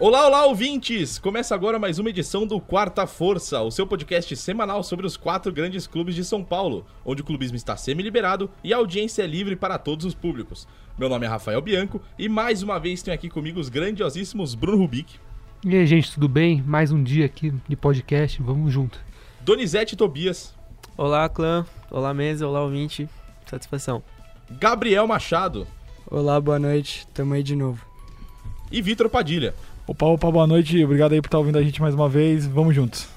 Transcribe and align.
Olá, 0.00 0.28
olá, 0.28 0.46
ouvintes! 0.46 1.18
Começa 1.18 1.56
agora 1.56 1.76
mais 1.76 1.98
uma 1.98 2.08
edição 2.08 2.46
do 2.46 2.60
Quarta 2.60 3.04
Força, 3.04 3.60
o 3.62 3.70
seu 3.72 3.84
podcast 3.84 4.36
semanal 4.36 4.84
sobre 4.84 5.04
os 5.04 5.16
quatro 5.16 5.52
grandes 5.52 5.88
clubes 5.88 6.14
de 6.14 6.24
São 6.24 6.44
Paulo, 6.44 6.86
onde 7.04 7.22
o 7.22 7.24
clubismo 7.24 7.56
está 7.56 7.76
semi-liberado 7.76 8.48
e 8.62 8.72
a 8.72 8.76
audiência 8.76 9.24
é 9.24 9.26
livre 9.26 9.56
para 9.56 9.76
todos 9.76 10.06
os 10.06 10.14
públicos. 10.14 10.68
Meu 10.96 11.08
nome 11.08 11.26
é 11.26 11.28
Rafael 11.28 11.60
Bianco 11.60 12.00
e 12.16 12.28
mais 12.28 12.62
uma 12.62 12.78
vez 12.78 13.02
tenho 13.02 13.12
aqui 13.12 13.28
comigo 13.28 13.58
os 13.58 13.68
grandiosíssimos 13.68 14.54
Bruno 14.54 14.78
Rubik. 14.78 15.16
E 15.66 15.74
aí, 15.74 15.84
gente, 15.84 16.12
tudo 16.12 16.28
bem? 16.28 16.62
Mais 16.62 16.92
um 16.92 17.02
dia 17.02 17.26
aqui 17.26 17.52
de 17.68 17.74
podcast, 17.74 18.40
vamos 18.40 18.72
junto. 18.72 19.00
Donizete 19.40 19.96
Tobias. 19.96 20.54
Olá, 20.96 21.28
clã. 21.28 21.66
Olá, 21.90 22.14
mesa. 22.14 22.46
Olá, 22.46 22.62
ouvinte. 22.62 23.08
Satisfação. 23.46 24.00
Gabriel 24.48 25.08
Machado. 25.08 25.66
Olá, 26.08 26.40
boa 26.40 26.60
noite. 26.60 27.04
Tamo 27.12 27.34
aí 27.34 27.42
de 27.42 27.56
novo. 27.56 27.84
E 28.70 28.82
Vitor 28.82 29.08
Padilha. 29.08 29.54
Opa, 29.88 30.04
opa, 30.04 30.30
boa 30.30 30.46
noite. 30.46 30.84
Obrigado 30.84 31.14
aí 31.14 31.22
por 31.22 31.28
estar 31.28 31.38
ouvindo 31.38 31.56
a 31.56 31.62
gente 31.62 31.80
mais 31.80 31.94
uma 31.94 32.10
vez. 32.10 32.46
Vamos 32.46 32.74
juntos. 32.74 33.08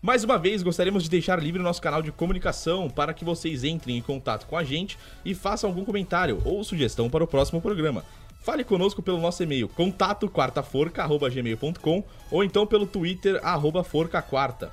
Mais 0.00 0.22
uma 0.22 0.38
vez, 0.38 0.62
gostaríamos 0.62 1.02
de 1.02 1.10
deixar 1.10 1.42
livre 1.42 1.60
o 1.60 1.64
nosso 1.64 1.82
canal 1.82 2.00
de 2.00 2.12
comunicação 2.12 2.88
para 2.88 3.12
que 3.12 3.24
vocês 3.24 3.64
entrem 3.64 3.98
em 3.98 4.00
contato 4.00 4.46
com 4.46 4.56
a 4.56 4.62
gente 4.62 4.96
e 5.24 5.34
façam 5.34 5.68
algum 5.68 5.84
comentário 5.84 6.40
ou 6.44 6.62
sugestão 6.62 7.10
para 7.10 7.24
o 7.24 7.26
próximo 7.26 7.60
programa. 7.60 8.04
Fale 8.42 8.62
conosco 8.62 9.02
pelo 9.02 9.18
nosso 9.18 9.42
e-mail 9.42 9.68
contato 9.68 10.28
quartaforca@gmail.com 10.28 12.04
ou 12.30 12.44
então 12.44 12.64
pelo 12.64 12.86
Twitter 12.86 13.40
arroba 13.42 13.82
forcaquarta. 13.82 14.70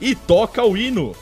E 0.00 0.16
toca 0.16 0.64
o 0.64 0.76
hino. 0.76 1.14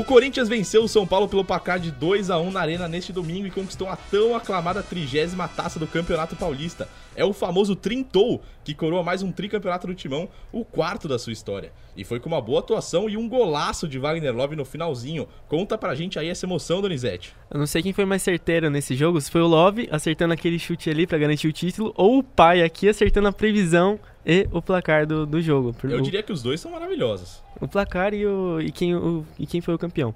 O 0.00 0.04
Corinthians 0.04 0.48
venceu 0.48 0.82
o 0.82 0.88
São 0.88 1.06
Paulo 1.06 1.28
pelo 1.28 1.44
placar 1.44 1.78
de 1.78 1.90
2 1.90 2.30
a 2.30 2.38
1 2.38 2.52
na 2.52 2.60
Arena 2.60 2.88
neste 2.88 3.12
domingo 3.12 3.46
e 3.46 3.50
conquistou 3.50 3.86
a 3.86 3.96
tão 3.96 4.34
aclamada 4.34 4.82
trigésima 4.82 5.46
taça 5.46 5.78
do 5.78 5.86
Campeonato 5.86 6.34
Paulista. 6.34 6.88
É 7.14 7.22
o 7.22 7.34
famoso 7.34 7.76
Trintou, 7.76 8.40
que 8.64 8.72
coroa 8.72 9.02
mais 9.02 9.22
um 9.22 9.30
tricampeonato 9.30 9.86
do 9.86 9.94
Timão, 9.94 10.26
o 10.50 10.64
quarto 10.64 11.06
da 11.06 11.18
sua 11.18 11.34
história. 11.34 11.70
E 11.94 12.02
foi 12.02 12.18
com 12.18 12.30
uma 12.30 12.40
boa 12.40 12.60
atuação 12.60 13.10
e 13.10 13.16
um 13.18 13.28
golaço 13.28 13.86
de 13.86 13.98
Wagner 13.98 14.34
Love 14.34 14.56
no 14.56 14.64
finalzinho. 14.64 15.28
Conta 15.46 15.76
pra 15.76 15.94
gente 15.94 16.18
aí 16.18 16.30
essa 16.30 16.46
emoção, 16.46 16.80
Donizete. 16.80 17.34
Eu 17.50 17.58
não 17.58 17.66
sei 17.66 17.82
quem 17.82 17.92
foi 17.92 18.06
mais 18.06 18.22
certeiro 18.22 18.70
nesse 18.70 18.94
jogo, 18.94 19.20
se 19.20 19.30
foi 19.30 19.42
o 19.42 19.46
Love 19.46 19.86
acertando 19.92 20.32
aquele 20.32 20.58
chute 20.58 20.88
ali 20.88 21.06
para 21.06 21.18
garantir 21.18 21.46
o 21.46 21.52
título, 21.52 21.92
ou 21.94 22.20
o 22.20 22.24
pai 22.24 22.62
aqui 22.62 22.88
acertando 22.88 23.28
a 23.28 23.32
previsão 23.32 24.00
e 24.24 24.48
o 24.50 24.62
placar 24.62 25.06
do, 25.06 25.26
do 25.26 25.42
jogo. 25.42 25.76
Eu 25.84 26.00
diria 26.00 26.22
que 26.22 26.32
os 26.32 26.42
dois 26.42 26.58
são 26.58 26.70
maravilhosos. 26.70 27.42
O 27.60 27.68
placar 27.68 28.14
e, 28.14 28.26
o, 28.26 28.60
e, 28.60 28.72
quem, 28.72 28.94
o, 28.94 29.24
e 29.38 29.46
quem 29.46 29.60
foi 29.60 29.74
o 29.74 29.78
campeão. 29.78 30.14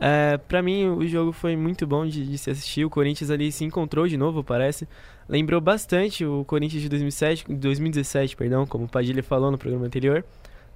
É, 0.00 0.38
para 0.38 0.62
mim, 0.62 0.88
o 0.88 1.06
jogo 1.08 1.32
foi 1.32 1.56
muito 1.56 1.84
bom 1.86 2.06
de, 2.06 2.24
de, 2.24 2.38
se 2.38 2.50
assistir. 2.50 2.84
O 2.84 2.90
Corinthians 2.90 3.30
ali 3.30 3.50
se 3.50 3.64
encontrou 3.64 4.06
de 4.06 4.16
novo, 4.16 4.44
parece. 4.44 4.88
Lembrou 5.28 5.60
bastante 5.60 6.24
o 6.24 6.44
Corinthians 6.44 6.82
de 6.82 6.88
2007, 6.88 7.52
2017, 7.52 8.36
perdão, 8.36 8.64
como 8.64 8.84
o 8.84 8.88
Padilha 8.88 9.22
falou 9.22 9.50
no 9.50 9.58
programa 9.58 9.86
anterior. 9.86 10.24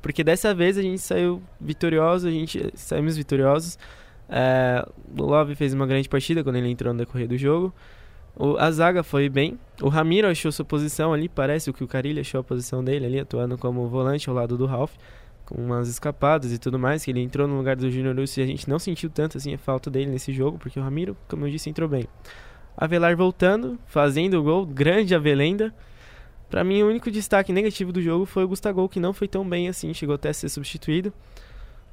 Porque 0.03 0.25
dessa 0.25 0.53
vez 0.53 0.77
a 0.77 0.83
gente 0.83 0.99
saiu 0.99 1.41
vitorioso, 1.61 2.27
a 2.27 2.31
gente 2.31 2.71
saímos 2.75 3.17
vitoriosos. 3.17 3.79
É, 4.29 4.85
o 5.17 5.23
Love 5.23 5.55
fez 5.55 5.73
uma 5.73 5.87
grande 5.87 6.09
partida 6.09 6.43
quando 6.43 6.57
ele 6.57 6.69
entrou 6.69 6.93
no 6.93 6.99
decorrer 6.99 7.29
do 7.29 7.39
jogo. 7.39 7.73
O, 8.35 8.57
a 8.57 8.71
zaga 8.73 9.05
foi 9.05 9.29
bem. 9.29 9.57
O 9.81 9.89
Ramiro 9.89 10.27
achou 10.27 10.51
sua 10.51 10.65
posição 10.65 11.13
ali, 11.13 11.29
parece 11.29 11.71
o 11.71 11.73
que 11.73 11.85
o 11.85 11.87
Carilho 11.87 12.21
achou 12.21 12.41
a 12.41 12.45
posição 12.45 12.83
dele 12.83 13.07
ali, 13.07 13.21
atuando 13.21 13.57
como 13.57 13.87
volante 13.87 14.29
ao 14.29 14.35
lado 14.35 14.59
do 14.59 14.67
Ralph 14.67 14.95
umas 15.57 15.89
escapadas 15.89 16.53
e 16.53 16.59
tudo 16.59 16.79
mais, 16.79 17.05
que 17.05 17.11
ele 17.11 17.21
entrou 17.21 17.47
no 17.47 17.57
lugar 17.57 17.77
do 17.77 17.91
Júnior 17.91 18.15
Lúcio 18.15 18.41
e 18.41 18.45
a 18.45 18.47
gente 18.47 18.69
não 18.69 18.79
sentiu 18.79 19.11
tanto 19.11 19.37
assim 19.37 19.55
a 19.55 19.59
falta 19.59 19.91
dele 19.91 20.11
nesse 20.11 20.33
jogo, 20.33 20.59
porque 20.59 20.79
o 20.79 20.83
Ramiro, 20.83 21.17
como 21.29 21.47
eu 21.47 21.51
disse, 21.51 21.69
entrou 21.69 21.89
bem. 21.89 22.07
Avelar 22.77 23.17
voltando, 23.17 23.79
fazendo 23.87 24.41
o 24.41 24.43
gol, 24.43 24.65
grande 24.65 25.15
Avelenda. 25.15 25.75
Para 26.51 26.65
mim, 26.65 26.83
o 26.83 26.89
único 26.89 27.11
destaque 27.11 27.53
negativo 27.53 27.93
do 27.93 28.01
jogo 28.01 28.27
foi 28.27 28.45
o 28.45 28.49
Gustavo, 28.49 28.89
que 28.89 29.01
não 29.01 29.13
foi 29.13 29.29
tão 29.29 29.49
bem 29.49 29.69
assim, 29.69 29.93
chegou 29.95 30.15
até 30.15 30.31
a 30.31 30.35
ser 30.35 30.49
substituído. 30.49 31.13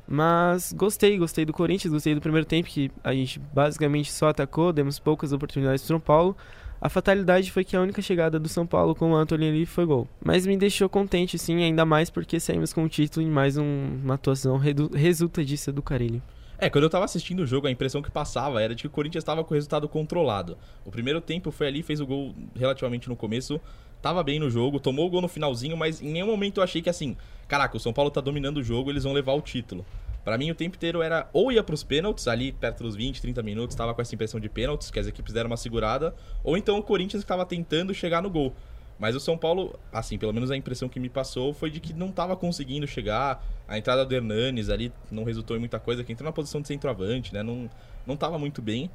Mas 0.08 0.74
gostei, 0.74 1.18
gostei 1.18 1.46
do 1.46 1.53
Corinthians, 1.53 1.94
gostei 1.94 2.16
do 2.16 2.22
primeiro 2.22 2.46
tempo, 2.46 2.68
que 2.68 2.92
a 3.03 3.14
gente 3.14 3.40
basicamente 3.53 4.12
só 4.12 4.30
atacou, 4.30 4.74
demos 4.74 4.98
poucas 4.98 5.31
oportunidades 5.31 5.84
para 5.84 5.88
São 5.88 6.00
Paulo. 6.00 6.36
A 6.82 6.88
fatalidade 6.88 7.52
foi 7.52 7.66
que 7.66 7.76
a 7.76 7.82
única 7.82 8.02
chegada 8.02 8.40
do 8.40 8.48
São 8.48 8.66
Paulo 8.66 8.96
com 8.96 9.12
o 9.12 9.16
Anthony 9.16 9.50
ali 9.50 9.66
foi 9.66 9.86
gol. 9.86 10.08
Mas 10.24 10.46
me 10.46 10.56
deixou 10.56 10.88
contente, 10.88 11.38
sim, 11.38 11.62
ainda 11.62 11.86
mais 11.86 12.10
porque 12.10 12.40
saímos 12.40 12.72
com 12.72 12.86
o 12.86 12.90
título 12.90 13.26
em 13.26 13.30
mais 13.30 13.58
um, 13.58 14.00
uma 14.02 14.14
atuação 14.14 14.58
resultadista 14.58 15.74
do 15.74 15.82
Carilho. 15.82 16.22
É, 16.58 16.70
quando 16.70 16.86
eu 16.86 16.90
tava 16.90 17.04
assistindo 17.04 17.42
o 17.42 17.46
jogo, 17.46 17.68
a 17.68 17.72
impressão 17.72 18.02
que 18.02 18.10
passava 18.10 18.62
era 18.62 18.74
de 18.74 18.84
que 18.84 18.88
o 18.88 18.90
Corinthians 18.90 19.24
estava 19.24 19.44
com 19.44 19.54
o 19.54 19.56
resultado 19.56 19.90
controlado. 19.90 20.58
O 20.86 20.92
primeiro 20.92 21.20
tempo 21.20 21.52
foi 21.52 21.68
ali, 21.68 21.84
fez 21.84 22.00
o 22.00 22.06
gol 22.06 22.34
relativamente 22.56 23.10
no 23.10 23.16
começo, 23.16 23.60
tava 24.02 24.24
bem 24.24 24.40
no 24.40 24.50
jogo, 24.50 24.80
tomou 24.80 25.08
o 25.08 25.10
gol 25.10 25.22
no 25.22 25.28
finalzinho, 25.28 25.76
mas 25.76 26.02
em 26.02 26.12
nenhum 26.12 26.28
momento 26.28 26.60
eu 26.60 26.64
achei 26.64 26.82
que 26.82 26.90
assim, 26.90 27.16
caraca, 27.48 27.76
o 27.76 27.80
São 27.80 27.92
Paulo 27.92 28.10
tá 28.10 28.22
dominando 28.22 28.58
o 28.58 28.64
jogo, 28.64 28.90
eles 28.90 29.04
vão 29.04 29.12
levar 29.12 29.34
o 29.34 29.42
título. 29.42 29.86
Para 30.24 30.38
mim, 30.38 30.52
o 30.52 30.56
tempo 30.56 30.75
inteiro 30.75 31.02
era 31.02 31.30
ou 31.34 31.52
ia 31.52 31.63
pros 31.63 31.84
pênaltis, 31.84 32.28
ali 32.28 32.52
perto 32.52 32.84
dos 32.84 32.96
20, 32.96 33.22
30 33.22 33.41
minutos, 33.41 33.75
tava 33.75 33.94
com 33.94 34.02
essa 34.02 34.13
impressão 34.13 34.40
de 34.40 34.50
pênaltis, 34.50 34.91
que 34.91 35.00
as 35.00 35.07
equipes 35.07 35.34
deram 35.34 35.50
uma 35.50 35.57
segurada, 35.57 36.13
ou 36.44 36.57
então 36.57 36.78
o 36.78 36.84
Corinthians 36.84 37.24
estava 37.24 37.46
tentando 37.46 37.94
chegar 37.94 38.22
no 38.22 38.30
gol. 38.30 38.53
Mas 39.00 39.16
o 39.16 39.19
São 39.19 39.38
Paulo, 39.38 39.80
assim, 39.94 40.18
pelo 40.18 40.34
menos 40.34 40.52
a 40.52 40.57
impressão 40.57 40.90
que 40.90 41.00
me 41.00 41.07
passou 41.07 41.53
foi 41.53 41.69
de 41.69 41.80
que 41.80 41.94
não 41.94 42.09
estava 42.09 42.35
conseguindo 42.35 42.85
chegar. 42.85 43.41
A 43.66 43.78
entrada 43.78 44.06
do 44.06 44.13
Hernanes 44.13 44.69
ali 44.69 44.91
não 45.09 45.24
resultou 45.24 45.56
em 45.56 45.59
muita 45.59 45.80
coisa, 45.80 46.03
que 46.03 46.12
entrou 46.12 46.25
na 46.25 46.34
posição 46.34 46.59
de 46.59 46.68
centroavante, 46.68 47.34
né? 47.34 47.41
Não, 47.41 47.69
não 48.06 48.18
tava 48.18 48.38
muito 48.38 48.62
bem. 48.62 48.91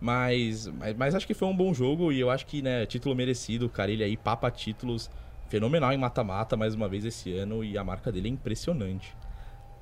Mas, 0.00 0.68
mas, 0.68 0.96
mas 0.96 1.14
acho 1.16 1.26
que 1.26 1.34
foi 1.34 1.48
um 1.48 1.56
bom 1.56 1.74
jogo 1.74 2.12
e 2.12 2.20
eu 2.20 2.30
acho 2.30 2.46
que, 2.46 2.62
né, 2.62 2.86
título 2.86 3.16
merecido. 3.16 3.66
O 3.66 3.68
Carilho 3.68 4.04
aí 4.04 4.16
papa 4.16 4.48
títulos 4.48 5.10
fenomenal 5.48 5.92
em 5.92 5.98
mata-mata 5.98 6.56
mais 6.56 6.74
uma 6.74 6.88
vez 6.88 7.04
esse 7.04 7.36
ano 7.36 7.64
e 7.64 7.76
a 7.76 7.82
marca 7.82 8.12
dele 8.12 8.28
é 8.28 8.30
impressionante. 8.30 9.12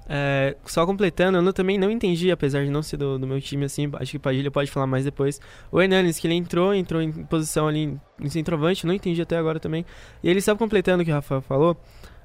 É, 0.08 0.56
só 0.64 0.86
completando, 0.86 1.38
eu 1.38 1.52
também 1.52 1.78
não 1.78 1.90
entendi, 1.90 2.30
apesar 2.30 2.64
de 2.64 2.70
não 2.70 2.82
ser 2.82 2.96
do, 2.96 3.18
do 3.18 3.26
meu 3.26 3.40
time, 3.40 3.64
assim, 3.64 3.90
acho 3.94 4.12
que 4.12 4.16
o 4.16 4.20
Padilha 4.20 4.50
pode 4.50 4.70
falar 4.70 4.86
mais 4.86 5.04
depois. 5.04 5.40
O 5.70 5.80
Hernanes, 5.80 6.18
que 6.18 6.26
ele 6.26 6.34
entrou, 6.34 6.74
entrou 6.74 7.02
em 7.02 7.10
posição 7.10 7.66
ali 7.66 7.98
em 8.20 8.28
centroavante, 8.28 8.86
não 8.86 8.94
entendi 8.94 9.20
até 9.20 9.36
agora 9.36 9.58
também. 9.58 9.84
E 10.22 10.30
ele 10.30 10.40
só 10.40 10.54
completando 10.54 11.02
o 11.02 11.04
que 11.04 11.10
o 11.10 11.14
Rafael 11.14 11.40
falou, 11.40 11.76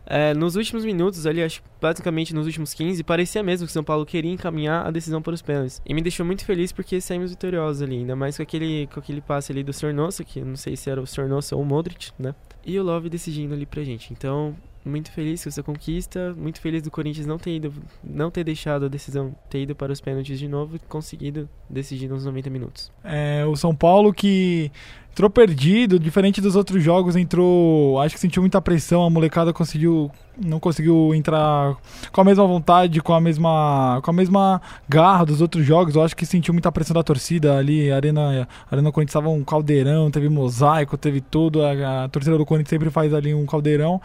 é, 0.06 0.34
nos 0.34 0.56
últimos 0.56 0.84
minutos 0.84 1.25
ali, 1.25 1.44
acho 1.44 1.62
basicamente 1.80 2.34
nos 2.34 2.46
últimos 2.46 2.74
15, 2.74 3.03
parecia 3.03 3.44
mesmo 3.44 3.68
que 3.68 3.72
o 3.72 3.74
São 3.74 3.84
Paulo 3.84 4.06
queria 4.06 4.31
encaminhar 4.31 4.86
a 4.86 4.92
decisão 4.92 5.22
para 5.22 5.34
os 5.34 5.42
pênaltis. 5.42 5.81
E 5.86 5.94
me 5.94 6.02
deixou 6.02 6.25
muito 6.25 6.44
feliz 6.44 6.72
porque 6.72 7.00
saímos 7.00 7.31
vitoriosos 7.31 7.81
ali, 7.81 7.98
ainda 7.98 8.16
mais 8.16 8.38
com 8.38 8.44
aquele, 8.44 8.88
com 8.88 9.00
aquele 9.00 9.22
passe 9.22 9.52
ali 9.52 9.63
do 9.63 9.74
Sornosa, 9.74 10.24
que 10.24 10.42
não 10.42 10.56
sei 10.56 10.75
se 10.75 10.90
era 10.90 11.02
o 11.02 11.08
Sornosa 11.08 11.56
ou 11.56 11.62
o 11.62 11.66
Modric, 11.66 12.12
né? 12.18 12.34
E 12.66 12.80
o 12.80 12.84
Love 12.84 13.09
decidindo 13.09 13.53
ali 13.53 13.66
pra 13.66 13.84
gente. 13.84 14.12
Então, 14.13 14.56
muito 14.84 15.12
feliz 15.12 15.44
com 15.44 15.50
essa 15.50 15.64
conquista, 15.64 16.34
muito 16.38 16.59
feliz 16.59 16.81
do 16.81 16.92
Corinthians 16.92 17.25
não 17.25 17.38
ter 17.38 17.56
ido, 17.56 17.74
não 18.03 18.31
ter 18.31 18.44
deixado 18.44 18.86
a 18.86 18.88
decisão, 18.88 19.36
ter 19.50 19.62
ido 19.64 19.75
para 19.75 19.92
os 19.92 20.02
pênaltis 20.02 20.40
de 20.40 20.47
novo 20.47 20.80
conseguido 20.88 21.47
decidir 21.69 22.08
nos 22.08 22.25
90 22.25 22.50
minutos. 22.50 22.92
É, 23.03 23.46
o 23.46 23.56
São 23.56 23.75
Paulo 23.75 24.14
que 24.14 24.72
entrou 25.11 25.29
perdido, 25.29 25.99
diferente 25.99 26.39
dos 26.39 26.55
outros 26.55 26.81
jogos, 26.81 27.16
entrou, 27.16 27.99
acho 27.99 28.16
que 28.16 28.22
sentiu 28.22 28.41
muita 28.41 28.61
pressão, 28.61 29.03
a 29.03 29.09
molecada 29.09 29.51
conseguiu 29.51 30.09
não 30.44 30.59
conseguiu 30.59 31.13
entrar 31.13 31.75
com 32.11 32.22
a 32.22 32.23
mesma 32.23 32.47
vontade, 32.47 33.01
com 33.01 33.13
a 33.13 33.19
mesma 33.19 34.00
com 34.01 34.09
a 34.09 34.13
mesma 34.13 34.61
garra 34.88 35.25
dos 35.25 35.41
outros 35.41 35.66
jogos. 35.66 35.94
Eu 35.94 36.03
acho 36.03 36.16
que 36.16 36.25
sentiu 36.25 36.53
muita 36.53 36.71
pressão 36.71 36.94
da 36.94 37.03
torcida 37.03 37.57
ali, 37.57 37.91
a 37.91 37.95
Arena, 37.97 38.47
a 38.69 38.75
Arena 38.75 38.91
Corinthians 38.91 39.12
estava 39.12 39.30
um 39.30 39.44
caldeirão, 39.44 40.09
teve 40.09 40.30
mosaico, 40.30 40.97
teve 40.97 41.21
tudo, 41.21 41.62
a, 41.62 42.06
a 42.06 42.09
torcida 42.09 42.38
do 42.38 42.45
Corinthians 42.45 42.69
sempre 42.69 42.89
faz 42.89 43.13
ali 43.13 43.33
um 43.33 43.45
caldeirão. 43.45 44.01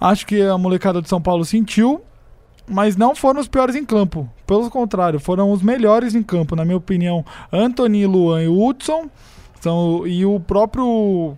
Acho 0.00 0.26
que 0.26 0.42
a 0.42 0.56
molecada 0.58 1.00
de 1.00 1.08
São 1.08 1.20
Paulo 1.20 1.44
sentiu 1.44 2.02
mas 2.72 2.96
não 2.96 3.16
foram 3.16 3.40
os 3.40 3.48
piores 3.48 3.74
em 3.74 3.84
campo. 3.84 4.30
Pelo 4.46 4.70
contrário, 4.70 5.18
foram 5.18 5.50
os 5.50 5.60
melhores 5.60 6.14
em 6.14 6.22
campo, 6.22 6.54
na 6.54 6.64
minha 6.64 6.76
opinião. 6.76 7.24
Anthony, 7.52 8.06
Luan 8.06 8.44
e 8.44 8.48
Hudson 8.48 9.10
são, 9.60 10.06
e 10.06 10.24
o 10.24 10.40
próprio 10.40 11.36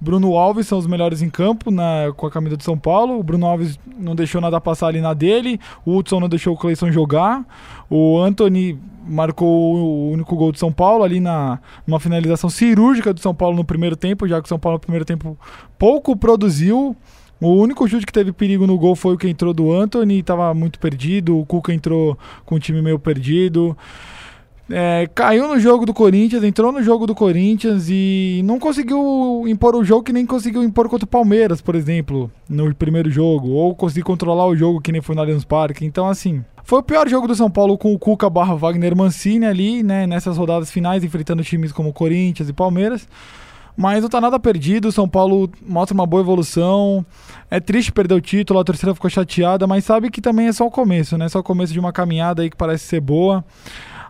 Bruno 0.00 0.36
Alves 0.36 0.66
são 0.66 0.78
os 0.78 0.86
melhores 0.86 1.22
em 1.22 1.30
campo 1.30 1.70
na, 1.70 2.12
com 2.16 2.26
a 2.26 2.30
camisa 2.30 2.56
de 2.56 2.64
São 2.64 2.78
Paulo. 2.78 3.18
O 3.18 3.22
Bruno 3.22 3.46
Alves 3.46 3.78
não 3.98 4.14
deixou 4.14 4.40
nada 4.40 4.60
passar 4.60 4.88
ali 4.88 5.00
na 5.00 5.14
dele. 5.14 5.58
O 5.84 5.96
Hudson 5.96 6.20
não 6.20 6.28
deixou 6.28 6.54
o 6.54 6.56
Cleison 6.56 6.92
jogar. 6.92 7.44
O 7.88 8.18
Anthony 8.20 8.78
marcou 9.06 9.76
o 9.76 10.10
único 10.12 10.36
gol 10.36 10.52
de 10.52 10.58
São 10.58 10.70
Paulo 10.70 11.02
ali 11.02 11.18
na 11.18 11.58
numa 11.86 11.98
finalização 11.98 12.50
cirúrgica 12.50 13.14
do 13.14 13.20
São 13.20 13.34
Paulo 13.34 13.56
no 13.56 13.64
primeiro 13.64 13.96
tempo, 13.96 14.28
já 14.28 14.40
que 14.40 14.46
o 14.46 14.48
São 14.48 14.58
Paulo 14.58 14.76
no 14.76 14.80
primeiro 14.80 15.04
tempo 15.04 15.38
pouco 15.78 16.16
produziu. 16.16 16.94
O 17.40 17.48
único 17.48 17.86
chute 17.86 18.06
que 18.06 18.12
teve 18.12 18.32
perigo 18.32 18.66
no 18.66 18.78
gol 18.78 18.96
foi 18.96 19.14
o 19.14 19.18
que 19.18 19.28
entrou 19.28 19.52
do 19.52 19.70
Anthony, 19.70 20.20
estava 20.20 20.52
muito 20.54 20.78
perdido. 20.78 21.38
O 21.38 21.44
Cuca 21.44 21.72
entrou 21.72 22.18
com 22.44 22.54
o 22.54 22.58
time 22.58 22.80
meio 22.80 22.98
perdido. 22.98 23.76
É, 24.68 25.08
caiu 25.14 25.46
no 25.46 25.60
jogo 25.60 25.86
do 25.86 25.94
Corinthians, 25.94 26.42
entrou 26.42 26.72
no 26.72 26.82
jogo 26.82 27.06
do 27.06 27.14
Corinthians 27.14 27.86
e 27.88 28.40
não 28.44 28.58
conseguiu 28.58 29.44
impor 29.46 29.76
o 29.76 29.84
jogo 29.84 30.02
que 30.02 30.12
nem 30.12 30.26
conseguiu 30.26 30.62
impor 30.62 30.88
contra 30.88 31.04
o 31.04 31.08
Palmeiras, 31.08 31.60
por 31.60 31.76
exemplo, 31.76 32.30
no 32.48 32.74
primeiro 32.74 33.08
jogo, 33.10 33.50
ou 33.50 33.74
conseguir 33.74 34.02
controlar 34.02 34.46
o 34.46 34.56
jogo 34.56 34.80
que 34.80 34.90
nem 34.90 35.00
foi 35.00 35.14
no 35.14 35.20
Allianz 35.20 35.44
Parque. 35.44 35.84
Então, 35.84 36.08
assim, 36.08 36.44
foi 36.64 36.80
o 36.80 36.82
pior 36.82 37.08
jogo 37.08 37.28
do 37.28 37.34
São 37.34 37.48
Paulo 37.48 37.78
com 37.78 37.94
o 37.94 37.98
Cuca 37.98 38.28
barra 38.28 38.56
Wagner 38.56 38.96
Mancini 38.96 39.46
ali, 39.46 39.84
né, 39.84 40.04
nessas 40.04 40.36
rodadas 40.36 40.68
finais, 40.68 41.04
enfrentando 41.04 41.44
times 41.44 41.70
como 41.70 41.92
Corinthians 41.92 42.48
e 42.48 42.52
Palmeiras. 42.52 43.08
Mas 43.76 44.02
não 44.02 44.08
tá 44.08 44.20
nada 44.20 44.40
perdido, 44.40 44.88
o 44.88 44.92
São 44.92 45.08
Paulo 45.08 45.48
mostra 45.64 45.94
uma 45.94 46.06
boa 46.06 46.22
evolução. 46.22 47.06
É 47.48 47.60
triste 47.60 47.92
perder 47.92 48.14
o 48.14 48.20
título, 48.20 48.58
a 48.58 48.64
torcida 48.64 48.94
ficou 48.94 49.10
chateada, 49.10 49.66
mas 49.66 49.84
sabe 49.84 50.10
que 50.10 50.20
também 50.20 50.48
é 50.48 50.52
só 50.52 50.66
o 50.66 50.70
começo, 50.70 51.16
né? 51.16 51.28
Só 51.28 51.40
o 51.40 51.42
começo 51.42 51.72
de 51.74 51.78
uma 51.78 51.92
caminhada 51.92 52.42
aí 52.42 52.50
que 52.50 52.56
parece 52.56 52.84
ser 52.84 53.00
boa. 53.00 53.44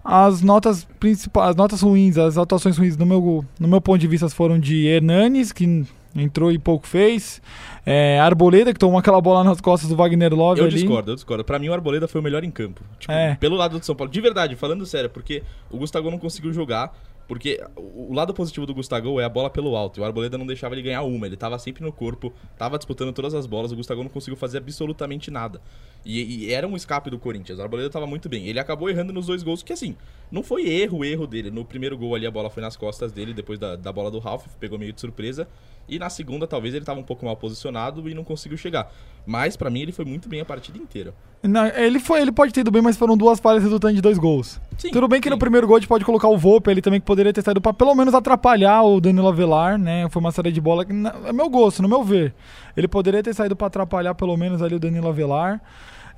As 0.09 0.41
notas 0.41 0.85
principais, 1.01 1.51
as 1.51 1.57
notas 1.57 1.81
ruins, 1.83 2.17
as 2.17 2.39
atuações 2.39 2.79
ruins 2.79 2.97
no 2.97 3.05
meu, 3.05 3.45
no 3.59 3.67
meu 3.67 3.81
ponto 3.81 3.99
de 3.99 4.07
vista 4.07 4.29
foram 4.29 4.59
de 4.59 4.87
Hernanes, 4.87 5.51
que 5.51 5.85
entrou 6.15 6.53
e 6.53 6.59
pouco 6.59 6.87
fez. 6.87 7.43
É, 7.85 8.19
Arboleda, 8.21 8.73
que 8.73 8.79
tomou 8.79 8.99
aquela 8.99 9.21
bola 9.21 9.43
nas 9.43 9.61
costas 9.61 9.89
do 9.91 9.97
Wagner 9.97 10.33
Love 10.33 10.61
Eu 10.61 10.67
ali. 10.67 10.75
discordo, 10.77 11.11
eu 11.11 11.15
discordo. 11.17 11.45
Pra 11.45 11.59
mim, 11.59 11.69
o 11.69 11.73
Arboleda 11.73 12.07
foi 12.07 12.21
o 12.21 12.25
melhor 12.25 12.45
em 12.45 12.51
campo. 12.51 12.83
Tipo, 12.99 13.13
É. 13.13 13.35
pelo 13.35 13.57
lado 13.57 13.79
do 13.79 13.85
São 13.85 13.95
Paulo. 13.97 14.13
De 14.13 14.21
verdade, 14.21 14.55
falando 14.55 14.87
sério, 14.87 15.11
porque 15.11 15.43
o 15.71 15.77
Gustavo 15.77 16.11
não 16.11 16.19
conseguiu 16.19 16.53
jogar. 16.53 16.93
Porque 17.29 17.61
o 17.77 18.15
lado 18.15 18.33
positivo 18.33 18.67
do 18.67 18.73
Gustavo 18.73 19.21
é 19.21 19.25
a 19.25 19.29
bola 19.29 19.51
pelo 19.51 19.75
alto. 19.75 19.99
E 19.99 20.01
o 20.01 20.05
Arboleda 20.05 20.39
não 20.39 20.47
deixava 20.47 20.77
ele 20.77 20.83
ganhar 20.83 21.03
uma. 21.03 21.27
Ele 21.27 21.37
tava 21.37 21.59
sempre 21.59 21.83
no 21.83 21.91
corpo, 21.93 22.33
tava 22.57 22.79
disputando 22.79 23.13
todas 23.13 23.35
as 23.35 23.47
bolas. 23.47 23.73
O 23.73 23.77
Gustavo 23.77 24.01
não 24.05 24.09
conseguiu 24.09 24.37
fazer 24.37 24.59
absolutamente 24.59 25.29
nada. 25.29 25.61
E, 26.07 26.47
e 26.47 26.53
era 26.53 26.69
um 26.69 26.77
escape 26.77 27.11
do 27.11 27.19
Corinthians. 27.19 27.59
O 27.59 27.63
Arboleda 27.63 27.91
tava 27.91 28.07
muito 28.07 28.29
bem. 28.29 28.47
Ele 28.47 28.61
acabou 28.61 28.89
errando 28.89 29.13
nos 29.13 29.27
dois 29.27 29.43
gols, 29.43 29.63
que 29.63 29.73
assim, 29.73 29.97
não 30.31 30.43
foi 30.43 30.69
erro, 30.69 31.05
erro 31.05 31.27
dele. 31.27 31.51
No 31.51 31.65
primeiro 31.65 31.99
gol 31.99 32.15
ali, 32.15 32.25
a 32.25 32.31
bola 32.31 32.49
foi 32.49 32.63
nas 32.63 32.77
costas 32.77 33.11
dele, 33.11 33.35
depois 33.35 33.59
da, 33.59 33.75
da 33.75 33.93
bola 33.93 34.11
do 34.11 34.21
Ralf, 34.21 34.47
pegou 34.61 34.79
meio 34.79 34.93
de 34.93 35.01
surpresa. 35.01 35.49
E 35.89 35.99
na 35.99 36.11
segunda, 36.11 36.47
talvez 36.47 36.75
ele 36.75 36.85
tava 36.85 36.99
um 36.99 37.05
pouco 37.05 37.25
mal 37.25 37.37
posicionado 37.37 38.09
e 38.09 38.15
não 38.15 38.25
conseguiu 38.25 38.59
chegar. 38.59 38.91
Mas 39.25 39.57
pra 39.57 39.71
mim, 39.71 39.81
ele 39.81 39.93
foi 39.93 40.05
muito 40.05 40.29
bem 40.29 40.41
a 40.41 40.45
partida 40.45 40.77
inteira. 40.79 41.15
Não, 41.43 41.65
ele, 41.67 42.01
foi, 42.01 42.21
ele 42.21 42.33
pode 42.33 42.53
ter 42.53 42.61
ido 42.61 42.71
bem, 42.73 42.83
mas 42.83 42.97
foram 42.97 43.17
duas 43.17 43.39
falhas 43.39 43.63
resultantes 43.63 43.95
de 43.97 44.03
dois 44.03 44.19
gols. 44.19 44.61
Sim, 44.79 44.91
Tudo 44.91 45.07
bem 45.07 45.21
que 45.21 45.31
no 45.31 45.37
sim. 45.37 45.41
primeiro 45.41 45.67
gol 45.67 45.77
a 45.77 45.79
gente 45.79 45.89
pode 45.89 46.05
colocar 46.05 46.27
o 46.29 46.37
Volpe 46.37 46.71
ali 46.71 46.83
também, 46.83 46.99
que 46.99 47.07
poderia 47.07 47.33
ter 47.33 47.43
saído 47.43 47.61
pra 47.61 47.73
pelo 47.73 47.95
menos 47.95 48.15
atrapalhar 48.15 48.83
o 48.83 49.01
Danilo 49.01 49.29
Avelar, 49.29 49.79
né? 49.79 50.09
Foi 50.11 50.19
uma 50.21 50.33
saída 50.33 50.51
de 50.51 50.61
bola 50.61 50.85
que 50.85 50.93
na- 50.93 51.15
é 51.27 51.33
meu 51.33 51.49
gosto, 51.49 51.83
no 51.83 51.89
meu 51.89 52.03
ver. 52.03 52.35
Ele 52.77 52.89
poderia 52.89 53.23
ter 53.23 53.33
saído 53.35 53.55
pra 53.55 53.69
atrapalhar 53.69 54.15
pelo 54.15 54.37
menos 54.37 54.61
ali 54.63 54.75
o 54.75 54.81
Danilo 54.81 55.09
Avelar. 55.09 55.63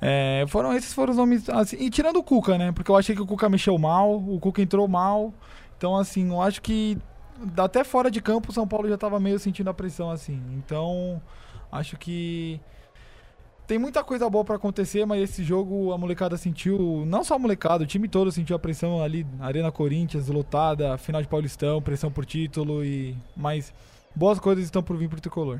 É, 0.01 0.45
foram 0.47 0.73
esses 0.73 0.93
foram 0.93 1.11
os 1.11 1.17
nomes 1.17 1.47
assim, 1.49 1.75
e 1.79 1.89
tirando 1.89 2.17
o 2.17 2.23
Cuca, 2.23 2.57
né? 2.57 2.71
Porque 2.71 2.89
eu 2.89 2.95
achei 2.95 3.13
que 3.15 3.21
o 3.21 3.25
Cuca 3.25 3.49
mexeu 3.49 3.77
mal, 3.77 4.15
o 4.15 4.39
Cuca 4.39 4.61
entrou 4.61 4.87
mal. 4.87 5.33
Então 5.77 5.95
assim, 5.95 6.29
eu 6.29 6.41
acho 6.41 6.61
que 6.61 6.97
até 7.57 7.83
fora 7.83 8.09
de 8.09 8.21
campo 8.21 8.49
o 8.49 8.53
São 8.53 8.67
Paulo 8.67 8.87
já 8.89 8.97
tava 8.97 9.19
meio 9.19 9.39
sentindo 9.39 9.69
a 9.69 9.73
pressão 9.73 10.09
assim. 10.09 10.41
Então, 10.53 11.21
acho 11.71 11.97
que 11.97 12.59
tem 13.67 13.77
muita 13.77 14.03
coisa 14.03 14.29
boa 14.29 14.43
pra 14.43 14.55
acontecer, 14.55 15.05
mas 15.05 15.21
esse 15.21 15.43
jogo 15.43 15.93
a 15.93 15.97
molecada 15.97 16.35
sentiu, 16.37 17.03
não 17.05 17.23
só 17.23 17.35
a 17.35 17.39
molecada, 17.39 17.83
o 17.83 17.87
time 17.87 18.07
todo 18.07 18.31
sentiu 18.31 18.55
a 18.55 18.59
pressão 18.59 19.03
ali, 19.03 19.27
Arena 19.39 19.71
Corinthians 19.71 20.27
lotada, 20.27 20.97
final 20.97 21.21
de 21.21 21.27
Paulistão, 21.27 21.81
pressão 21.81 22.11
por 22.11 22.25
título 22.25 22.83
e 22.83 23.15
mas 23.37 23.73
boas 24.15 24.39
coisas 24.39 24.65
estão 24.65 24.81
por 24.81 24.97
vir 24.97 25.07
pro 25.07 25.21
tricolor. 25.21 25.59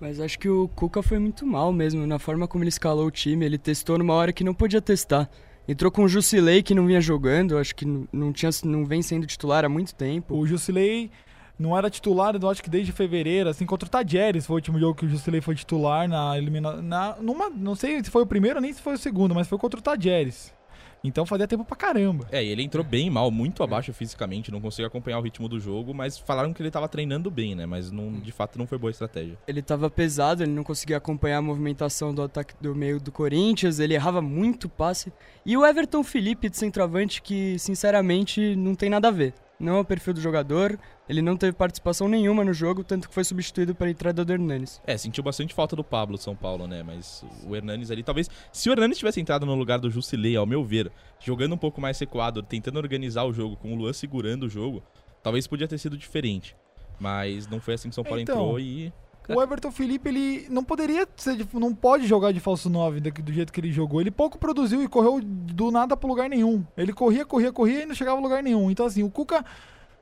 Mas 0.00 0.18
acho 0.18 0.38
que 0.38 0.48
o 0.48 0.66
Cuca 0.68 1.02
foi 1.02 1.18
muito 1.18 1.46
mal 1.46 1.72
mesmo, 1.72 2.06
na 2.06 2.18
forma 2.18 2.48
como 2.48 2.64
ele 2.64 2.70
escalou 2.70 3.06
o 3.06 3.10
time. 3.10 3.44
Ele 3.44 3.58
testou 3.58 3.98
numa 3.98 4.14
hora 4.14 4.32
que 4.32 4.42
não 4.42 4.54
podia 4.54 4.80
testar. 4.80 5.28
Entrou 5.68 5.90
com 5.90 6.04
o 6.04 6.08
Jusilei, 6.08 6.62
que 6.62 6.74
não 6.74 6.86
vinha 6.86 7.00
jogando, 7.00 7.56
acho 7.56 7.74
que 7.74 7.84
não, 7.84 8.32
tinha, 8.32 8.50
não 8.64 8.84
vem 8.84 9.02
sendo 9.02 9.26
titular 9.26 9.64
há 9.64 9.68
muito 9.68 9.94
tempo. 9.94 10.34
O 10.34 10.46
Jusilei 10.46 11.10
não 11.58 11.76
era 11.76 11.90
titular, 11.90 12.34
eu 12.34 12.48
acho 12.48 12.62
que 12.62 12.70
desde 12.70 12.90
fevereiro, 12.90 13.50
assim, 13.50 13.66
contra 13.66 13.86
o 13.86 13.90
Tadjeres 13.90 14.46
foi 14.46 14.54
o 14.54 14.56
último 14.56 14.80
jogo 14.80 14.94
que 14.94 15.04
o 15.04 15.08
Jusilei 15.08 15.40
foi 15.40 15.54
titular 15.54 16.08
na 16.08 16.36
elimina 16.36 16.80
na 16.80 17.16
numa, 17.20 17.50
não 17.50 17.74
sei 17.74 18.02
se 18.02 18.10
foi 18.10 18.22
o 18.22 18.26
primeiro 18.26 18.60
nem 18.60 18.72
se 18.72 18.80
foi 18.80 18.94
o 18.94 18.98
segundo, 18.98 19.34
mas 19.34 19.46
foi 19.46 19.58
contra 19.58 19.78
o 19.78 19.82
Tadjeres. 19.82 20.52
Então 21.02 21.24
fazia 21.24 21.48
tempo 21.48 21.64
pra 21.64 21.76
caramba. 21.76 22.26
É, 22.30 22.44
e 22.44 22.48
ele 22.48 22.62
entrou 22.62 22.84
bem 22.84 23.08
mal, 23.08 23.30
muito 23.30 23.62
abaixo 23.62 23.92
fisicamente, 23.92 24.50
não 24.50 24.60
conseguiu 24.60 24.86
acompanhar 24.86 25.18
o 25.18 25.22
ritmo 25.22 25.48
do 25.48 25.58
jogo, 25.58 25.94
mas 25.94 26.18
falaram 26.18 26.52
que 26.52 26.62
ele 26.62 26.70
tava 26.70 26.88
treinando 26.88 27.30
bem, 27.30 27.54
né? 27.54 27.66
Mas 27.66 27.90
não, 27.90 28.12
de 28.12 28.32
fato 28.32 28.58
não 28.58 28.66
foi 28.66 28.78
boa 28.78 28.90
estratégia. 28.90 29.38
Ele 29.46 29.62
tava 29.62 29.88
pesado, 29.88 30.42
ele 30.42 30.52
não 30.52 30.62
conseguia 30.62 30.96
acompanhar 30.96 31.38
a 31.38 31.42
movimentação 31.42 32.14
do 32.14 32.22
ataque 32.22 32.54
do 32.60 32.74
meio 32.74 33.00
do 33.00 33.10
Corinthians, 33.10 33.78
ele 33.80 33.94
errava 33.94 34.20
muito 34.20 34.68
passe. 34.68 35.12
E 35.44 35.56
o 35.56 35.64
Everton 35.64 36.04
Felipe 36.04 36.48
de 36.48 36.56
centroavante, 36.56 37.22
que 37.22 37.58
sinceramente 37.58 38.54
não 38.56 38.74
tem 38.74 38.90
nada 38.90 39.08
a 39.08 39.10
ver. 39.10 39.34
Não 39.60 39.76
é 39.76 39.80
o 39.80 39.84
perfil 39.84 40.14
do 40.14 40.20
jogador, 40.22 40.78
ele 41.06 41.20
não 41.20 41.36
teve 41.36 41.52
participação 41.52 42.08
nenhuma 42.08 42.42
no 42.42 42.54
jogo, 42.54 42.82
tanto 42.82 43.06
que 43.06 43.14
foi 43.14 43.22
substituído 43.22 43.74
para 43.74 43.88
a 43.88 43.90
entrada 43.90 44.24
do 44.24 44.32
Hernanes. 44.32 44.80
É, 44.86 44.96
sentiu 44.96 45.22
bastante 45.22 45.52
falta 45.52 45.76
do 45.76 45.84
Pablo 45.84 46.16
de 46.16 46.22
São 46.22 46.34
Paulo, 46.34 46.66
né? 46.66 46.82
Mas 46.82 47.22
o 47.46 47.54
Hernanes 47.54 47.90
ali, 47.90 48.02
talvez. 48.02 48.30
Se 48.50 48.70
o 48.70 48.72
Hernanes 48.72 48.96
tivesse 48.96 49.20
entrado 49.20 49.44
no 49.44 49.54
lugar 49.54 49.78
do 49.78 49.90
Jusilei, 49.90 50.34
ao 50.34 50.46
meu 50.46 50.64
ver, 50.64 50.90
jogando 51.20 51.54
um 51.54 51.58
pouco 51.58 51.78
mais 51.78 51.98
recuado, 51.98 52.42
tentando 52.42 52.78
organizar 52.78 53.24
o 53.24 53.34
jogo, 53.34 53.54
com 53.54 53.74
o 53.74 53.76
Luan 53.76 53.92
segurando 53.92 54.44
o 54.44 54.48
jogo, 54.48 54.82
talvez 55.22 55.46
podia 55.46 55.68
ter 55.68 55.76
sido 55.76 55.98
diferente. 55.98 56.56
Mas 56.98 57.46
não 57.46 57.60
foi 57.60 57.74
assim 57.74 57.90
que 57.90 57.94
São 57.94 58.04
Paulo 58.04 58.20
Então, 58.20 58.36
entrou 58.36 58.60
e. 58.60 58.90
O 59.28 59.40
Everton 59.40 59.70
Felipe, 59.70 60.08
ele 60.08 60.46
não 60.50 60.64
poderia 60.64 61.06
ser, 61.16 61.46
não 61.52 61.74
pode 61.74 62.06
jogar 62.06 62.32
de 62.32 62.40
falso 62.40 62.68
9 62.68 63.00
do, 63.00 63.32
jeito 63.32 63.52
que 63.52 63.60
ele 63.60 63.70
jogou. 63.70 64.00
Ele 64.00 64.10
pouco 64.10 64.38
produziu 64.38 64.82
e 64.82 64.88
correu 64.88 65.20
do 65.22 65.70
nada 65.70 65.96
pro 65.96 66.08
lugar 66.08 66.28
nenhum. 66.28 66.64
Ele 66.76 66.92
corria, 66.92 67.24
corria, 67.24 67.52
corria 67.52 67.82
e 67.82 67.86
não 67.86 67.94
chegava 67.94 68.18
a 68.18 68.22
lugar 68.22 68.42
nenhum. 68.42 68.70
Então, 68.70 68.86
assim, 68.86 69.02
o 69.02 69.10
Cuca, 69.10 69.44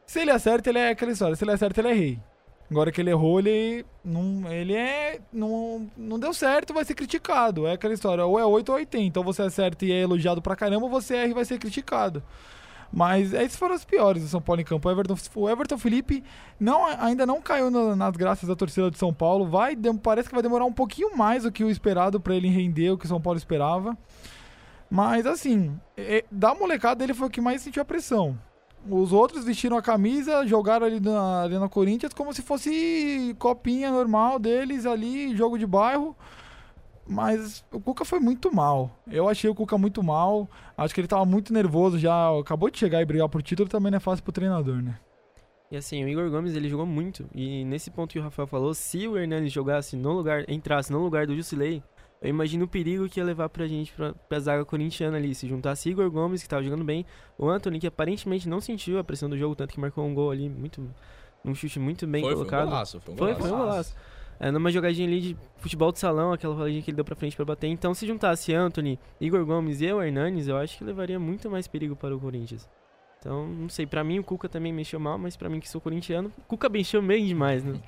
se 0.06 0.20
ele 0.20 0.31
acerta, 0.31 0.70
ele 0.70 0.79
é 0.79 0.91
aquela 0.91 1.12
história. 1.12 1.37
Se 1.37 1.44
ele 1.44 1.53
acerta, 1.53 1.81
ele 1.81 1.88
é 1.88 1.93
rei. 1.93 2.19
Agora 2.70 2.93
que 2.93 3.00
ele 3.00 3.11
errou, 3.11 3.38
ele 3.38 3.85
não, 4.05 4.50
ele 4.53 4.75
é, 4.75 5.21
não, 5.32 5.91
não 5.97 6.19
deu 6.19 6.35
certo, 6.35 6.75
vai 6.75 6.85
ser 6.85 6.94
criticado. 6.94 7.67
É 7.67 7.73
aquela 7.73 7.94
história, 7.94 8.25
ou 8.25 8.38
é 8.38 8.44
8 8.44 8.69
ou 8.69 8.76
80. 8.76 9.21
Ou 9.21 9.25
você 9.25 9.43
acerta 9.43 9.85
e 9.87 9.93
é 9.93 10.00
elogiado 10.00 10.43
pra 10.43 10.55
caramba, 10.55 10.85
ou 10.85 10.91
você 10.91 11.17
erra 11.17 11.31
e 11.31 11.35
vai 11.35 11.44
ser 11.47 11.59
criticado. 11.59 12.23
Mas 12.93 13.35
esses 13.35 13.56
foram 13.56 13.75
os 13.75 13.85
piores 13.85 14.23
do 14.23 14.29
São 14.29 14.40
Paulo 14.40 14.61
em 14.62 14.64
campo. 14.64 14.88
O 14.88 14.90
Everton, 14.93 15.14
o 15.35 15.49
Everton 15.49 15.76
Felipe 15.76 16.25
não, 16.58 16.87
ainda 16.87 17.26
não 17.26 17.40
caiu 17.40 17.70
na- 17.70 17.94
nas 17.94 18.17
graças 18.17 18.49
da 18.49 18.56
torcida 18.56 18.90
de 18.90 18.96
São 18.99 19.12
Paulo. 19.12 19.46
Vai, 19.46 19.76
parece 20.02 20.29
que 20.29 20.35
vai 20.35 20.43
demorar 20.43 20.64
um 20.64 20.73
pouquinho 20.73 21.17
mais 21.17 21.43
do 21.43 21.52
que 21.52 21.62
o 21.62 21.70
esperado 21.70 22.19
pra 22.19 22.35
ele 22.35 22.49
render 22.49 22.90
o 22.90 22.96
que 22.99 23.05
o 23.05 23.08
São 23.08 23.20
Paulo 23.20 23.37
esperava. 23.38 23.96
Mas 24.90 25.26
assim, 25.26 25.79
é- 25.96 26.25
da 26.32 26.55
molecada 26.55 27.05
ele 27.05 27.12
foi 27.12 27.29
o 27.29 27.31
que 27.31 27.40
mais 27.43 27.61
sentiu 27.61 27.82
a 27.82 27.85
pressão. 27.85 28.38
Os 28.88 29.12
outros 29.12 29.44
vestiram 29.44 29.76
a 29.76 29.82
camisa, 29.82 30.46
jogaram 30.46 30.87
ali 30.87 30.99
na 30.99 31.42
Arena 31.42 31.68
Corinthians 31.68 32.14
como 32.14 32.33
se 32.33 32.40
fosse 32.40 33.37
copinha 33.38 33.90
normal 33.90 34.38
deles 34.38 34.87
ali, 34.87 35.37
jogo 35.37 35.59
de 35.59 35.66
bairro. 35.66 36.16
Mas 37.09 37.65
o 37.73 37.81
Cuca 37.81 38.05
foi 38.05 38.21
muito 38.21 38.55
mal. 38.55 38.91
Eu 39.11 39.29
achei 39.29 39.49
o 39.49 39.55
Cuca 39.55 39.79
muito 39.79 40.03
mal. 40.03 40.49
Acho 40.77 40.95
que 40.95 41.00
ele 41.00 41.09
tava 41.09 41.25
muito 41.25 41.53
nervoso 41.53 41.99
já. 41.99 42.29
Acabou 42.38 42.71
de 42.71 42.79
chegar 42.79 43.00
e 43.00 43.05
brigar 43.05 43.29
por 43.29 43.43
título 43.43 43.69
também 43.69 43.91
não 43.91 43.97
é 43.97 44.00
fácil 44.00 44.23
pro 44.23 44.33
treinador, 44.33 44.83
né? 44.83 44.99
E 45.71 45.77
assim, 45.77 46.03
o 46.05 46.09
Igor 46.09 46.31
Gomes 46.31 46.55
ele 46.55 46.69
jogou 46.69 46.87
muito. 46.87 47.29
E 47.35 47.65
nesse 47.65 47.91
ponto 47.91 48.12
que 48.12 48.19
o 48.19 48.23
Rafael 48.23 48.47
falou, 48.47 48.73
se 48.75 49.07
o 49.07 49.19
Hernanes 49.19 49.53
jogasse 49.53 49.97
no 49.97 50.12
lugar, 50.12 50.49
entrasse 50.49 50.91
no 50.91 51.03
lugar 51.03 51.27
do 51.27 51.35
Jusilei, 51.37 51.83
eu 52.23 52.31
imagino 52.31 52.65
o 52.65 52.69
perigo 52.69 53.09
que 53.09 53.21
ia 53.21 53.25
levar 53.25 53.49
pra 53.49 53.67
gente 53.67 53.93
pra, 53.93 54.12
pra 54.15 54.41
zaga 54.41 54.65
corintiana 54.65 55.17
ali. 55.19 55.35
Se 55.35 55.47
juntasse 55.47 55.91
Igor 55.91 56.11
Gomes, 56.11 56.43
que 56.43 56.49
tava 56.49 56.62
jogando 56.62 56.85
bem, 56.85 57.05
o 57.38 57.49
Anthony, 57.49 57.79
que 57.79 57.87
aparentemente 57.87 58.49
não 58.49 58.61
sentiu 58.61 58.99
a 58.99 59.05
pressão 59.05 59.29
do 59.29 59.37
jogo, 59.37 59.55
tanto 59.55 59.73
que 59.75 59.81
marcou 59.81 60.05
um 60.05 60.15
gol 60.15 60.31
ali, 60.31 60.49
muito. 60.49 60.88
Um 61.45 61.55
chute 61.55 61.79
muito 61.79 62.07
bem 62.07 62.23
foi, 62.23 62.33
colocado. 62.35 62.61
foi 62.61 62.67
um 62.67 62.71
golaço. 62.71 63.00
Foi 63.00 63.15
um 63.15 63.17
Foi, 63.17 63.27
golaço. 63.35 63.43
foi 63.49 63.53
um 63.53 63.59
golaço. 63.61 63.97
É, 64.40 64.50
numa 64.50 64.71
jogadinha 64.71 65.07
ali 65.09 65.21
de 65.21 65.37
futebol 65.57 65.90
de 65.90 65.99
salão, 65.99 66.33
aquela 66.33 66.54
roladinha 66.54 66.80
que 66.83 66.90
ele 66.90 66.97
deu 66.97 67.04
pra 67.04 67.16
frente 67.16 67.35
pra 67.35 67.45
bater. 67.45 67.66
Então, 67.66 67.92
se 67.92 68.07
juntasse 68.07 68.54
Anthony, 68.54 68.99
Igor 69.21 69.45
Gomes 69.45 69.80
e 69.80 69.92
o 69.92 70.00
Hernanes, 70.00 70.47
eu 70.47 70.57
acho 70.57 70.78
que 70.78 70.85
levaria 70.85 71.18
muito 71.18 71.50
mais 71.50 71.66
perigo 71.66 71.97
para 71.97 72.14
o 72.14 72.21
Corinthians. 72.21 72.68
Então, 73.18 73.49
não 73.49 73.68
sei, 73.68 73.85
pra 73.85 74.04
mim 74.04 74.21
o 74.21 74.25
Cuca 74.25 74.49
também 74.49 74.73
mexeu 74.73 75.00
mal, 75.00 75.18
mas 75.18 75.37
pra 75.37 75.49
mim 75.49 75.59
que 75.59 75.68
sou 75.68 75.80
corintiano, 75.80 76.30
o 76.38 76.42
Cuca 76.42 76.68
mexeu 76.68 77.02
bem 77.02 77.26
demais, 77.26 77.64
né? 77.64 77.80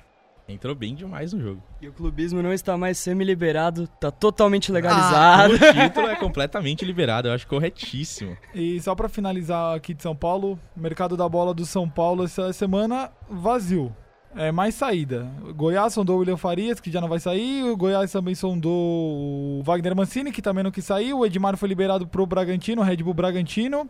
Entrou 0.49 0.75
bem 0.75 0.93
demais 0.93 1.31
no 1.31 1.39
jogo. 1.39 1.63
E 1.81 1.87
o 1.87 1.93
clubismo 1.93 2.41
não 2.43 2.51
está 2.51 2.75
mais 2.75 2.97
semi-liberado, 2.97 3.87
tá 3.87 4.11
totalmente 4.11 4.69
Ah, 4.69 4.73
legalizado. 4.73 5.53
o 5.53 5.57
título 5.87 6.07
é 6.07 6.15
completamente 6.17 6.83
liberado, 6.83 7.29
eu 7.29 7.33
acho 7.33 7.47
corretíssimo. 7.47 8.35
E 8.53 8.77
só 8.81 8.93
pra 8.93 9.07
finalizar 9.07 9.73
aqui 9.73 9.93
de 9.93 10.03
São 10.03 10.13
Paulo, 10.13 10.59
mercado 10.75 11.15
da 11.15 11.29
bola 11.29 11.53
do 11.53 11.65
São 11.65 11.89
Paulo 11.89 12.25
essa 12.25 12.51
semana 12.51 13.09
vazio. 13.29 13.95
É 14.35 14.51
mais 14.51 14.75
saída. 14.75 15.29
Goiás 15.55 15.93
sondou 15.93 16.17
o 16.17 16.19
William 16.19 16.37
Farias, 16.37 16.79
que 16.79 16.91
já 16.91 17.01
não 17.01 17.07
vai 17.07 17.19
sair. 17.19 17.63
O 17.63 17.75
Goiás 17.75 18.11
também 18.11 18.33
sondou 18.33 19.59
o 19.59 19.61
Wagner 19.63 19.95
Mancini, 19.95 20.31
que 20.31 20.41
também 20.41 20.63
não 20.63 20.71
quis 20.71 20.85
sair. 20.85 21.13
O 21.13 21.25
Edmar 21.25 21.57
foi 21.57 21.67
liberado 21.67 22.07
pro 22.07 22.25
Bragantino, 22.25 22.81
Red 22.81 22.97
Bull 22.97 23.13
Bragantino. 23.13 23.89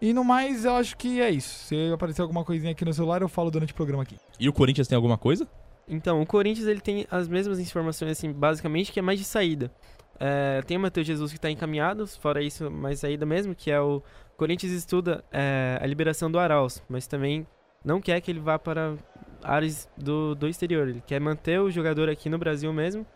E 0.00 0.12
no 0.12 0.24
mais, 0.24 0.64
eu 0.64 0.74
acho 0.74 0.96
que 0.96 1.20
é 1.20 1.30
isso. 1.30 1.66
Se 1.66 1.92
aparecer 1.92 2.22
alguma 2.22 2.44
coisinha 2.44 2.72
aqui 2.72 2.84
no 2.84 2.92
celular, 2.92 3.22
eu 3.22 3.28
falo 3.28 3.50
durante 3.50 3.72
o 3.72 3.76
programa 3.76 4.02
aqui. 4.02 4.16
E 4.40 4.48
o 4.48 4.52
Corinthians 4.52 4.88
tem 4.88 4.96
alguma 4.96 5.18
coisa? 5.18 5.46
Então, 5.88 6.20
o 6.22 6.26
Corinthians 6.26 6.66
ele 6.66 6.80
tem 6.80 7.06
as 7.10 7.28
mesmas 7.28 7.58
informações, 7.60 8.12
assim, 8.12 8.32
basicamente, 8.32 8.90
que 8.90 8.98
é 8.98 9.02
mais 9.02 9.18
de 9.18 9.24
saída. 9.24 9.70
É, 10.18 10.62
tem 10.62 10.76
o 10.76 10.80
Matheus 10.80 11.06
Jesus 11.06 11.32
que 11.32 11.40
tá 11.40 11.50
encaminhado, 11.50 12.06
fora 12.06 12.42
isso, 12.42 12.70
mais 12.70 13.00
saída 13.00 13.26
mesmo, 13.26 13.54
que 13.54 13.70
é 13.70 13.80
o 13.80 14.02
O 14.34 14.36
Corinthians 14.36 14.72
estuda 14.72 15.24
é, 15.30 15.78
a 15.80 15.86
liberação 15.86 16.30
do 16.30 16.38
Arauz, 16.40 16.82
mas 16.88 17.06
também 17.06 17.46
não 17.84 18.00
quer 18.00 18.20
que 18.20 18.30
ele 18.30 18.40
vá 18.40 18.58
para 18.58 18.96
áreas 19.44 19.88
do, 19.96 20.34
do 20.34 20.48
exterior. 20.48 20.88
Ele 20.88 21.02
quer 21.06 21.20
manter 21.20 21.60
o 21.60 21.70
jogador 21.70 22.08
aqui 22.08 22.28
no 22.28 22.38
Brasil 22.38 22.72
mesmo. 22.72 23.06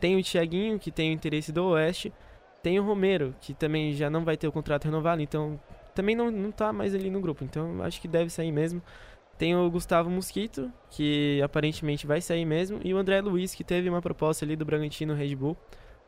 Tem 0.00 0.16
o 0.16 0.22
Thiaguinho, 0.22 0.78
que 0.78 0.90
tem 0.90 1.10
o 1.10 1.12
interesse 1.12 1.52
do 1.52 1.64
Oeste. 1.66 2.12
Tem 2.62 2.78
o 2.78 2.84
Romero, 2.84 3.34
que 3.40 3.52
também 3.52 3.92
já 3.92 4.08
não 4.08 4.24
vai 4.24 4.36
ter 4.36 4.46
o 4.46 4.52
contrato 4.52 4.84
renovado, 4.84 5.20
então 5.20 5.60
também 5.94 6.14
não, 6.14 6.30
não 6.30 6.52
tá 6.52 6.72
mais 6.72 6.94
ali 6.94 7.10
no 7.10 7.20
grupo. 7.20 7.44
Então 7.44 7.82
acho 7.82 8.00
que 8.00 8.06
deve 8.06 8.30
sair 8.30 8.52
mesmo. 8.52 8.80
Tem 9.36 9.56
o 9.56 9.68
Gustavo 9.68 10.08
Mosquito, 10.08 10.72
que 10.88 11.42
aparentemente 11.42 12.06
vai 12.06 12.20
sair 12.20 12.44
mesmo. 12.44 12.78
E 12.84 12.94
o 12.94 12.98
André 12.98 13.20
Luiz, 13.20 13.54
que 13.54 13.64
teve 13.64 13.88
uma 13.88 14.00
proposta 14.00 14.44
ali 14.44 14.54
do 14.54 14.64
Bragantino 14.64 15.14
Red 15.14 15.34
Bull 15.34 15.56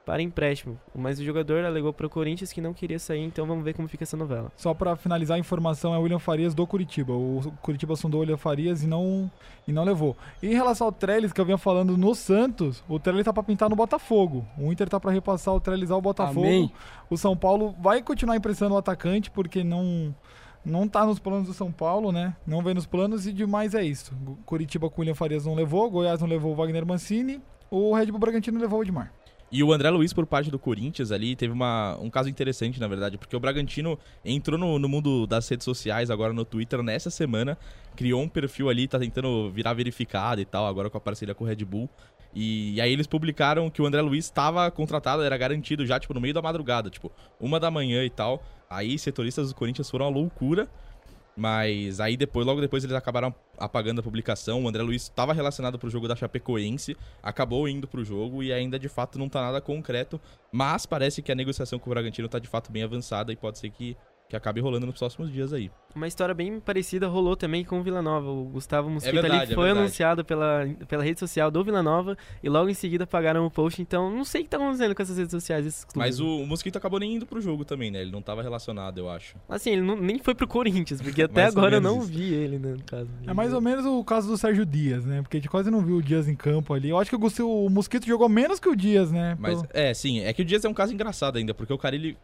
para 0.05 0.23
empréstimo. 0.23 0.79
Mas 0.95 1.19
o 1.19 1.25
jogador 1.25 1.65
alegou 1.65 1.93
para 1.93 2.07
o 2.07 2.11
Corinthians 2.11 2.53
que 2.53 2.61
não 2.61 2.75
queria 2.75 2.99
sair, 2.99 3.23
então 3.25 3.47
vamos 3.47 3.65
ver 3.65 3.75
como 3.75 3.89
fica 3.89 4.05
essa 4.05 4.17
novela. 4.17 4.53
Só 4.57 4.75
para 4.75 4.95
finalizar 4.97 5.37
a 5.37 5.41
informação 5.41 5.95
é 5.95 5.99
o 5.99 6.03
William 6.03 6.19
Farias 6.19 6.55
do 6.55 6.67
Curitiba. 6.67 7.13
O 7.13 7.53
Curitiba 7.63 7.97
sondou 7.97 8.19
o 8.19 8.21
William 8.23 8.37
Farias 8.37 8.83
e 8.83 8.87
não, 8.87 9.31
e 9.67 9.73
não 9.73 9.85
levou. 9.85 10.17
E 10.43 10.49
em 10.49 10.55
relação 10.55 10.87
ao 10.87 10.93
Trellis, 10.93 11.33
que 11.33 11.41
eu 11.41 11.45
vinha 11.45 11.59
falando 11.59 11.97
no 11.97 12.15
Santos, 12.15 12.85
o 12.89 12.99
Trellis 12.99 13.25
tá 13.25 13.33
para 13.33 13.43
pintar 13.43 13.71
no 13.71 13.77
Botafogo. 13.77 14.47
O 14.59 14.73
Inter 14.73 14.89
tá 14.89 15.01
para 15.01 15.11
repassar 15.11 15.55
o 15.55 15.61
Trellis 15.61 15.91
ao 15.91 16.01
Botafogo. 16.01 16.47
Amém. 16.47 16.73
O 17.09 17.17
São 17.17 17.37
Paulo 17.37 17.75
vai 17.81 18.03
continuar 18.03 18.37
impressionando 18.37 18.75
o 18.75 18.79
atacante, 18.79 19.31
porque 19.31 19.65
não 19.65 20.15
não 20.65 20.89
tá 20.89 21.05
nos 21.05 21.19
planos 21.19 21.47
do 21.47 21.53
São 21.53 21.71
Paulo, 21.71 22.11
né? 22.11 22.35
Não 22.47 22.63
vem 22.63 22.73
nos 22.73 22.87
planos 22.87 23.27
e 23.27 23.33
demais 23.33 23.75
é 23.75 23.85
isso. 23.85 24.15
Curitiba 24.47 24.89
com 24.89 24.97
o 24.97 25.01
William 25.01 25.15
Farias 25.15 25.45
não 25.45 25.55
levou, 25.55 25.91
Goiás 25.91 26.21
não 26.21 26.29
levou 26.29 26.53
o 26.53 26.57
Wagner 26.57 26.87
Mancini, 26.87 27.41
o 27.71 27.95
Red 27.95 28.07
Bull 28.07 28.19
Bragantino 28.19 28.59
levou 28.59 28.79
o 28.79 28.83
Edmar. 28.83 29.13
E 29.53 29.63
o 29.63 29.73
André 29.73 29.89
Luiz, 29.91 30.13
por 30.13 30.27
parte 30.27 30.51
do 30.51 30.59
Corinthians, 30.59 31.13
ali, 31.13 31.37
teve 31.37 31.53
uma, 31.53 31.97
um 32.01 32.11
caso 32.11 32.29
interessante, 32.29 32.81
na 32.81 32.89
verdade, 32.89 33.17
porque 33.17 33.37
o 33.37 33.41
Bragantino 33.41 33.99
entrou 34.25 34.59
no, 34.59 34.79
no, 34.79 34.89
mundo 34.89 35.27
das 35.27 35.49
redes 35.49 35.65
sociais, 35.65 36.11
agora 36.11 36.33
no 36.33 36.45
Twitter, 36.45 36.83
nessa 36.83 37.11
semana, 37.11 37.57
criou 37.95 38.21
um 38.21 38.29
perfil 38.29 38.69
ali, 38.69 38.89
tá 38.89 38.99
tentando 38.99 39.51
virar 39.51 39.73
verificado 39.75 40.41
e 40.41 40.45
tal, 40.45 40.67
agora 40.67 40.91
com 40.91 40.99
a 40.99 41.01
parceria 41.01 41.35
com 41.35 41.45
o 41.45 41.47
Red 41.47 41.65
Bull. 41.65 41.89
E, 42.35 42.75
e 42.75 42.81
aí 42.81 42.93
eles 42.93 43.07
publicaram 43.07 43.71
que 43.71 43.81
o 43.81 43.87
André 43.87 44.03
Luiz 44.03 44.25
estava 44.25 44.69
contratado, 44.71 45.23
era 45.23 45.37
garantido 45.37 45.87
já, 45.87 46.01
tipo, 46.01 46.13
no 46.13 46.21
meio 46.21 46.35
da 46.35 46.43
madrugada, 46.43 46.91
tipo, 46.91 47.13
uma 47.39 47.61
da 47.61 47.71
manhã 47.71 48.05
e 48.05 48.11
tal. 48.11 48.43
Aí 48.69 48.99
setoristas 48.99 49.51
do 49.51 49.55
Corinthians 49.55 49.89
foram 49.89 50.07
à 50.07 50.09
loucura. 50.09 50.69
Mas 51.37 51.99
aí 51.99 52.17
depois, 52.17 52.47
logo 52.47 52.61
depois 52.61 52.85
eles 52.85 52.97
acabaram 52.97 53.35
apagando 53.59 54.01
a 54.01 54.03
publicação. 54.03 54.63
O 54.65 54.69
André 54.69 54.83
Luiz 54.83 55.03
estava 55.03 55.33
relacionado 55.33 55.79
para 55.79 55.87
o 55.87 55.91
jogo 55.91 56.07
da 56.07 56.15
Chapecoense, 56.15 56.97
acabou 57.23 57.69
indo 57.69 57.89
para 57.89 58.01
o 58.01 58.05
jogo 58.05 58.43
e 58.43 58.53
ainda 58.53 58.79
de 58.79 58.89
fato 58.89 59.19
não 59.19 59.27
está 59.27 59.41
nada 59.41 59.61
concreto. 59.61 60.21
Mas 60.53 60.87
parece 60.87 61.23
que 61.23 61.33
a 61.33 61.35
negociação 61.35 61.79
com 61.79 61.91
o 61.91 61.93
Bragantino 61.93 62.27
está 62.27 62.39
de 62.39 62.49
fato 62.49 62.71
bem 62.71 62.83
avançada 62.83 63.33
e 63.33 63.37
pode 63.37 63.59
ser 63.59 63.71
que 63.71 63.97
que 64.35 64.37
acabe 64.37 64.61
rolando 64.61 64.87
nos 64.87 64.99
próximos 64.99 65.31
dias 65.33 65.53
aí. 65.53 65.71
Uma 65.95 66.09
história 66.09 66.35
bem 66.35 66.59
parecida 66.59 67.07
rolou 67.07 67.37
também 67.37 67.65
com 67.65 67.79
o 67.79 67.83
Vila 67.83 68.03
Nova. 68.03 68.29
O 68.29 68.45
Gustavo 68.47 68.91
Mosquito 68.91 69.17
É 69.17 69.21
verdade, 69.23 69.43
ali 69.45 69.53
é 69.53 69.55
foi 69.55 69.65
verdade. 69.65 69.79
anunciado 69.87 70.25
pela, 70.25 70.67
pela 70.89 71.05
rede 71.05 71.21
social 71.21 71.51
do 71.51 71.63
Vila 71.63 71.83
Nova 71.83 72.17
e 72.43 72.49
logo 72.49 72.69
em 72.69 72.75
seguida 72.75 73.07
pagaram 73.07 73.47
o 73.47 73.51
post. 73.51 73.81
Então 73.81 74.11
não 74.11 74.25
sei 74.25 74.41
o 74.41 74.45
que 74.45 74.51
tá 74.51 74.57
acontecendo 74.57 74.95
com 74.95 75.03
essas 75.03 75.17
redes 75.17 75.31
sociais. 75.31 75.65
Esses 75.67 75.85
clubes. 75.85 75.97
Mas 75.97 76.21
o, 76.21 76.27
o 76.27 76.47
Mosquito 76.47 76.77
acabou 76.77 76.99
nem 76.99 77.15
indo 77.15 77.25
pro 77.27 77.41
jogo 77.41 77.65
também, 77.65 77.91
né? 77.91 78.03
Ele 78.03 78.11
não 78.11 78.19
estava 78.19 78.43
relacionado, 78.43 78.99
eu 78.99 79.09
acho. 79.09 79.37
Assim, 79.49 79.71
ele 79.71 79.83
não- 79.83 79.97
nem 79.97 80.19
foi 80.19 80.35
pro 80.35 80.49
Corinthians, 80.49 81.01
porque 81.01 81.23
até 81.23 81.45
agora 81.45 81.77
eu 81.77 81.81
não 81.81 81.99
isso. 81.99 82.09
vi 82.09 82.35
ele, 82.35 82.59
né, 82.59 82.73
no 82.73 82.83
caso. 82.85 83.09
É 83.27 83.33
mais 83.33 83.53
ou 83.53 83.61
menos 83.61 83.87
o 83.87 84.03
caso 84.03 84.29
do 84.29 84.37
Sérgio 84.37 84.67
Dias, 84.67 85.05
né? 85.05 85.23
Porque 85.23 85.37
a 85.37 85.41
gente 85.41 85.49
quase 85.49 85.71
não 85.71 85.81
viu 85.81 85.97
o 85.99 86.03
Dias 86.03 86.27
em 86.27 86.35
campo 86.35 86.75
ali. 86.75 86.89
Eu 86.89 86.99
acho 86.99 87.09
que 87.11 87.17
o, 87.43 87.65
o 87.67 87.71
Mosquito 87.71 88.05
jogou 88.07 88.29
menos 88.29 88.59
que 88.59 88.69
o 88.69 88.75
Dias, 88.75 89.13
né? 89.13 89.37
Mas, 89.39 89.63
Pelo- 89.63 89.69
é, 89.73 89.95
sim, 89.95 90.21
é 90.21 90.33
que 90.33 90.43
o 90.43 90.45
Dias 90.45 90.65
é 90.65 90.69
um 90.69 90.75
caso 90.75 90.93
engraçado 90.93 91.37
ainda, 91.39 91.55
porque 91.55 91.73
o 91.73 91.79
cara, 91.79 91.95
ele 91.95 92.17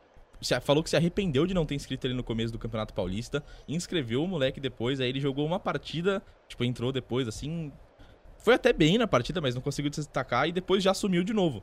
falou 0.63 0.83
que 0.83 0.91
se 0.91 0.97
arrependeu 0.97 1.47
de 1.47 1.55
não 1.55 1.67
ter 1.67 1.75
inscrito 1.75 2.07
ele 2.07 2.15
no 2.15 2.23
começo 2.23 2.53
do 2.53 2.59
Campeonato 2.59 2.95
Paulista, 2.95 3.43
inscreveu 3.69 4.25
o 4.25 4.29
moleque 4.29 4.61
depois, 4.61 5.01
aí 5.01 5.09
ele 5.09 5.21
jogou 5.21 5.47
uma 5.47 5.61
partida, 5.61 6.23
tipo, 6.49 6.65
entrou 6.65 6.93
depois, 6.93 7.29
assim, 7.29 7.73
foi 8.39 8.55
até 8.55 8.73
bem 8.73 8.99
na 8.99 9.07
partida, 9.07 9.41
mas 9.41 9.55
não 9.55 9.63
conseguiu 9.63 9.93
se 9.93 10.01
destacar, 10.01 10.49
e 10.49 10.53
depois 10.53 10.83
já 10.83 10.95
sumiu 10.95 11.23
de 11.23 11.33
novo. 11.33 11.63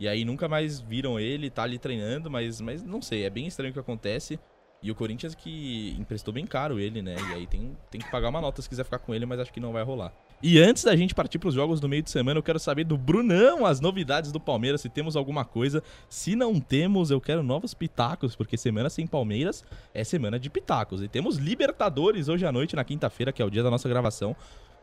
E 0.00 0.06
aí 0.06 0.24
nunca 0.24 0.48
mais 0.48 0.80
viram 0.80 1.18
ele, 1.18 1.50
tá 1.50 1.62
ali 1.64 1.78
treinando, 1.78 2.30
mas, 2.30 2.60
mas 2.60 2.82
não 2.84 3.02
sei, 3.02 3.24
é 3.24 3.30
bem 3.30 3.46
estranho 3.46 3.70
o 3.70 3.74
que 3.74 3.80
acontece. 3.80 4.38
E 4.80 4.90
o 4.92 4.94
Corinthians 4.94 5.34
que 5.34 5.96
emprestou 5.98 6.32
bem 6.32 6.46
caro 6.46 6.78
ele, 6.78 7.02
né? 7.02 7.16
E 7.30 7.34
aí 7.34 7.46
tem, 7.48 7.76
tem 7.90 8.00
que 8.00 8.08
pagar 8.10 8.28
uma 8.28 8.40
nota 8.40 8.62
se 8.62 8.68
quiser 8.68 8.84
ficar 8.84 9.00
com 9.00 9.12
ele, 9.12 9.26
mas 9.26 9.40
acho 9.40 9.52
que 9.52 9.58
não 9.58 9.72
vai 9.72 9.82
rolar. 9.82 10.12
E 10.40 10.60
antes 10.60 10.84
da 10.84 10.94
gente 10.94 11.16
partir 11.16 11.40
pros 11.40 11.54
jogos 11.54 11.80
do 11.80 11.88
meio 11.88 12.00
de 12.00 12.10
semana, 12.10 12.38
eu 12.38 12.42
quero 12.44 12.60
saber 12.60 12.84
do 12.84 12.96
Brunão 12.96 13.66
as 13.66 13.80
novidades 13.80 14.30
do 14.30 14.38
Palmeiras, 14.38 14.80
se 14.80 14.88
temos 14.88 15.16
alguma 15.16 15.44
coisa. 15.44 15.82
Se 16.08 16.36
não 16.36 16.60
temos, 16.60 17.10
eu 17.10 17.20
quero 17.20 17.42
novos 17.42 17.74
pitacos, 17.74 18.36
porque 18.36 18.56
semana 18.56 18.88
sem 18.88 19.04
Palmeiras 19.04 19.64
é 19.92 20.04
semana 20.04 20.38
de 20.38 20.48
pitacos. 20.48 21.02
E 21.02 21.08
temos 21.08 21.38
Libertadores 21.38 22.28
hoje 22.28 22.46
à 22.46 22.52
noite, 22.52 22.76
na 22.76 22.84
quinta-feira, 22.84 23.32
que 23.32 23.42
é 23.42 23.44
o 23.44 23.50
dia 23.50 23.64
da 23.64 23.70
nossa 23.70 23.88
gravação. 23.88 24.36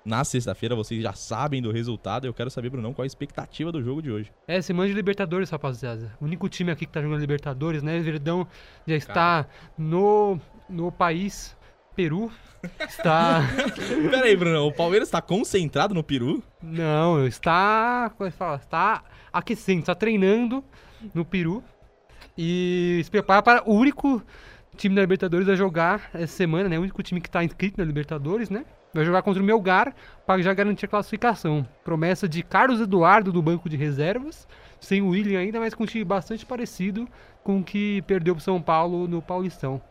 Na 0.04 0.26
sexta-feira 0.26 0.76
vocês 0.76 1.02
já 1.02 1.14
sabem 1.14 1.62
do 1.62 1.72
resultado. 1.72 2.28
Eu 2.28 2.34
quero 2.34 2.50
saber, 2.52 2.70
Brunão, 2.70 2.94
qual 2.94 3.04
a 3.04 3.08
expectativa 3.08 3.72
do 3.72 3.82
jogo 3.82 4.02
de 4.02 4.12
hoje. 4.12 4.34
É, 4.46 4.62
semana 4.62 4.90
de 4.90 4.94
Libertadores, 4.94 5.50
rapaziada. 5.50 6.16
O 6.20 6.26
único 6.26 6.50
time 6.50 6.70
aqui 6.70 6.86
que 6.86 6.92
tá 6.92 7.02
jogando 7.02 7.22
Libertadores, 7.22 7.82
né? 7.82 7.98
Verdão 8.02 8.46
já 8.86 8.96
está 8.96 9.48
no, 9.78 10.38
no 10.70 10.92
país 10.92 11.56
Peru. 11.96 12.32
Está. 12.80 13.42
Pera 14.12 14.26
aí, 14.26 14.36
Brunão, 14.36 14.68
o 14.68 14.74
Palmeiras 14.74 15.10
tá 15.10 15.22
concentrado 15.22 15.94
no 15.94 16.04
Peru? 16.04 16.44
Não, 16.62 17.26
está. 17.26 18.12
Como 18.18 18.28
é 18.28 18.32
que 18.32 18.38
fala? 18.38 18.58
Está 18.58 19.04
aquecendo, 19.32 19.80
está 19.80 19.96
treinando 19.96 20.64
no 21.14 21.24
Peru. 21.24 21.64
E 22.38 23.02
se 23.04 23.10
prepara 23.10 23.42
para 23.42 23.70
o 23.70 23.74
único 23.74 24.22
time 24.76 24.96
da 24.96 25.02
Libertadores 25.02 25.48
a 25.48 25.56
jogar 25.56 26.10
essa 26.14 26.36
semana, 26.36 26.68
né? 26.68 26.78
O 26.78 26.82
único 26.82 27.02
time 27.02 27.22
que 27.22 27.30
está 27.30 27.44
inscrito 27.44 27.80
na 27.80 27.86
Libertadores, 27.86 28.50
né? 28.50 28.66
Vai 28.94 29.06
jogar 29.06 29.22
contra 29.22 29.42
o 29.42 29.46
Melgar 29.46 29.94
para 30.26 30.42
já 30.42 30.54
garantir 30.54 30.86
a 30.86 30.90
classificação. 30.90 31.68
Promessa 31.84 32.28
de 32.28 32.42
Carlos 32.44 32.80
Eduardo 32.82 33.32
do 33.32 33.42
banco 33.42 33.70
de 33.70 33.78
reservas, 33.78 34.48
sem 34.80 35.02
o 35.02 35.10
William 35.10 35.40
ainda, 35.40 35.60
mas 35.60 35.74
com 35.74 35.84
um 35.84 35.88
time 35.88 36.04
bastante 36.04 36.46
parecido 36.46 37.08
com 37.44 37.60
o 37.60 37.64
que 37.64 38.02
perdeu 38.04 38.34
para 38.36 38.44
São 38.44 38.62
Paulo 38.62 39.08
no 39.08 39.22
Paulistão. 39.22 39.82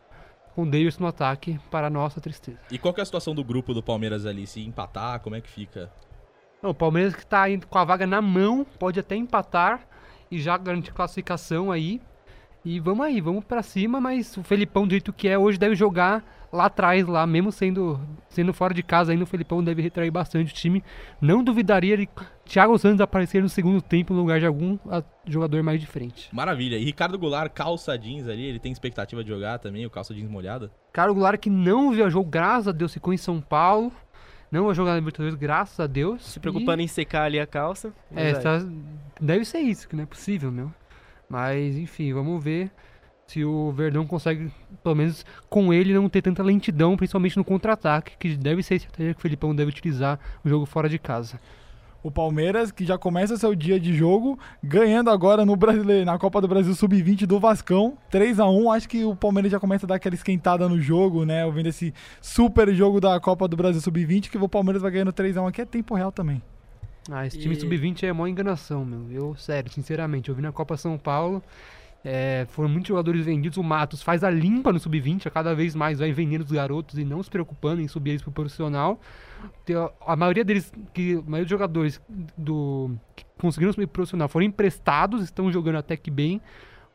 Com 0.55 0.63
o 0.63 0.65
Davidson 0.65 1.03
no 1.03 1.07
ataque, 1.07 1.59
para 1.69 1.87
a 1.87 1.89
nossa 1.89 2.21
tristeza. 2.21 2.57
E 2.71 2.79
qual 2.79 2.93
que 2.93 3.01
é 3.01 3.03
a 3.03 3.05
situação 3.05 3.35
do 3.35 3.43
grupo 3.43 3.73
do 3.73 3.83
Palmeiras 3.83 4.25
ali? 4.25 4.47
Se 4.47 4.61
empatar, 4.61 5.19
como 5.19 5.35
é 5.35 5.41
que 5.41 5.49
fica? 5.49 5.91
Não, 6.63 6.69
o 6.69 6.73
Palmeiras 6.73 7.13
que 7.13 7.25
tá 7.25 7.49
indo 7.49 7.67
com 7.67 7.77
a 7.77 7.83
vaga 7.83 8.07
na 8.07 8.21
mão, 8.21 8.65
pode 8.79 8.99
até 8.99 9.15
empatar 9.15 9.81
e 10.31 10.39
já 10.39 10.57
garantir 10.57 10.93
classificação 10.93 11.71
aí. 11.71 12.01
E 12.63 12.79
vamos 12.79 13.05
aí, 13.05 13.21
vamos 13.21 13.43
pra 13.43 13.61
cima, 13.61 14.01
mas 14.01 14.35
o 14.37 14.43
Felipão, 14.43 14.87
do 14.87 14.91
jeito 14.91 15.13
que 15.13 15.27
é, 15.27 15.37
hoje 15.37 15.59
deve 15.59 15.75
jogar 15.75 16.23
lá 16.51 16.65
atrás, 16.65 17.05
lá, 17.05 17.27
mesmo 17.27 17.51
sendo, 17.51 17.99
sendo 18.29 18.53
fora 18.53 18.73
de 18.73 18.81
casa 18.81 19.11
ainda, 19.11 19.23
o 19.23 19.27
Felipão 19.27 19.63
deve 19.63 19.81
retrair 19.81 20.09
bastante 20.09 20.51
o 20.51 20.55
time. 20.55 20.83
Não 21.21 21.43
duvidaria 21.43 21.97
de 21.97 22.09
Thiago 22.45 22.77
Santos 22.77 23.01
aparecer 23.01 23.41
no 23.41 23.49
segundo 23.49 23.81
tempo 23.81 24.13
no 24.13 24.21
lugar 24.21 24.39
de 24.39 24.45
algum 24.45 24.77
ah, 24.89 25.03
jogador 25.25 25.61
mais 25.63 25.81
de 25.81 25.87
frente. 25.87 26.29
Maravilha. 26.33 26.77
E 26.77 26.85
Ricardo 26.85 27.17
Goulart, 27.17 27.51
calça 27.51 27.97
jeans 27.97 28.27
ali, 28.27 28.43
ele 28.45 28.59
tem 28.59 28.71
expectativa 28.71 29.23
de 29.23 29.29
jogar 29.29 29.59
também, 29.59 29.85
o 29.85 29.89
calça 29.89 30.13
jeans 30.13 30.29
molhada? 30.29 30.71
Cara, 30.93 31.11
o 31.11 31.15
Goulart 31.15 31.39
que 31.39 31.49
não 31.49 31.91
viajou, 31.91 32.23
graças 32.23 32.67
a 32.67 32.71
Deus, 32.71 32.93
ficou 32.93 33.13
em 33.13 33.17
São 33.17 33.41
Paulo. 33.41 33.91
Não 34.51 34.65
vai 34.65 34.75
jogar 34.75 34.91
na 34.91 34.97
Libertadores, 34.97 35.35
graças 35.35 35.79
a 35.79 35.87
Deus. 35.87 36.23
Se 36.23 36.39
preocupando 36.39 36.81
em 36.81 36.87
secar 36.87 37.23
ali 37.23 37.39
a 37.39 37.47
calça. 37.47 37.91
É, 38.15 38.33
tá- 38.33 38.65
deve 39.19 39.43
ser 39.43 39.59
isso, 39.59 39.89
que 39.89 39.95
não 39.95 40.03
é 40.03 40.05
possível, 40.05 40.51
meu. 40.51 40.71
Mas, 41.27 41.75
enfim, 41.75 42.13
vamos 42.13 42.41
ver 42.43 42.71
se 43.27 43.43
o 43.43 43.71
Verdão 43.71 44.05
consegue, 44.05 44.51
pelo 44.83 44.95
menos 44.95 45.25
com 45.49 45.73
ele, 45.73 45.93
não 45.93 46.07
ter 46.07 46.21
tanta 46.21 46.43
lentidão, 46.43 46.95
principalmente 46.95 47.35
no 47.37 47.43
contra-ataque, 47.43 48.15
que 48.17 48.37
deve 48.37 48.61
ser 48.61 48.75
a 48.75 48.77
estratégia 48.77 49.13
que 49.13 49.19
o 49.19 49.21
Felipão 49.21 49.55
deve 49.55 49.69
utilizar 49.69 50.19
no 50.43 50.49
jogo 50.49 50.65
fora 50.65 50.87
de 50.87 50.99
casa. 50.99 51.39
O 52.05 52.11
Palmeiras, 52.11 52.71
que 52.71 52.85
já 52.85 52.99
começa 52.99 53.35
seu 53.35 53.55
dia 53.55 53.79
de 53.79 53.91
jogo, 53.95 54.37
ganhando 54.63 55.09
agora 55.09 55.43
no 55.43 55.55
Brasileiro, 55.55 56.05
na 56.05 56.19
Copa 56.19 56.39
do 56.39 56.47
Brasil 56.47 56.75
Sub-20 56.75 57.25
do 57.25 57.39
Vascão, 57.39 57.97
3 58.11 58.39
a 58.39 58.47
1 58.47 58.71
Acho 58.71 58.87
que 58.87 59.03
o 59.03 59.15
Palmeiras 59.15 59.51
já 59.51 59.59
começa 59.59 59.87
a 59.87 59.89
dar 59.89 59.95
aquela 59.95 60.13
esquentada 60.13 60.69
no 60.69 60.79
jogo, 60.79 61.25
né? 61.25 61.49
Vendo 61.49 61.65
esse 61.65 61.91
super 62.21 62.71
jogo 62.75 63.01
da 63.01 63.19
Copa 63.19 63.47
do 63.47 63.57
Brasil 63.57 63.81
Sub-20, 63.81 64.29
que 64.29 64.37
o 64.37 64.47
Palmeiras 64.47 64.83
vai 64.83 64.91
ganhando 64.91 65.11
3 65.11 65.35
a 65.35 65.41
1 65.41 65.47
aqui 65.47 65.61
é 65.61 65.65
tempo 65.65 65.95
real 65.95 66.11
também. 66.11 66.43
Ah, 67.09 67.25
esse 67.25 67.39
time 67.39 67.55
E- 67.55 67.59
sub-20 67.59 68.03
é 68.03 68.13
mó 68.13 68.27
enganação, 68.27 68.85
meu. 68.85 69.11
Eu, 69.11 69.35
sério, 69.35 69.71
sinceramente, 69.71 70.29
eu 70.29 70.35
vi 70.35 70.43
na 70.43 70.51
Copa 70.51 70.77
São 70.77 70.99
Paulo, 70.99 71.41
é, 72.03 72.45
foram 72.51 72.69
muitos 72.69 72.89
jogadores 72.89 73.25
vendidos. 73.25 73.57
O 73.57 73.63
Matos 73.63 74.03
faz 74.03 74.23
a 74.23 74.29
limpa 74.29 74.71
no 74.71 74.79
sub-20, 74.79 75.25
a 75.25 75.31
cada 75.31 75.55
vez 75.55 75.73
mais 75.73 75.97
vai 75.97 76.11
vendendo 76.11 76.41
os 76.41 76.51
garotos 76.51 76.99
e 76.99 77.03
não 77.03 77.23
se 77.23 77.31
preocupando 77.31 77.81
em 77.81 77.87
subir 77.87 78.11
eles 78.11 78.21
pro 78.21 78.31
profissional. 78.31 78.99
A- 80.05 80.15
maioria 80.15 80.43
deles, 80.43 80.71
que, 80.93 81.13
a 81.13 81.21
maioria 81.29 81.43
dos 81.45 81.49
jogadores 81.49 82.01
do, 82.37 82.91
que 83.15 83.25
conseguiram 83.39 83.73
subir 83.73 83.87
pro 83.87 83.93
profissional 83.93 84.27
foram 84.27 84.45
emprestados, 84.45 85.23
estão 85.23 85.51
jogando 85.51 85.77
até 85.77 85.97
que 85.97 86.11
bem. 86.11 86.39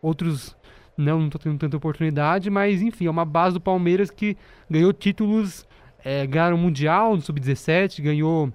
Outros 0.02 0.56
não, 0.97 1.18
não 1.18 1.26
estão 1.26 1.40
tendo 1.40 1.59
tanta 1.59 1.76
oportunidade, 1.76 2.49
mas 2.50 2.80
enfim, 2.82 3.06
é 3.06 3.11
uma 3.11 3.25
base 3.25 3.54
do 3.54 3.61
Palmeiras 3.61 4.11
que 4.11 4.37
ganhou 4.68 4.92
títulos, 4.92 5.66
é, 6.04 6.26
ganharam 6.26 6.56
o 6.56 6.59
Mundial 6.59 7.14
no 7.16 7.20
sub-17, 7.23 8.00
ganhou 8.02 8.52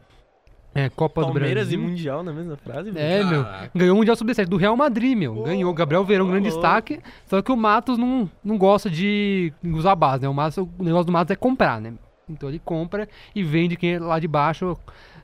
É, 0.74 0.90
Copa 0.90 1.22
Palmeiras 1.22 1.50
do 1.50 1.54
Brasil. 1.56 1.80
e 1.80 1.82
Mundial 1.84 2.24
na 2.24 2.34
mesma 2.34 2.56
frase? 2.58 2.92
É, 2.96 3.24
meu. 3.24 3.46
Ganhou 3.76 3.96
o 3.96 3.98
Mundial 4.00 4.16
Sub-17 4.16 4.46
do 4.48 4.58
Real 4.58 4.76
Madrid, 4.76 5.16
meu. 5.18 5.38
Ô, 5.40 5.44
Ganhou. 5.44 5.74
Gabriel 5.74 6.04
Verão, 6.04 6.26
ô, 6.26 6.30
grande 6.30 6.50
louco. 6.50 6.62
destaque. 6.62 7.00
Só 7.28 7.42
que 7.42 7.52
o 7.52 7.56
Matos 7.56 7.98
não, 7.98 8.30
não 8.44 8.58
gosta 8.58 8.90
de 8.90 9.54
usar 9.64 9.92
a 9.94 9.96
base, 9.96 10.24
né? 10.24 10.30
O, 10.30 10.34
Matos, 10.34 10.58
o 10.58 10.70
negócio 10.84 11.06
do 11.06 11.12
Matos 11.14 11.32
é 11.32 11.36
comprar, 11.36 11.80
né? 11.80 11.94
Então 12.30 12.50
ele 12.50 12.60
compra 12.60 13.08
e 13.34 13.44
vende 13.44 13.76
quem 13.76 13.96
é 13.96 14.00
lá 14.00 14.20
de 14.20 14.28
baixo, 14.28 14.78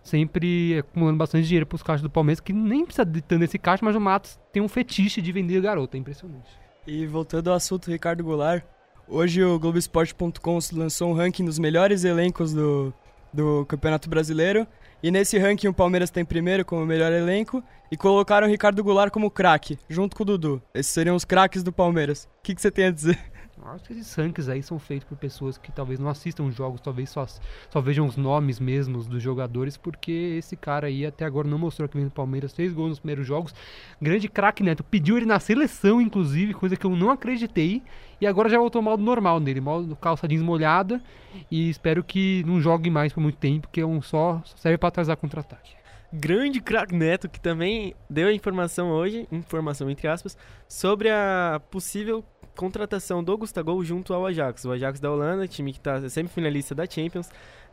sempre 0.04 0.80
acumulando 0.80 1.18
bastante 1.18 1.48
dinheiro 1.48 1.66
pros 1.66 1.84
caixas 1.84 2.02
do 2.02 2.10
Palmeiras, 2.10 2.40
que 2.40 2.54
nem 2.54 2.86
precisa 2.86 3.06
de 3.06 3.22
tanto 3.22 3.44
esse 3.44 3.58
caixa, 3.58 3.84
mas 3.84 3.96
o 3.96 4.00
Matos 4.00 4.40
tem 4.52 4.62
um 4.62 4.68
fetiche 4.68 5.22
de 5.22 5.32
vender 5.32 5.62
garoto. 5.62 5.98
É 5.98 6.00
impressionante. 6.00 6.50
E 6.86 7.06
voltando 7.06 7.50
ao 7.50 7.56
assunto 7.56 7.90
Ricardo 7.90 8.24
Goulart, 8.24 8.64
hoje 9.08 9.44
o 9.44 9.60
Globoesporte.com 9.60 10.60
lançou 10.74 11.12
um 11.12 11.14
ranking 11.14 11.46
dos 11.46 11.60
melhores 11.60 12.04
elencos 12.04 12.54
do, 12.54 12.94
do 13.34 13.66
Campeonato 13.66 14.10
Brasileiro. 14.10 14.68
E 15.04 15.10
nesse 15.10 15.38
ranking 15.40 15.68
o 15.68 15.74
Palmeiras 15.74 16.12
tem 16.12 16.24
primeiro 16.24 16.64
como 16.64 16.86
melhor 16.86 17.12
elenco 17.12 17.64
e 17.92 17.98
colocaram 17.98 18.46
o 18.46 18.50
Ricardo 18.50 18.84
Goulart 18.84 19.12
como 19.12 19.32
craque, 19.32 19.80
junto 19.90 20.16
com 20.16 20.22
o 20.22 20.26
Dudu. 20.26 20.62
Esses 20.74 20.92
seriam 20.92 21.16
os 21.16 21.26
craques 21.26 21.64
do 21.64 21.72
Palmeiras. 21.72 22.30
O 22.40 22.44
que, 22.44 22.54
que 22.54 22.62
você 22.62 22.70
tem 22.70 22.86
a 22.86 22.92
dizer? 22.92 23.18
Acho 23.64 23.84
que 23.84 23.94
esses 23.94 24.14
rankings 24.16 24.50
aí 24.50 24.64
são 24.64 24.80
feitos 24.80 25.08
por 25.08 25.18
pessoas 25.18 25.58
que 25.58 25.72
talvez 25.72 26.00
não 26.00 26.10
assistam 26.10 26.44
os 26.44 26.56
jogos, 26.56 26.82
talvez 26.82 27.10
só, 27.10 27.26
só 27.70 27.80
vejam 27.80 28.08
os 28.08 28.18
nomes 28.18 28.60
mesmos 28.60 29.06
dos 29.06 29.22
jogadores, 29.22 29.78
porque 29.78 30.36
esse 30.38 30.56
cara 30.56 30.88
aí 30.88 31.06
até 31.06 31.26
agora 31.26 31.48
não 31.48 31.60
mostrou 31.60 31.88
que 31.88 31.96
vem 31.96 32.06
do 32.06 32.12
Palmeiras, 32.12 32.54
fez 32.54 32.74
gols 32.74 32.90
nos 32.90 33.00
primeiros 33.00 33.26
jogos. 33.26 33.54
Grande 34.02 34.28
craque 34.28 34.64
Neto, 34.64 34.84
pediu 34.84 35.18
ele 35.18 35.26
na 35.26 35.40
seleção, 35.40 36.02
inclusive, 36.02 36.54
coisa 36.54 36.76
que 36.76 36.86
eu 36.86 36.96
não 36.96 37.12
acreditei, 37.12 37.84
e 38.20 38.28
agora 38.28 38.50
já 38.50 38.58
voltou 38.58 38.80
ao 38.80 38.84
modo 38.84 39.04
normal 39.04 39.40
dele, 39.40 39.62
modo 39.62 39.96
calça 39.96 40.28
jeans 40.28 40.42
molhada, 40.42 41.02
e 41.50 41.70
espero 41.70 42.04
que 42.04 42.44
não 42.46 42.60
jogue 42.60 42.90
mais 42.90 43.14
por 43.14 43.22
muito 43.22 43.38
tempo, 43.38 43.68
porque 43.68 43.82
é 43.82 43.86
um 43.86 44.02
só 44.02 44.42
só 44.46 44.58
serve 44.58 44.78
pra 44.78 44.90
atrasar 44.90 45.18
contra-ataque. 45.18 45.81
Grande 46.14 46.60
craque 46.60 46.94
Neto, 46.94 47.30
que 47.30 47.40
também 47.40 47.96
deu 48.10 48.28
a 48.28 48.34
informação 48.34 48.92
hoje, 48.92 49.28
informação 49.32 49.90
entre 49.90 50.10
aspas, 50.10 50.38
sobre 50.68 51.10
a 51.10 51.62
possível 51.72 52.24
contratação 52.56 53.24
do 53.24 53.38
Gustavo 53.38 53.84
junto 53.86 54.14
ao 54.14 54.26
Ajax. 54.26 54.66
O 54.66 54.72
Ajax 54.72 55.00
da 55.00 55.10
Holanda, 55.10 55.48
time 55.48 55.72
que 55.72 55.80
está 55.80 56.10
semifinalista 56.10 56.76
da 56.76 56.86
Champions, 56.86 57.30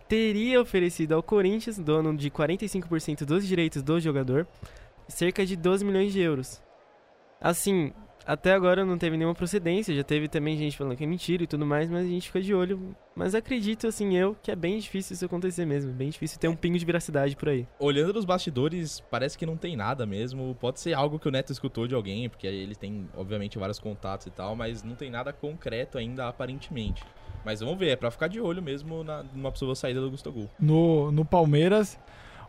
teria 0.09 0.61
oferecido 0.61 1.14
ao 1.14 1.23
Corinthians, 1.23 1.78
dono 1.78 2.16
de 2.16 2.30
45% 2.30 3.25
dos 3.25 3.47
direitos 3.47 3.83
do 3.83 3.99
jogador, 3.99 4.47
cerca 5.09 5.45
de 5.45 5.57
12 5.57 5.85
milhões 5.85 6.12
de 6.12 6.21
euros. 6.21 6.62
Assim, 7.40 7.92
até 8.28 8.52
agora 8.52 8.85
não 8.85 8.99
teve 8.99 9.16
nenhuma 9.16 9.35
procedência, 9.35 9.94
já 9.94 10.04
teve 10.04 10.28
também 10.28 10.54
gente 10.54 10.76
falando 10.76 10.94
que 10.94 11.02
é 11.02 11.06
mentira 11.06 11.42
e 11.42 11.47
tudo 11.47 11.64
mais, 11.64 11.88
mas 11.88 12.04
a 12.04 12.08
gente 12.08 12.26
fica 12.26 12.42
de 12.42 12.54
olho. 12.54 12.94
Mas 13.16 13.35
acredito, 13.35 13.87
assim, 13.87 14.14
eu, 14.18 14.37
que 14.42 14.50
é 14.50 14.54
bem 14.54 14.78
difícil 14.78 15.14
isso 15.14 15.25
acontecer 15.25 15.64
mesmo. 15.64 15.94
Bem 15.94 16.11
difícil 16.11 16.38
ter 16.38 16.47
um 16.47 16.54
pingo 16.54 16.78
de 16.78 16.85
veracidade 16.85 17.35
por 17.35 17.49
aí. 17.49 17.66
Olhando 17.78 18.12
nos 18.12 18.26
bastidores, 18.26 19.00
parece 19.11 19.38
que 19.38 19.47
não 19.47 19.56
tem 19.56 19.75
nada 19.76 20.04
mesmo. 20.04 20.54
Pode 20.61 20.78
ser 20.78 20.92
algo 20.92 21.18
que 21.18 21.26
o 21.26 21.30
Neto 21.30 21.50
escutou 21.52 21.88
de 21.88 21.94
alguém, 21.94 22.28
porque 22.28 22.47
ele 22.47 22.75
tem, 22.75 23.08
obviamente, 23.16 23.58
vários 23.58 23.78
contatos 23.78 24.26
e 24.26 24.30
tal, 24.30 24.54
mas 24.54 24.82
não 24.82 24.94
tem 24.94 25.11
nada 25.11 25.32
concreto 25.32 25.97
ainda, 25.97 26.28
aparentemente. 26.28 27.02
Mas 27.47 27.61
vamos 27.61 27.78
ver, 27.78 27.88
é 27.88 27.97
pra 27.97 28.11
ficar 28.11 28.28
de 28.28 28.40
olho 28.42 28.62
mesmo 28.62 29.02
na, 29.02 29.23
numa 29.23 29.50
possível 29.50 29.75
saída 29.75 30.02
do 30.02 30.11
Gustavo. 30.11 30.50
no, 30.61 31.11
no 31.11 31.25
Palmeiras. 31.25 31.99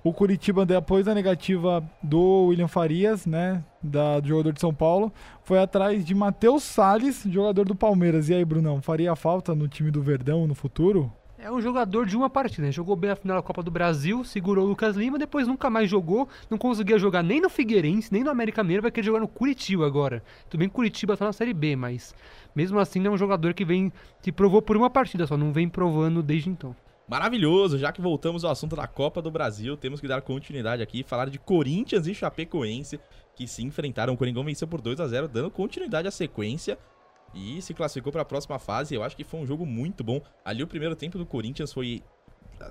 O 0.02 0.14
Curitiba, 0.14 0.66
depois 0.66 1.06
da 1.06 1.14
negativa 1.14 1.84
do 2.02 2.46
William 2.46 2.70
Farias, 2.70 3.26
né, 3.26 3.62
da, 3.84 4.22
do 4.22 4.30
jogador 4.30 4.54
de 4.54 4.62
São 4.62 4.74
Paulo, 4.74 5.12
foi 5.44 5.60
atrás 5.60 6.06
de 6.06 6.16
Matheus 6.16 6.64
Salles, 6.64 7.24
jogador 7.30 7.66
do 7.66 7.76
Palmeiras. 7.76 8.30
E 8.30 8.34
aí, 8.34 8.46
Brunão, 8.46 8.82
faria 8.82 9.14
falta 9.14 9.54
no 9.54 9.68
time 9.68 9.92
do 9.92 10.02
Verdão 10.02 10.48
no 10.48 10.56
futuro? 10.56 11.12
É 11.38 11.52
um 11.52 11.62
jogador 11.62 12.06
de 12.06 12.16
uma 12.16 12.30
partida, 12.30 12.68
né? 12.68 12.72
Jogou 12.72 12.96
bem 12.96 13.12
a 13.12 13.16
final 13.16 13.38
da 13.38 13.44
Copa 13.44 13.62
do 13.62 13.70
Brasil, 13.72 14.24
segurou 14.24 14.66
o 14.66 14.70
Lucas 14.70 14.96
Lima, 14.96 15.18
depois 15.18 15.48
nunca 15.48 15.70
mais 15.70 15.90
jogou, 15.90 16.30
não 16.50 16.58
conseguia 16.58 16.98
jogar 16.98 17.22
nem 17.22 17.42
no 17.42 17.50
Figueirense, 17.50 18.12
nem 18.12 18.24
no 18.24 18.30
América 18.30 18.64
Mineiro, 18.64 18.84
vai 18.84 18.92
querer 18.92 19.06
jogar 19.06 19.20
no 19.20 19.28
Curitiba 19.28 19.86
agora. 19.86 20.24
Tudo 20.50 20.60
bem 20.60 20.70
que 20.70 20.76
Curitiba 20.76 21.18
tá 21.18 21.26
na 21.26 21.34
Série 21.34 21.54
B, 21.54 21.76
mas 21.76 22.14
mesmo 22.56 22.80
assim 22.80 23.06
é 23.06 23.10
um 23.10 23.18
jogador 23.18 23.54
que 23.54 23.66
vem, 23.66 23.92
se 24.22 24.32
provou 24.32 24.62
por 24.62 24.78
uma 24.78 24.90
partida 24.90 25.28
só, 25.28 25.38
não 25.38 25.52
vem 25.52 25.68
provando 25.68 26.24
desde 26.24 26.50
então. 26.50 26.76
Maravilhoso, 27.10 27.80
já 27.80 27.92
que 27.92 28.02
voltamos 28.02 28.46
ao 28.46 28.52
assunto 28.52 28.76
da 28.76 28.86
Copa 28.86 29.20
do 29.20 29.32
Brasil, 29.32 29.76
temos 29.76 30.00
que 30.00 30.08
dar 30.08 30.22
continuidade 30.22 30.84
aqui 30.84 31.00
e 31.00 31.04
falar 31.04 31.28
de 31.28 31.40
Corinthians 31.40 32.06
e 32.06 32.14
Chapecoense, 32.14 33.00
que 33.36 33.48
se 33.48 33.64
enfrentaram. 33.64 34.14
O 34.14 34.18
Coringão 34.18 34.44
venceu 34.44 34.68
por 34.68 34.80
2 34.80 35.00
a 35.00 35.08
0 35.08 35.28
dando 35.28 35.50
continuidade 35.50 36.08
à 36.08 36.12
sequência 36.12 36.78
e 37.34 37.60
se 37.64 37.74
classificou 37.74 38.12
para 38.12 38.22
a 38.22 38.26
próxima 38.26 38.60
fase. 38.60 38.94
Eu 38.94 39.02
acho 39.02 39.18
que 39.18 39.24
foi 39.24 39.40
um 39.40 39.46
jogo 39.48 39.66
muito 39.66 40.04
bom. 40.04 40.22
Ali 40.46 40.62
o 40.62 40.68
primeiro 40.68 40.96
tempo 40.96 41.18
do 41.18 41.26
Corinthians 41.26 41.74
foi 41.74 42.04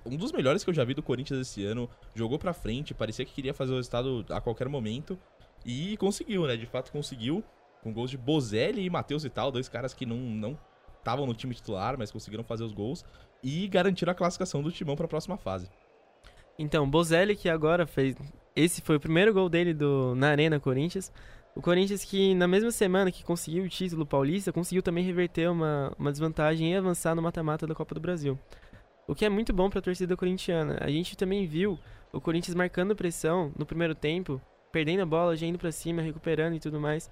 um 0.07 0.16
dos 0.16 0.31
melhores 0.31 0.62
que 0.62 0.70
eu 0.70 0.74
já 0.74 0.85
vi 0.85 0.94
do 0.94 1.03
Corinthians 1.03 1.40
esse 1.40 1.64
ano. 1.64 1.90
Jogou 2.14 2.38
pra 2.38 2.53
frente, 2.53 2.94
parecia 2.94 3.24
que 3.24 3.33
queria 3.33 3.53
fazer 3.53 3.72
o 3.72 3.77
resultado 3.77 4.24
a 4.31 4.40
qualquer 4.40 4.68
momento 4.68 5.18
e 5.66 5.96
conseguiu, 5.96 6.46
né? 6.46 6.57
De 6.57 6.66
fato 6.66 6.92
conseguiu, 6.92 7.42
com 7.83 7.92
gols 7.92 8.09
de 8.09 8.16
Bozelli 8.16 8.85
e 8.85 8.90
Matheus 8.90 9.24
e 9.24 9.31
tal, 9.31 9.51
dois 9.51 9.68
caras 9.68 9.92
que 9.92 10.07
não 10.07 10.16
não 10.16 10.57
estavam 10.99 11.27
no 11.27 11.35
time 11.35 11.55
titular, 11.55 11.97
mas 11.99 12.11
conseguiram 12.11 12.45
fazer 12.45 12.65
os 12.65 12.73
gols 12.73 13.05
e 13.43 13.67
garantiram 13.69 14.13
a 14.13 14.15
classificação 14.15 14.63
do 14.63 14.73
Timão 14.73 14.97
para 14.97 15.07
a 15.07 15.09
próxima 15.09 15.37
fase. 15.37 15.69
Então, 16.59 16.89
Bozelli 16.89 17.37
que 17.37 17.49
agora 17.49 17.87
fez. 17.87 18.17
Esse 18.55 18.83
foi 18.83 18.97
o 18.97 19.01
primeiro 19.01 19.33
gol 19.33 19.49
dele 19.49 19.73
do, 19.73 20.15
na 20.17 20.31
Arena 20.31 20.59
Corinthians. 20.59 21.13
O 21.55 21.63
Corinthians 21.63 22.05
que 22.05 22.35
na 22.35 22.49
mesma 22.49 22.71
semana 22.71 23.11
que 23.11 23.25
conseguiu 23.25 23.65
o 23.65 23.69
título 23.69 24.05
paulista, 24.05 24.53
conseguiu 24.53 24.83
também 24.83 25.05
reverter 25.05 25.51
uma, 25.51 25.93
uma 25.99 26.11
desvantagem 26.11 26.73
e 26.73 26.77
avançar 26.77 27.15
no 27.15 27.23
mata-mata 27.23 27.67
da 27.67 27.75
Copa 27.75 27.95
do 27.95 28.01
Brasil. 28.01 28.39
O 29.07 29.15
que 29.15 29.25
é 29.25 29.29
muito 29.29 29.53
bom 29.53 29.71
para 29.71 29.79
a 29.79 29.83
torcida 29.83 30.17
corintiana. 30.17 30.79
A 30.81 30.91
gente 30.91 31.17
também 31.17 31.47
viu 31.47 31.79
o 32.13 32.21
Corinthians 32.21 32.55
marcando 32.55 32.95
pressão 32.95 33.53
no 33.57 33.65
primeiro 33.65 33.95
tempo, 33.95 34.41
perdendo 34.71 35.03
a 35.03 35.07
bola, 35.07 35.37
já 35.37 35.47
indo 35.47 35.59
para 35.59 35.73
cima, 35.73 36.03
recuperando 36.03 36.55
e 36.55 36.61
tudo 36.61 36.81
mais. 36.81 37.11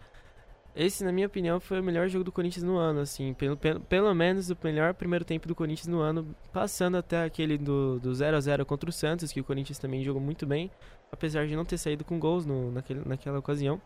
Esse, 0.76 1.02
na 1.02 1.10
minha 1.10 1.26
opinião, 1.26 1.58
foi 1.58 1.80
o 1.80 1.82
melhor 1.82 2.06
jogo 2.06 2.22
do 2.22 2.30
Corinthians 2.30 2.62
no 2.62 2.76
ano, 2.76 3.00
assim, 3.00 3.32
pelo, 3.32 3.56
pelo, 3.56 3.80
pelo 3.80 4.14
menos 4.14 4.50
o 4.50 4.56
melhor 4.62 4.92
primeiro 4.92 5.24
tempo 5.24 5.48
do 5.48 5.54
Corinthians 5.54 5.86
no 5.86 6.00
ano, 6.00 6.36
passando 6.52 6.98
até 6.98 7.24
aquele 7.24 7.56
do, 7.56 7.98
do 7.98 8.14
0 8.14 8.36
a 8.36 8.40
0 8.40 8.66
contra 8.66 8.90
o 8.90 8.92
Santos, 8.92 9.32
que 9.32 9.40
o 9.40 9.44
Corinthians 9.44 9.78
também 9.78 10.04
jogou 10.04 10.20
muito 10.20 10.46
bem, 10.46 10.70
apesar 11.10 11.46
de 11.46 11.56
não 11.56 11.64
ter 11.64 11.78
saído 11.78 12.04
com 12.04 12.18
gols 12.18 12.44
no, 12.44 12.70
naquele, 12.70 13.00
naquela 13.06 13.38
ocasião. 13.38 13.80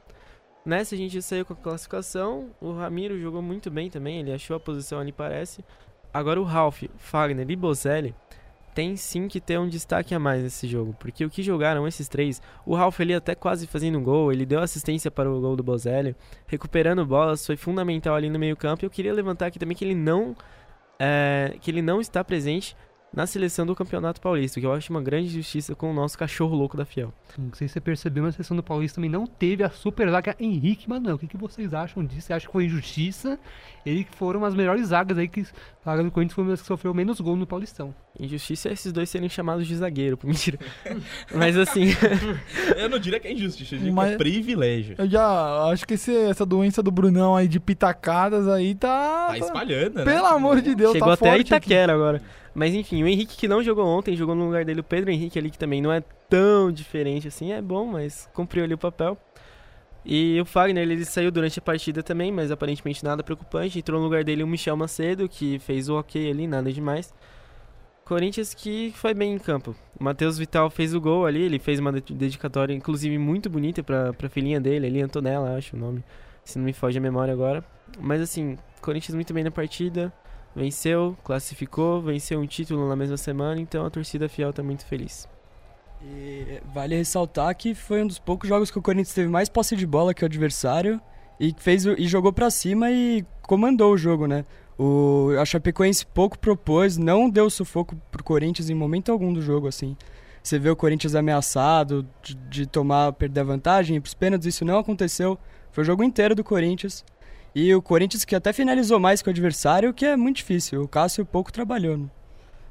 Nessa 0.67 0.97
a 0.97 0.99
gente 0.99 1.23
saiu 1.23 1.45
com 1.47 1.53
a 1.53 1.57
classificação, 1.57 2.51
o 2.61 2.73
Ramiro 2.73 3.21
jogou 3.21 3.41
muito 3.41 3.71
bem 3.71 3.89
também, 3.89 4.19
ele 4.19 4.33
achou 4.33 4.57
a 4.57 4.61
posição 4.61 4.99
ali, 4.99 5.13
parece. 5.13 5.65
Agora 6.13 6.41
o 6.41 6.45
Ralf, 6.45 6.83
Fagner 6.97 7.49
e 7.49 7.55
Bozelli 7.55 8.17
tem 8.81 8.97
sim 8.97 9.29
que 9.29 9.43
ter 9.43 9.59
um 9.59 9.69
destaque 9.69 10.15
a 10.15 10.19
mais 10.19 10.43
nesse 10.43 10.67
jogo, 10.67 10.97
porque 10.99 11.23
o 11.23 11.29
que 11.29 11.43
jogaram 11.43 11.87
esses 11.87 12.09
três, 12.09 12.41
o 12.65 12.75
Ralf 12.75 12.99
ali 12.99 13.13
até 13.13 13.35
quase 13.35 13.67
fazendo 13.67 13.99
um 13.99 14.03
gol, 14.03 14.33
ele 14.33 14.47
deu 14.47 14.59
assistência 14.59 15.11
para 15.11 15.31
o 15.31 15.39
gol 15.39 15.55
do 15.55 15.63
Bozelli, 15.63 16.17
recuperando 16.47 17.05
bolas, 17.05 17.45
foi 17.45 17.59
fundamental 17.59 18.15
ali 18.15 18.31
no 18.31 18.39
meio 18.39 18.57
campo, 18.57 18.83
eu 18.83 18.89
queria 18.89 19.13
levantar 19.13 19.49
aqui 19.49 19.59
também 19.59 19.77
que 19.77 19.85
ele 19.85 19.95
não 19.95 20.35
é, 20.99 21.57
que 21.61 21.71
ele 21.71 21.83
não 21.83 22.01
está 22.01 22.25
presente 22.25 22.75
na 23.13 23.27
seleção 23.27 23.67
do 23.67 23.75
Campeonato 23.75 24.21
Paulista, 24.21 24.61
que 24.61 24.67
eu 24.67 24.73
acho 24.73 24.93
uma 24.93 25.03
grande 25.03 25.27
injustiça 25.29 25.75
com 25.75 25.91
o 25.91 25.95
nosso 25.95 26.17
cachorro 26.17 26.55
louco 26.55 26.77
da 26.77 26.85
Fiel. 26.85 27.13
Não 27.37 27.53
sei 27.55 27.67
se 27.67 27.75
você 27.75 27.81
percebeu, 27.81 28.23
mas 28.23 28.35
a 28.35 28.37
seleção 28.37 28.57
do 28.57 28.63
Paulista 28.63 28.97
também 28.97 29.11
não 29.11 29.27
teve 29.27 29.65
a 29.65 29.71
super 29.71 30.09
zaga 30.11 30.37
Henrique 30.39 30.89
Manuel. 30.89 31.17
O 31.17 31.19
que, 31.19 31.27
que 31.27 31.37
vocês 31.37 31.75
acham 31.75 32.05
disso? 32.05 32.23
Você 32.29 32.33
acha 32.33 32.47
que 32.47 32.53
foi 32.53 32.67
injustiça? 32.67 33.37
Ele 33.85 34.05
que 34.05 34.15
foram 34.15 34.45
as 34.45 34.55
melhores 34.55 34.87
zagas 34.89 35.19
aí, 35.19 35.27
que 35.27 35.41
a 35.41 35.91
zaga 35.91 36.05
do 36.05 36.11
Corinthians 36.13 36.35
foi 36.35 36.45
uma 36.45 36.51
das 36.51 36.61
que 36.61 36.67
sofreu 36.69 36.95
menos 36.95 37.21
gol 37.21 37.35
no 37.35 37.47
Paulistão. 37.47 37.93
Injustiça 38.19 38.69
é 38.69 38.73
esses 38.75 38.93
dois 38.93 39.09
serem 39.11 39.29
chamados 39.29 39.67
de 39.67 39.75
zagueiro, 39.75 40.17
pô, 40.17 40.29
mentira. 40.29 40.59
Mas 41.35 41.57
assim, 41.57 41.87
Eu 42.77 42.89
não 42.89 42.99
diria 42.99 43.19
que 43.19 43.27
é 43.27 43.33
injustiça, 43.33 43.75
eu 43.75 43.79
diria 43.79 43.93
que 43.93 43.97
Mas- 43.97 44.13
é 44.13 44.17
privilégio. 44.19 44.95
Eu 44.99 45.09
já 45.09 45.65
acho 45.73 45.85
que 45.87 45.95
esse- 45.95 46.15
essa 46.15 46.47
doença 46.47 46.81
do 46.83 46.91
Brunão 46.91 47.35
aí 47.35 47.49
de 47.49 47.59
pitacadas 47.59 48.47
aí 48.47 48.75
tá. 48.75 49.29
Tá 49.31 49.39
espalhando, 49.39 49.95
né? 49.97 50.05
Pelo 50.05 50.27
amor 50.27 50.61
de 50.61 50.75
Deus, 50.75 50.93
chegou 50.93 51.09
tá 51.09 51.15
até 51.15 51.29
a 51.31 51.33
forte 51.35 51.55
aqui. 51.55 51.67
Itaquera 51.67 51.93
agora. 51.95 52.23
Mas 52.55 52.75
enfim, 52.75 53.03
o 53.03 53.07
Henrique 53.07 53.37
que 53.37 53.47
não 53.49 53.63
jogou 53.63 53.87
ontem, 53.87 54.17
jogou 54.17 54.35
no 54.35 54.47
lugar 54.47 54.65
dele 54.65 54.81
o 54.81 54.85
Pedro 54.85 55.11
Henrique 55.11 55.39
ali, 55.39 55.51
que 55.51 55.59
também 55.59 55.81
não 55.81 55.93
é 55.93 56.03
tão 56.29 56.73
diferente 56.73 57.29
assim, 57.29 57.53
é 57.53 57.63
bom, 57.63 57.87
mas 57.87 58.29
cumpriu 58.35 58.65
ali 58.65 58.75
o 58.75 58.79
papel. 58.79 59.17
E 60.05 60.41
o 60.41 60.45
Fagner, 60.45 60.83
ele 60.83 61.05
saiu 61.05 61.31
durante 61.31 61.59
a 61.59 61.63
partida 61.63 62.03
também, 62.03 62.33
mas 62.33 62.51
aparentemente 62.51 63.05
nada 63.05 63.23
preocupante. 63.23 63.79
Entrou 63.79 64.01
no 64.01 64.07
lugar 64.07 64.25
dele 64.25 64.43
o 64.43 64.47
Michel 64.47 64.77
Macedo, 64.77 65.29
que 65.29 65.59
fez 65.59 65.89
o 65.89 65.99
ok 65.99 66.31
ali, 66.31 66.47
nada 66.47 66.73
demais. 66.73 67.13
Corinthians 68.05 68.55
que 68.55 68.93
foi 68.97 69.15
bem 69.15 69.35
em 69.35 69.39
campo. 69.39 69.77
O 69.99 70.03
Matheus 70.03 70.37
Vital 70.39 70.69
fez 70.71 70.95
o 70.95 71.01
gol 71.01 71.27
ali, 71.27 71.43
ele 71.43 71.59
fez 71.59 71.79
uma 71.79 71.93
de- 71.93 72.13
dedicatória, 72.15 72.75
inclusive 72.75 73.17
muito 73.19 73.49
bonita 73.49 73.83
pra, 73.83 74.13
pra 74.13 74.29
filhinha 74.29 74.61
dele, 74.61 74.87
ali, 74.87 75.01
Antonella, 75.01 75.57
acho 75.57 75.77
o 75.77 75.79
nome, 75.79 76.03
se 76.45 76.59
não 76.59 76.65
me 76.65 76.73
foge 76.73 76.99
a 76.99 77.01
memória 77.01 77.33
agora. 77.33 77.65
Mas 78.01 78.21
assim, 78.21 78.57
Corinthians 78.81 79.15
muito 79.15 79.33
bem 79.33 79.45
na 79.45 79.51
partida, 79.51 80.13
venceu, 80.55 81.17
classificou, 81.25 82.01
venceu 82.01 82.41
um 82.41 82.47
título 82.47 82.89
na 82.89 82.97
mesma 82.97 83.17
semana, 83.17 83.61
então 83.61 83.85
a 83.85 83.91
torcida 83.91 84.29
fiel 84.29 84.53
tá 84.53 84.63
muito 84.63 84.85
feliz. 84.85 85.29
E 86.03 86.61
vale 86.73 86.97
ressaltar 86.97 87.55
que 87.55 87.75
foi 87.75 88.03
um 88.03 88.07
dos 88.07 88.19
poucos 88.19 88.49
jogos 88.49 88.71
que 88.71 88.79
o 88.79 88.83
Corinthians 88.83 89.15
teve 89.15 89.29
mais 89.29 89.49
posse 89.49 89.77
de 89.77 89.87
bola 89.87 90.15
que 90.15 90.23
o 90.23 90.27
adversário 90.27 91.01
e 91.39 91.55
fez 91.57 91.85
e 91.85 92.07
jogou 92.07 92.33
pra 92.33 92.51
cima 92.51 92.91
e 92.91 93.25
comandou 93.43 93.93
o 93.93 93.99
jogo, 93.99 94.27
né? 94.27 94.45
O 94.79 95.31
a 95.39 95.45
Chapecoense 95.45 96.07
pouco 96.07 96.39
propôs, 96.39 96.97
não 96.97 97.29
deu 97.29 97.51
sufoco 97.51 97.97
pro 98.11 98.25
Corinthians 98.25 98.71
em 98.71 98.75
momento 98.75 99.13
algum 99.13 99.33
do 99.33 99.43
jogo 99.43 99.69
assim. 99.69 99.95
você 100.43 100.59
vê 100.59 100.71
o 100.71 100.77
Corinthians 100.77 101.15
ameaçado 101.15 102.07
de, 102.23 102.35
de 102.35 102.67
tomar, 102.67 103.13
perder 103.13 103.41
a 103.41 103.45
vantagem, 103.45 103.97
e 103.97 104.01
pros 104.01 104.15
pênaltis 104.15 104.55
isso 104.55 104.65
não 104.65 104.79
aconteceu. 104.79 105.39
Foi 105.71 105.83
o 105.83 105.87
jogo 105.87 106.03
inteiro 106.03 106.35
do 106.35 106.43
Corinthians. 106.43 107.05
E 107.55 107.75
o 107.75 107.83
Corinthians 107.83 108.25
que 108.25 108.37
até 108.37 108.53
finalizou 108.53 109.01
mais 109.01 109.23
que 109.23 109.29
o 109.29 109.31
adversário, 109.31 109.93
que 109.93 110.07
é 110.07 110.17
muito 110.17 110.37
difícil. 110.37 110.83
O 110.83 110.89
Cássio 110.89 111.27
pouco 111.27 111.53
trabalhou. 111.53 111.97
Né? 111.97 112.07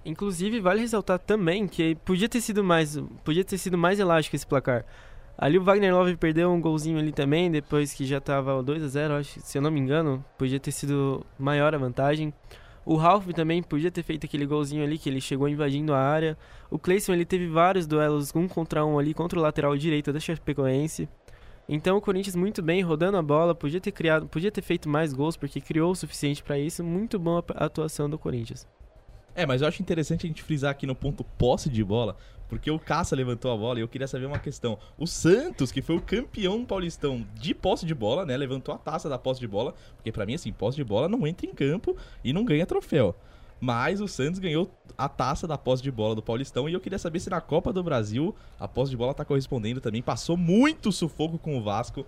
Inclusive, 0.06 0.60
vale 0.60 0.82
ressaltar 0.82 1.20
também 1.20 1.68
que 1.68 1.96
podia 2.06 2.30
ter 2.30 2.42
sido 2.42 2.64
mais, 2.64 2.98
podia 3.24 3.44
ter 3.44 3.58
sido 3.58 3.78
mais 3.78 4.00
elástico 4.00 4.36
esse 4.36 4.48
placar. 4.48 4.86
Ali 5.38 5.58
o 5.58 5.64
Wagner 5.64 5.94
Love 5.94 6.18
perdeu 6.18 6.52
um 6.52 6.60
golzinho 6.60 7.00
ali 7.00 7.12
também, 7.12 7.50
depois 7.50 7.94
que 7.94 8.06
já 8.06 8.20
tava 8.20 8.62
2 8.62 8.84
a 8.84 8.88
0 8.88 9.14
acho, 9.16 9.40
se 9.40 9.58
eu 9.58 9.62
não 9.62 9.72
me 9.72 9.80
engano, 9.80 10.24
podia 10.38 10.60
ter 10.60 10.72
sido 10.72 11.26
maior 11.38 11.74
a 11.74 11.78
vantagem. 11.78 12.34
O 12.86 12.96
Ralph 12.96 13.28
também 13.36 13.62
podia 13.62 13.92
ter 13.92 14.04
feito 14.04 14.26
aquele 14.26 14.46
golzinho 14.46 14.84
ali, 14.84 14.98
que 14.98 15.08
ele 15.08 15.22
chegou 15.22 15.48
invadindo 15.48 15.94
a 15.94 16.00
área. 16.00 16.38
O 16.72 16.80
Cleison, 16.80 17.14
ele 17.14 17.24
teve 17.24 17.48
vários 17.48 17.86
duelos 17.86 18.36
um 18.36 18.48
contra 18.48 18.84
um 18.86 18.98
ali, 18.98 19.14
contra 19.14 19.38
o 19.38 19.42
lateral 19.42 19.78
direito 19.78 20.12
da 20.12 20.20
Chapecoense. 20.20 21.08
Então 21.72 21.98
o 21.98 22.02
Corinthians 22.02 22.36
muito 22.36 22.64
bem, 22.64 22.82
rodando 22.82 23.16
a 23.16 23.22
bola, 23.22 23.54
podia 23.54 23.80
ter 23.80 23.92
criado, 23.92 24.26
podia 24.28 24.52
ter 24.52 24.64
feito 24.64 24.90
mais 24.90 25.14
gols, 25.14 25.38
porque 25.38 25.62
criou 25.62 25.92
o 25.92 25.96
suficiente 25.96 26.42
para 26.42 26.58
isso. 26.58 26.84
Muito 26.84 27.20
boa 27.20 27.46
a 27.54 27.66
atuação 27.66 28.10
do 28.10 28.18
Corinthians. 28.18 28.68
É, 29.36 29.46
mas 29.46 29.62
eu 29.62 29.68
acho 29.68 29.80
interessante 29.80 30.26
a 30.26 30.28
gente 30.28 30.42
frisar 30.42 30.72
aqui 30.72 30.88
no 30.88 30.96
ponto 30.96 31.24
posse 31.24 31.70
de 31.70 31.84
bola, 31.84 32.18
porque 32.50 32.72
o 32.72 32.80
Caça 32.80 33.16
levantou 33.16 33.52
a 33.52 33.56
bola 33.56 33.78
e 33.78 33.84
eu 33.84 33.88
queria 33.88 34.08
saber 34.08 34.26
uma 34.26 34.40
questão. 34.40 34.80
O 34.98 35.06
Santos, 35.06 35.72
que 35.72 35.84
foi 35.84 35.96
o 35.96 36.02
campeão 36.02 36.66
paulistão 36.66 37.24
de 37.36 37.54
posse 37.54 37.86
de 37.86 37.94
bola, 37.94 38.26
né? 38.26 38.36
Levantou 38.36 38.74
a 38.74 38.78
taça 38.80 39.08
da 39.08 39.20
posse 39.20 39.40
de 39.40 39.48
bola, 39.48 39.76
porque 39.96 40.12
para 40.12 40.26
mim, 40.26 40.34
assim, 40.34 40.52
posse 40.52 40.76
de 40.76 40.84
bola 40.84 41.08
não 41.08 41.28
entra 41.28 41.46
em 41.46 41.54
campo 41.54 41.96
e 42.24 42.34
não 42.34 42.44
ganha 42.44 42.66
troféu. 42.66 43.16
Mas 43.60 44.00
o 44.00 44.08
Santos 44.08 44.40
ganhou 44.40 44.72
a 44.98 45.10
taça 45.10 45.46
da 45.46 45.58
posse 45.58 45.84
de 45.84 45.92
bola 45.92 46.16
do 46.16 46.22
Paulistão 46.22 46.70
e 46.70 46.74
eu 46.74 46.80
queria 46.80 46.98
saber 46.98 47.20
se 47.20 47.30
na 47.30 47.42
Copa 47.42 47.74
do 47.74 47.84
Brasil 47.84 48.34
a 48.58 48.68
posse 48.68 48.92
de 48.92 48.98
bola 48.98 49.14
tá 49.14 49.26
correspondendo 49.26 49.82
também. 49.82 50.02
Passou 50.02 50.38
muito 50.38 50.92
sufoco 50.92 51.38
com 51.38 51.58
o 51.58 51.62
Vasco, 51.62 52.06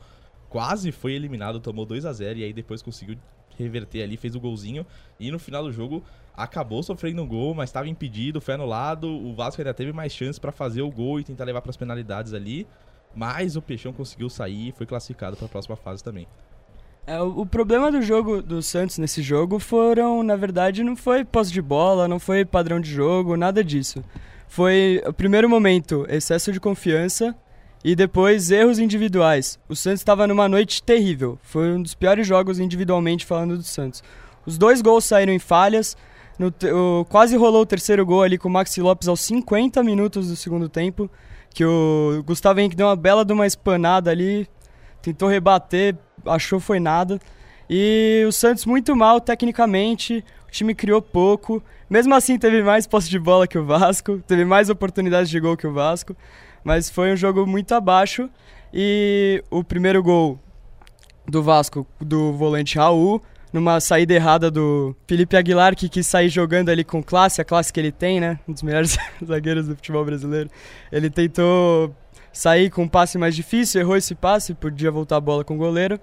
quase 0.50 0.92
foi 0.92 1.14
eliminado, 1.14 1.60
tomou 1.60 1.86
2 1.86 2.06
a 2.06 2.14
0 2.14 2.40
e 2.40 2.44
aí 2.44 2.54
depois 2.54 2.82
conseguiu 2.82 3.18
reverter 3.58 4.02
ali, 4.02 4.16
fez 4.16 4.34
o 4.34 4.40
golzinho 4.40 4.86
e 5.20 5.30
no 5.30 5.38
final 5.38 5.64
do 5.64 5.72
jogo 5.72 6.04
acabou 6.34 6.82
sofrendo 6.82 7.22
um 7.22 7.28
gol, 7.28 7.54
mas 7.54 7.70
estava 7.70 7.90
impedido, 7.90 8.40
foi 8.40 8.54
anulado. 8.54 9.08
O 9.10 9.36
Vasco 9.36 9.62
ainda 9.62 9.74
teve 9.74 9.92
mais 9.92 10.14
chance 10.14 10.40
para 10.40 10.52
fazer 10.52 10.82
o 10.82 10.90
gol 10.90 11.20
e 11.20 11.24
tentar 11.24 11.44
levar 11.44 11.62
para 11.62 11.70
as 11.70 11.78
penalidades 11.78 12.34
ali, 12.34 12.66
mas 13.14 13.58
o 13.58 13.62
Peixão 13.62 13.92
conseguiu 13.92 14.30
sair 14.30 14.70
e 14.70 14.72
foi 14.72 14.86
classificado 14.86 15.36
para 15.36 15.46
a 15.46 15.50
próxima 15.50 15.76
fase 15.76 16.02
também. 16.02 16.28
É, 17.06 17.20
o, 17.20 17.42
o, 17.42 17.46
problema 17.46 17.92
do 17.92 18.02
jogo 18.02 18.42
do 18.42 18.62
Santos 18.62 18.98
nesse 18.98 19.22
jogo 19.22 19.60
foram, 19.60 20.22
na 20.22 20.36
verdade, 20.36 20.84
não 20.84 20.96
foi 20.96 21.26
posse 21.26 21.52
de 21.52 21.62
bola, 21.62 22.08
não 22.08 22.20
foi 22.20 22.46
padrão 22.46 22.80
de 22.80 22.92
jogo, 22.92 23.36
nada 23.36 23.64
disso. 23.64 24.04
Foi, 24.48 25.02
o 25.06 25.14
primeiro 25.14 25.50
momento, 25.50 26.06
excesso 26.10 26.52
de 26.52 26.60
confiança 26.60 27.36
e 27.84 27.96
depois 27.96 28.52
erros 28.52 28.80
individuais. 28.80 29.60
O 29.68 29.76
Santos 29.76 30.02
estava 30.02 30.28
numa 30.28 30.48
noite 30.48 30.84
terrível. 30.84 31.40
Foi 31.42 31.72
um 31.72 31.82
dos 31.82 31.96
piores 31.96 32.28
jogos 32.28 32.60
individualmente 32.60 33.26
falando 33.26 33.58
do 33.58 33.64
Santos. 33.64 34.04
Os 34.46 34.58
dois 34.58 34.82
gols 34.82 35.06
saíram 35.06 35.34
em 35.34 35.40
falhas. 35.40 35.98
No, 36.38 36.54
o, 36.74 37.06
quase 37.06 37.36
rolou 37.36 37.62
o 37.62 37.66
terceiro 37.66 38.06
gol 38.06 38.24
ali 38.24 38.38
com 38.38 38.50
o 38.50 38.52
Maxi 38.52 38.82
Lopes 38.82 39.08
aos 39.08 39.22
50 39.22 39.82
minutos 39.84 40.28
do 40.28 40.36
segundo 40.36 40.70
tempo. 40.70 41.10
Que 41.54 41.66
o 41.66 42.24
Gustavo 42.26 42.60
Henrique 42.60 42.76
deu 42.76 42.88
uma 42.88 42.96
bela 42.96 43.26
de 43.26 43.34
uma 43.34 43.46
espanada 43.46 44.10
ali, 44.10 44.48
tentou 45.02 45.28
rebater, 45.28 45.96
achou 46.26 46.60
foi 46.60 46.80
nada. 46.80 47.20
E 47.70 48.24
o 48.28 48.32
Santos 48.32 48.66
muito 48.66 48.96
mal 48.96 49.22
tecnicamente, 49.22 50.24
o 50.48 50.52
time 50.52 50.76
criou 50.76 51.02
pouco. 51.02 51.64
Mesmo 51.90 52.14
assim 52.14 52.38
teve 52.38 52.62
mais 52.62 52.86
posse 52.86 53.10
de 53.10 53.20
bola 53.20 53.48
que 53.48 53.58
o 53.58 53.66
Vasco, 53.66 54.20
teve 54.28 54.46
mais 54.46 54.70
oportunidades 54.70 55.30
de 55.30 55.40
gol 55.40 55.56
que 55.58 55.68
o 55.68 55.74
Vasco, 55.74 56.16
mas 56.64 56.90
foi 56.90 57.14
um 57.14 57.16
jogo 57.16 57.46
muito 57.48 57.74
abaixo. 57.74 58.30
E 58.74 59.44
o 59.50 59.64
primeiro 59.64 60.02
gol 60.02 60.40
do 61.28 61.42
Vasco, 61.42 61.86
do 62.00 62.34
volante 62.34 62.78
Raul, 62.78 63.22
numa 63.52 63.80
saída 63.80 64.14
errada 64.14 64.50
do 64.50 64.96
Felipe 65.08 65.36
Aguilar, 65.36 65.76
que 65.76 65.90
quis 65.90 66.08
sair 66.08 66.30
jogando 66.30 66.70
ali 66.70 66.84
com 66.84 67.04
classe, 67.04 67.42
a 67.42 67.46
classe 67.46 67.72
que 67.72 67.80
ele 67.80 67.92
tem, 67.92 68.20
né? 68.20 68.40
Um 68.48 68.54
dos 68.54 68.64
melhores 68.64 68.98
zagueiros 69.24 69.68
do 69.68 69.76
futebol 69.76 70.06
brasileiro. 70.06 70.50
Ele 70.92 71.10
tentou 71.10 71.94
sair 72.32 72.70
com 72.70 72.84
um 72.84 72.88
passe 72.88 73.17
mais 73.17 73.36
difícil, 73.36 73.82
errou 73.82 73.96
esse 73.96 74.15
passe, 74.15 74.54
podia 74.54 74.91
voltar 74.91 75.17
a 75.17 75.22
bola 75.22 75.44
com 75.44 75.56
o 75.56 75.58
goleiro 75.58 76.00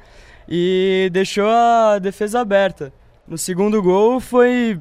e 0.48 1.08
deixou 1.12 1.48
a 1.48 1.98
defesa 1.98 2.40
aberta. 2.40 2.92
No 3.26 3.36
segundo 3.36 3.82
gol 3.82 4.20
foi 4.20 4.80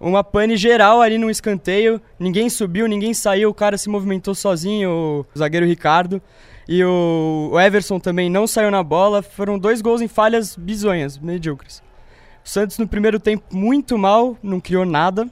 uma 0.00 0.24
pane 0.24 0.56
geral 0.56 1.00
ali 1.00 1.18
no 1.18 1.30
escanteio, 1.30 2.00
ninguém 2.18 2.48
subiu, 2.48 2.86
ninguém 2.86 3.12
saiu, 3.12 3.50
o 3.50 3.54
cara 3.54 3.76
se 3.76 3.88
movimentou 3.88 4.34
sozinho, 4.34 4.90
o 5.34 5.38
zagueiro 5.38 5.66
Ricardo. 5.66 6.22
E 6.68 6.84
o 6.84 7.58
Everson 7.58 7.98
também 7.98 8.30
não 8.30 8.46
saiu 8.46 8.70
na 8.70 8.80
bola. 8.80 9.22
Foram 9.22 9.58
dois 9.58 9.82
gols 9.82 10.00
em 10.00 10.06
falhas 10.06 10.54
bizonhas, 10.54 11.18
medíocres. 11.18 11.82
O 12.44 12.48
Santos 12.48 12.78
no 12.78 12.86
primeiro 12.86 13.18
tempo 13.18 13.44
muito 13.50 13.98
mal, 13.98 14.38
não 14.40 14.60
criou 14.60 14.84
nada 14.84 15.28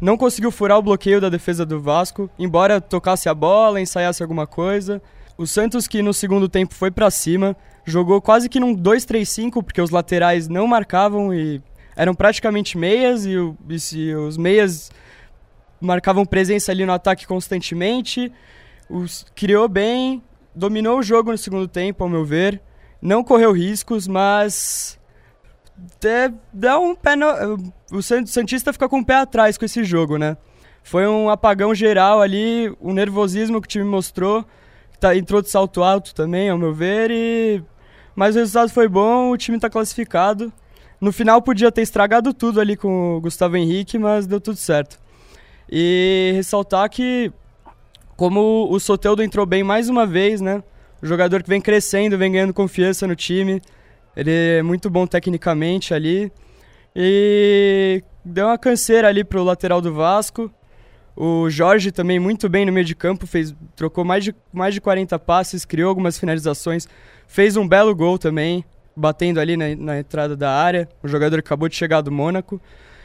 não 0.00 0.16
conseguiu 0.16 0.50
furar 0.50 0.78
o 0.78 0.82
bloqueio 0.82 1.20
da 1.20 1.28
defesa 1.28 1.64
do 1.64 1.80
Vasco, 1.80 2.30
embora 2.38 2.80
tocasse 2.80 3.28
a 3.28 3.34
bola, 3.34 3.80
ensaiasse 3.80 4.22
alguma 4.22 4.46
coisa. 4.46 5.00
O 5.38 5.46
Santos 5.46 5.86
que 5.86 6.02
no 6.02 6.12
segundo 6.12 6.48
tempo 6.48 6.74
foi 6.74 6.90
para 6.90 7.10
cima, 7.10 7.56
jogou 7.84 8.20
quase 8.20 8.48
que 8.48 8.60
num 8.60 8.74
2-3-5, 8.74 9.62
porque 9.62 9.80
os 9.80 9.90
laterais 9.90 10.48
não 10.48 10.66
marcavam 10.66 11.32
e 11.32 11.62
eram 11.94 12.14
praticamente 12.14 12.76
meias 12.76 13.24
e, 13.24 13.36
o, 13.36 13.56
e 13.92 14.14
os 14.14 14.36
meias 14.36 14.90
marcavam 15.80 16.26
presença 16.26 16.72
ali 16.72 16.84
no 16.84 16.92
ataque 16.92 17.26
constantemente. 17.26 18.32
Os, 18.88 19.24
criou 19.34 19.68
bem, 19.68 20.22
dominou 20.54 20.98
o 20.98 21.02
jogo 21.02 21.30
no 21.30 21.38
segundo 21.38 21.66
tempo, 21.66 22.04
ao 22.04 22.10
meu 22.10 22.24
ver. 22.24 22.60
Não 23.00 23.22
correu 23.22 23.52
riscos, 23.52 24.06
mas 24.06 24.98
até 25.96 26.32
dá 26.52 26.78
um 26.78 26.94
pé 26.94 27.16
no, 27.16 27.26
o 27.92 28.02
Santista 28.02 28.72
fica 28.72 28.88
com 28.88 29.00
o 29.00 29.04
pé 29.04 29.16
atrás 29.16 29.58
com 29.58 29.64
esse 29.64 29.84
jogo, 29.84 30.16
né? 30.16 30.36
Foi 30.82 31.06
um 31.06 31.28
apagão 31.28 31.74
geral 31.74 32.20
ali, 32.20 32.72
o 32.80 32.92
nervosismo 32.92 33.60
que 33.60 33.66
o 33.66 33.68
time 33.68 33.84
mostrou, 33.84 34.44
tá, 35.00 35.16
entrou 35.16 35.42
de 35.42 35.50
salto 35.50 35.82
alto 35.82 36.14
também, 36.14 36.48
ao 36.48 36.56
meu 36.56 36.72
ver, 36.72 37.10
e... 37.10 37.62
mas 38.14 38.36
o 38.36 38.38
resultado 38.38 38.70
foi 38.70 38.88
bom, 38.88 39.30
o 39.30 39.36
time 39.36 39.56
está 39.56 39.68
classificado. 39.68 40.52
No 41.00 41.12
final 41.12 41.42
podia 41.42 41.70
ter 41.70 41.82
estragado 41.82 42.32
tudo 42.32 42.60
ali 42.60 42.76
com 42.76 43.16
o 43.16 43.20
Gustavo 43.20 43.56
Henrique, 43.56 43.98
mas 43.98 44.26
deu 44.26 44.40
tudo 44.40 44.56
certo. 44.56 44.98
E 45.70 46.32
ressaltar 46.34 46.88
que, 46.88 47.32
como 48.16 48.68
o 48.70 48.78
Soteldo 48.78 49.22
entrou 49.22 49.44
bem 49.44 49.62
mais 49.62 49.88
uma 49.88 50.06
vez, 50.06 50.40
né? 50.40 50.62
O 51.02 51.06
jogador 51.06 51.42
que 51.42 51.48
vem 51.48 51.60
crescendo, 51.60 52.16
vem 52.16 52.32
ganhando 52.32 52.54
confiança 52.54 53.06
no 53.06 53.14
time. 53.14 53.60
Ele 54.16 54.30
é 54.30 54.62
muito 54.62 54.88
bom 54.88 55.06
tecnicamente 55.06 55.92
ali. 55.92 56.32
E 56.94 58.02
deu 58.24 58.46
uma 58.46 58.56
canseira 58.56 59.08
ali 59.08 59.22
pro 59.22 59.44
lateral 59.44 59.82
do 59.82 59.92
Vasco. 59.92 60.50
O 61.14 61.50
Jorge 61.50 61.92
também 61.92 62.18
muito 62.18 62.48
bem 62.48 62.64
no 62.64 62.72
meio 62.72 62.84
de 62.84 62.94
campo, 62.94 63.26
fez, 63.26 63.54
trocou 63.74 64.04
mais 64.04 64.24
de, 64.24 64.34
mais 64.52 64.74
de 64.74 64.80
40 64.80 65.18
passes, 65.18 65.64
criou 65.64 65.88
algumas 65.88 66.18
finalizações, 66.18 66.86
fez 67.26 67.56
um 67.56 67.66
belo 67.66 67.94
gol 67.94 68.18
também, 68.18 68.64
batendo 68.94 69.40
ali 69.40 69.56
na, 69.56 69.74
na 69.76 69.98
entrada 69.98 70.36
da 70.36 70.50
área. 70.50 70.88
O 71.02 71.08
jogador 71.08 71.38
acabou 71.38 71.68
de 71.68 71.76
chegar 71.76 72.00
do 72.00 72.12
Mônaco. 72.12 72.60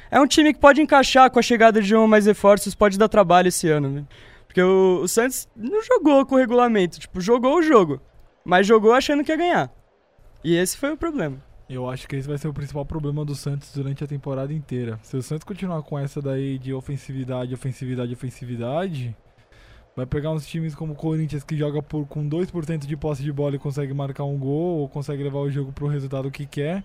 É 0.09 0.19
um 0.19 0.27
time 0.27 0.53
que 0.53 0.59
pode 0.59 0.81
encaixar 0.81 1.29
com 1.31 1.39
a 1.39 1.41
chegada 1.41 1.81
de 1.81 1.95
um 1.95 2.07
mais 2.07 2.25
reforços, 2.25 2.75
pode 2.75 2.97
dar 2.97 3.07
trabalho 3.07 3.47
esse 3.47 3.69
ano, 3.69 3.89
né? 3.89 4.03
Porque 4.45 4.61
o, 4.61 5.01
o 5.03 5.07
Santos 5.07 5.47
não 5.55 5.81
jogou 5.81 6.25
com 6.25 6.35
o 6.35 6.37
regulamento, 6.37 6.99
tipo, 6.99 7.21
jogou 7.21 7.57
o 7.57 7.61
jogo, 7.61 8.01
mas 8.43 8.67
jogou 8.67 8.91
achando 8.91 9.23
que 9.23 9.31
ia 9.31 9.37
ganhar. 9.37 9.80
E 10.43 10.55
esse 10.55 10.77
foi 10.77 10.91
o 10.91 10.97
problema. 10.97 11.37
Eu 11.69 11.89
acho 11.89 12.07
que 12.07 12.15
esse 12.15 12.27
vai 12.27 12.37
ser 12.37 12.47
o 12.47 12.53
principal 12.53 12.85
problema 12.85 13.23
do 13.23 13.33
Santos 13.33 13.71
durante 13.73 14.03
a 14.03 14.07
temporada 14.07 14.51
inteira. 14.51 14.99
Se 15.03 15.15
o 15.15 15.21
Santos 15.21 15.43
continuar 15.43 15.81
com 15.83 15.97
essa 15.97 16.21
daí 16.21 16.57
de 16.57 16.73
ofensividade, 16.73 17.53
ofensividade, 17.53 18.11
ofensividade, 18.11 19.15
vai 19.95 20.05
pegar 20.05 20.31
uns 20.31 20.45
times 20.45 20.75
como 20.75 20.93
o 20.93 20.95
Corinthians 20.95 21.43
que 21.43 21.55
joga 21.55 21.81
por, 21.81 22.05
com 22.07 22.27
2% 22.27 22.85
de 22.85 22.97
posse 22.97 23.23
de 23.23 23.31
bola 23.31 23.55
e 23.55 23.59
consegue 23.59 23.93
marcar 23.93 24.25
um 24.25 24.37
gol 24.37 24.79
ou 24.79 24.89
consegue 24.89 25.23
levar 25.23 25.39
o 25.39 25.51
jogo 25.51 25.71
pro 25.71 25.87
resultado 25.87 26.29
que 26.29 26.45
quer. 26.45 26.83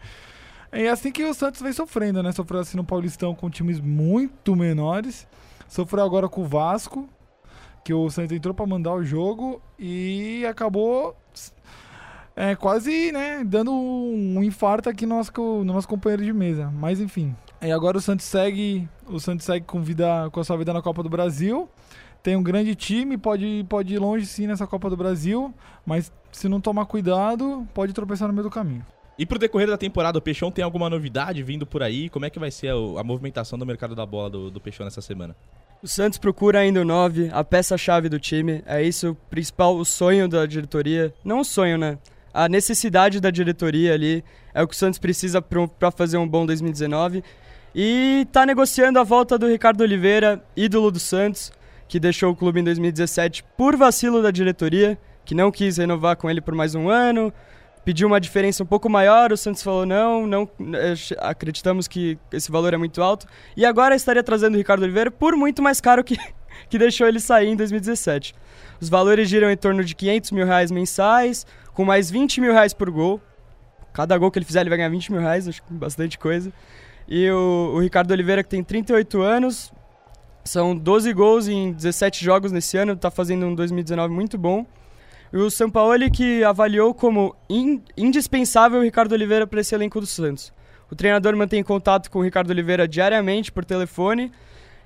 É 0.70 0.88
assim 0.88 1.10
que 1.10 1.24
o 1.24 1.34
Santos 1.34 1.60
vem 1.60 1.72
sofrendo, 1.72 2.22
né? 2.22 2.30
Sofreu 2.30 2.60
assim 2.60 2.76
no 2.76 2.84
Paulistão 2.84 3.34
com 3.34 3.48
times 3.48 3.80
muito 3.80 4.54
menores. 4.54 5.26
Sofreu 5.66 6.04
agora 6.04 6.28
com 6.28 6.42
o 6.42 6.44
Vasco, 6.44 7.08
que 7.84 7.94
o 7.94 8.08
Santos 8.10 8.36
entrou 8.36 8.54
para 8.54 8.66
mandar 8.66 8.94
o 8.94 9.04
jogo 9.04 9.60
e 9.78 10.44
acabou 10.46 11.16
é, 12.36 12.54
quase, 12.54 13.10
né, 13.10 13.42
dando 13.42 13.72
um 13.72 14.42
infarto 14.42 14.90
aqui 14.90 15.06
no 15.06 15.16
nosso, 15.16 15.32
no 15.34 15.64
nosso 15.64 15.88
companheiro 15.88 16.22
de 16.22 16.32
mesa. 16.34 16.70
Mas 16.70 17.00
enfim. 17.00 17.34
E 17.62 17.72
agora 17.72 17.96
o 17.96 18.00
Santos 18.00 18.26
segue. 18.26 18.86
O 19.06 19.18
Santos 19.18 19.46
segue 19.46 19.64
com, 19.64 19.82
vida, 19.82 20.28
com 20.30 20.38
a 20.38 20.44
sua 20.44 20.58
vida 20.58 20.72
na 20.72 20.82
Copa 20.82 21.02
do 21.02 21.08
Brasil. 21.08 21.66
Tem 22.22 22.36
um 22.36 22.42
grande 22.42 22.74
time, 22.74 23.16
pode, 23.16 23.64
pode 23.68 23.94
ir 23.94 23.98
longe 23.98 24.26
sim 24.26 24.46
nessa 24.46 24.66
Copa 24.66 24.90
do 24.90 24.96
Brasil. 24.96 25.54
Mas 25.86 26.12
se 26.30 26.46
não 26.46 26.60
tomar 26.60 26.84
cuidado, 26.84 27.66
pode 27.72 27.94
tropeçar 27.94 28.28
no 28.28 28.34
meio 28.34 28.44
do 28.44 28.50
caminho. 28.50 28.84
E 29.18 29.24
pro 29.24 29.38
decorrer 29.38 29.68
da 29.68 29.78
temporada, 29.78 30.18
o 30.18 30.22
Peixão 30.22 30.50
tem 30.50 30.62
alguma 30.62 30.90
novidade 30.90 31.42
vindo 31.42 31.64
por 31.64 31.82
aí? 31.82 32.10
Como 32.10 32.26
é 32.26 32.30
que 32.30 32.38
vai 32.38 32.50
ser 32.50 32.68
a, 32.68 33.00
a 33.00 33.02
movimentação 33.02 33.58
do 33.58 33.64
mercado 33.64 33.94
da 33.94 34.04
bola 34.04 34.28
do, 34.28 34.50
do 34.50 34.60
Peixão 34.60 34.84
nessa 34.84 35.00
semana? 35.00 35.34
O 35.82 35.88
Santos 35.88 36.18
procura 36.18 36.58
ainda 36.58 36.82
o 36.82 36.84
9, 36.84 37.30
a 37.32 37.42
peça-chave 37.42 38.10
do 38.10 38.20
time. 38.20 38.62
É 38.66 38.82
isso 38.82 39.12
o 39.12 39.14
principal, 39.14 39.74
o 39.74 39.84
sonho 39.86 40.28
da 40.28 40.44
diretoria. 40.44 41.14
Não 41.24 41.40
o 41.40 41.44
sonho, 41.44 41.78
né? 41.78 41.96
A 42.36 42.50
necessidade 42.50 43.18
da 43.18 43.30
diretoria 43.30 43.94
ali. 43.94 44.22
É 44.52 44.62
o 44.62 44.68
que 44.68 44.74
o 44.74 44.76
Santos 44.76 44.98
precisa 44.98 45.40
para 45.40 45.90
fazer 45.90 46.18
um 46.18 46.28
bom 46.28 46.44
2019. 46.44 47.24
E 47.74 48.28
tá 48.30 48.44
negociando 48.44 48.98
a 48.98 49.02
volta 49.02 49.38
do 49.38 49.46
Ricardo 49.46 49.80
Oliveira, 49.80 50.44
ídolo 50.54 50.90
do 50.90 51.00
Santos, 51.00 51.50
que 51.88 51.98
deixou 51.98 52.30
o 52.30 52.36
clube 52.36 52.60
em 52.60 52.64
2017 52.64 53.42
por 53.56 53.74
vacilo 53.74 54.22
da 54.22 54.30
diretoria, 54.30 54.98
que 55.24 55.34
não 55.34 55.50
quis 55.50 55.78
renovar 55.78 56.16
com 56.16 56.28
ele 56.28 56.42
por 56.42 56.54
mais 56.54 56.74
um 56.74 56.90
ano, 56.90 57.32
pediu 57.86 58.06
uma 58.06 58.20
diferença 58.20 58.62
um 58.62 58.66
pouco 58.66 58.90
maior, 58.90 59.32
o 59.32 59.36
Santos 59.36 59.62
falou 59.62 59.86
não, 59.86 60.26
não 60.26 60.50
eh, 60.74 60.94
acreditamos 61.20 61.88
que 61.88 62.18
esse 62.32 62.50
valor 62.50 62.74
é 62.74 62.76
muito 62.76 63.02
alto. 63.02 63.26
E 63.56 63.64
agora 63.64 63.94
estaria 63.94 64.22
trazendo 64.22 64.56
o 64.56 64.58
Ricardo 64.58 64.82
Oliveira 64.82 65.10
por 65.10 65.34
muito 65.36 65.62
mais 65.62 65.80
caro 65.80 66.04
que, 66.04 66.18
que 66.68 66.78
deixou 66.78 67.06
ele 67.06 67.18
sair 67.18 67.48
em 67.48 67.56
2017. 67.56 68.34
Os 68.80 68.88
valores 68.88 69.28
giram 69.28 69.50
em 69.50 69.56
torno 69.56 69.82
de 69.84 69.94
500 69.94 70.32
mil 70.32 70.44
reais 70.44 70.70
mensais, 70.70 71.46
com 71.76 71.84
mais 71.84 72.10
20 72.10 72.40
mil 72.40 72.52
reais 72.52 72.72
por 72.72 72.90
gol. 72.90 73.20
Cada 73.92 74.16
gol 74.16 74.30
que 74.30 74.38
ele 74.38 74.46
fizer, 74.46 74.62
ele 74.62 74.70
vai 74.70 74.78
ganhar 74.78 74.88
20 74.88 75.12
mil 75.12 75.20
reais, 75.20 75.46
acho 75.46 75.62
que 75.62 75.72
bastante 75.74 76.18
coisa. 76.18 76.50
E 77.06 77.30
o, 77.30 77.72
o 77.74 77.80
Ricardo 77.80 78.10
Oliveira, 78.10 78.42
que 78.42 78.48
tem 78.48 78.64
38 78.64 79.20
anos, 79.20 79.70
são 80.42 80.74
12 80.74 81.12
gols 81.12 81.48
em 81.48 81.72
17 81.72 82.24
jogos 82.24 82.50
nesse 82.50 82.78
ano, 82.78 82.94
está 82.94 83.10
fazendo 83.10 83.44
um 83.46 83.54
2019 83.54 84.12
muito 84.12 84.38
bom. 84.38 84.66
E 85.30 85.36
o 85.36 85.50
São 85.50 85.70
Paulo 85.70 86.10
que 86.10 86.42
avaliou 86.44 86.94
como 86.94 87.36
in, 87.48 87.82
indispensável 87.94 88.80
o 88.80 88.82
Ricardo 88.82 89.12
Oliveira 89.12 89.46
para 89.46 89.60
esse 89.60 89.74
elenco 89.74 90.00
do 90.00 90.06
Santos. 90.06 90.52
O 90.90 90.96
treinador 90.96 91.36
mantém 91.36 91.62
contato 91.62 92.10
com 92.10 92.20
o 92.20 92.22
Ricardo 92.22 92.50
Oliveira 92.50 92.88
diariamente 92.88 93.52
por 93.52 93.66
telefone 93.66 94.32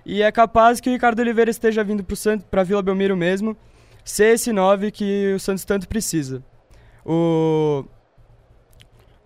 e 0.04 0.22
é 0.22 0.32
capaz 0.32 0.80
que 0.80 0.90
o 0.90 0.92
Ricardo 0.92 1.20
Oliveira 1.20 1.52
esteja 1.52 1.84
vindo 1.84 2.04
para 2.50 2.64
Vila 2.64 2.82
Belmiro 2.82 3.16
mesmo, 3.16 3.56
ser 4.04 4.34
esse 4.34 4.52
9 4.52 4.90
que 4.90 5.34
o 5.34 5.38
Santos 5.38 5.64
tanto 5.64 5.86
precisa. 5.86 6.42
O, 7.04 7.84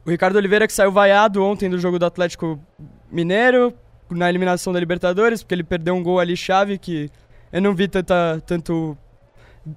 o 0.05 0.11
Ricardo 0.11 0.37
Oliveira 0.37 0.67
que 0.67 0.73
saiu 0.73 0.93
vaiado 0.93 1.43
ontem 1.43 1.69
do 1.69 1.79
jogo 1.79 1.99
do 1.99 2.07
Atlético 2.07 2.59
Mineiro 3.11 3.75
na 4.11 4.29
eliminação 4.29 4.73
da 4.73 4.81
Libertadores, 4.81 5.43
porque 5.43 5.55
ele 5.55 5.65
perdeu 5.65 5.95
um 5.95 6.03
gol 6.03 6.21
ali 6.21 6.37
chave 6.37 6.79
que 6.79 7.11
eu 7.53 7.63
não 7.63 7.75
vi 7.75 7.89
tanta, 7.89 8.43
tanto 8.47 8.97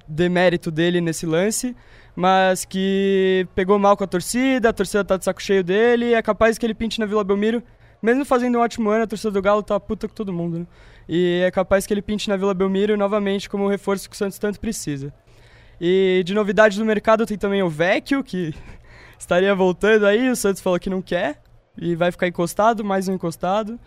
demérito 0.08 0.70
dele 0.70 1.00
nesse 1.00 1.26
lance, 1.26 1.76
mas 2.16 2.66
que 2.66 3.48
pegou 3.56 3.78
mal 3.80 3.96
com 3.96 4.04
a 4.04 4.08
torcida, 4.08 4.70
a 4.70 4.74
torcida 4.74 5.04
tá 5.04 5.18
de 5.18 5.24
saco 5.24 5.42
cheio 5.42 5.64
dele, 5.64 6.14
é 6.14 6.22
capaz 6.22 6.58
que 6.58 6.66
ele 6.66 6.74
pinte 6.74 7.00
na 7.00 7.06
Vila 7.06 7.24
Belmiro, 7.24 7.64
mesmo 8.02 8.26
fazendo 8.26 8.58
um 8.58 8.62
ótimo 8.62 8.90
ano, 8.90 9.04
a 9.04 9.08
torcida 9.08 9.32
do 9.32 9.42
Galo 9.42 9.64
tá 9.64 9.80
puta 9.80 10.08
com 10.08 10.14
todo 10.14 10.34
mundo, 10.34 10.60
né? 10.60 10.68
E 11.08 11.42
é 11.46 11.52
capaz 11.52 11.88
que 11.88 11.94
ele 11.94 12.02
pinte 12.02 12.28
na 12.28 12.36
Vila 12.36 12.54
Belmiro 12.54 12.98
novamente 12.98 13.50
como 13.50 13.66
o 13.66 13.70
reforço 13.70 14.10
que 14.10 14.16
o 14.16 14.18
Santos 14.18 14.38
tanto 14.38 14.60
precisa. 14.60 15.14
E 15.80 16.24
de 16.26 16.34
novidade 16.34 16.78
do 16.78 16.86
mercado 16.86 17.26
tem 17.26 17.38
também 17.38 17.62
o 17.62 17.70
Vecchio, 17.70 18.24
que 18.24 18.54
estaria 19.18 19.54
voltando 19.54 20.06
aí, 20.06 20.30
o 20.30 20.36
Santos 20.36 20.62
falou 20.62 20.80
que 20.80 20.90
não 20.90 21.02
quer, 21.02 21.42
e 21.78 21.96
vai 21.96 22.12
ficar 22.12 22.28
encostado, 22.28 22.84
mais 22.84 23.08
um 23.08 23.14
encostado. 23.14 23.80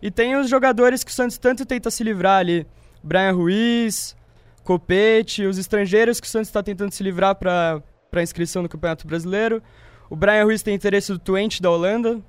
E 0.00 0.10
tem 0.10 0.36
os 0.36 0.48
jogadores 0.48 1.04
que 1.04 1.10
o 1.10 1.14
Santos 1.14 1.38
tanto 1.38 1.64
tenta 1.64 1.90
se 1.90 2.02
livrar 2.02 2.38
ali, 2.38 2.66
Brian 3.02 3.32
Ruiz, 3.32 4.16
Copete, 4.64 5.44
os 5.44 5.58
estrangeiros 5.58 6.20
que 6.20 6.26
o 6.26 6.30
Santos 6.30 6.48
está 6.48 6.62
tentando 6.62 6.92
se 6.92 7.02
livrar 7.02 7.34
para 7.34 7.82
a 8.12 8.22
inscrição 8.22 8.62
no 8.62 8.68
Campeonato 8.68 9.06
Brasileiro. 9.06 9.62
O 10.08 10.16
Brian 10.16 10.44
Ruiz 10.44 10.62
tem 10.62 10.74
interesse 10.74 11.12
do 11.12 11.18
Twente 11.18 11.60
da 11.60 11.70
Holanda. 11.70 12.20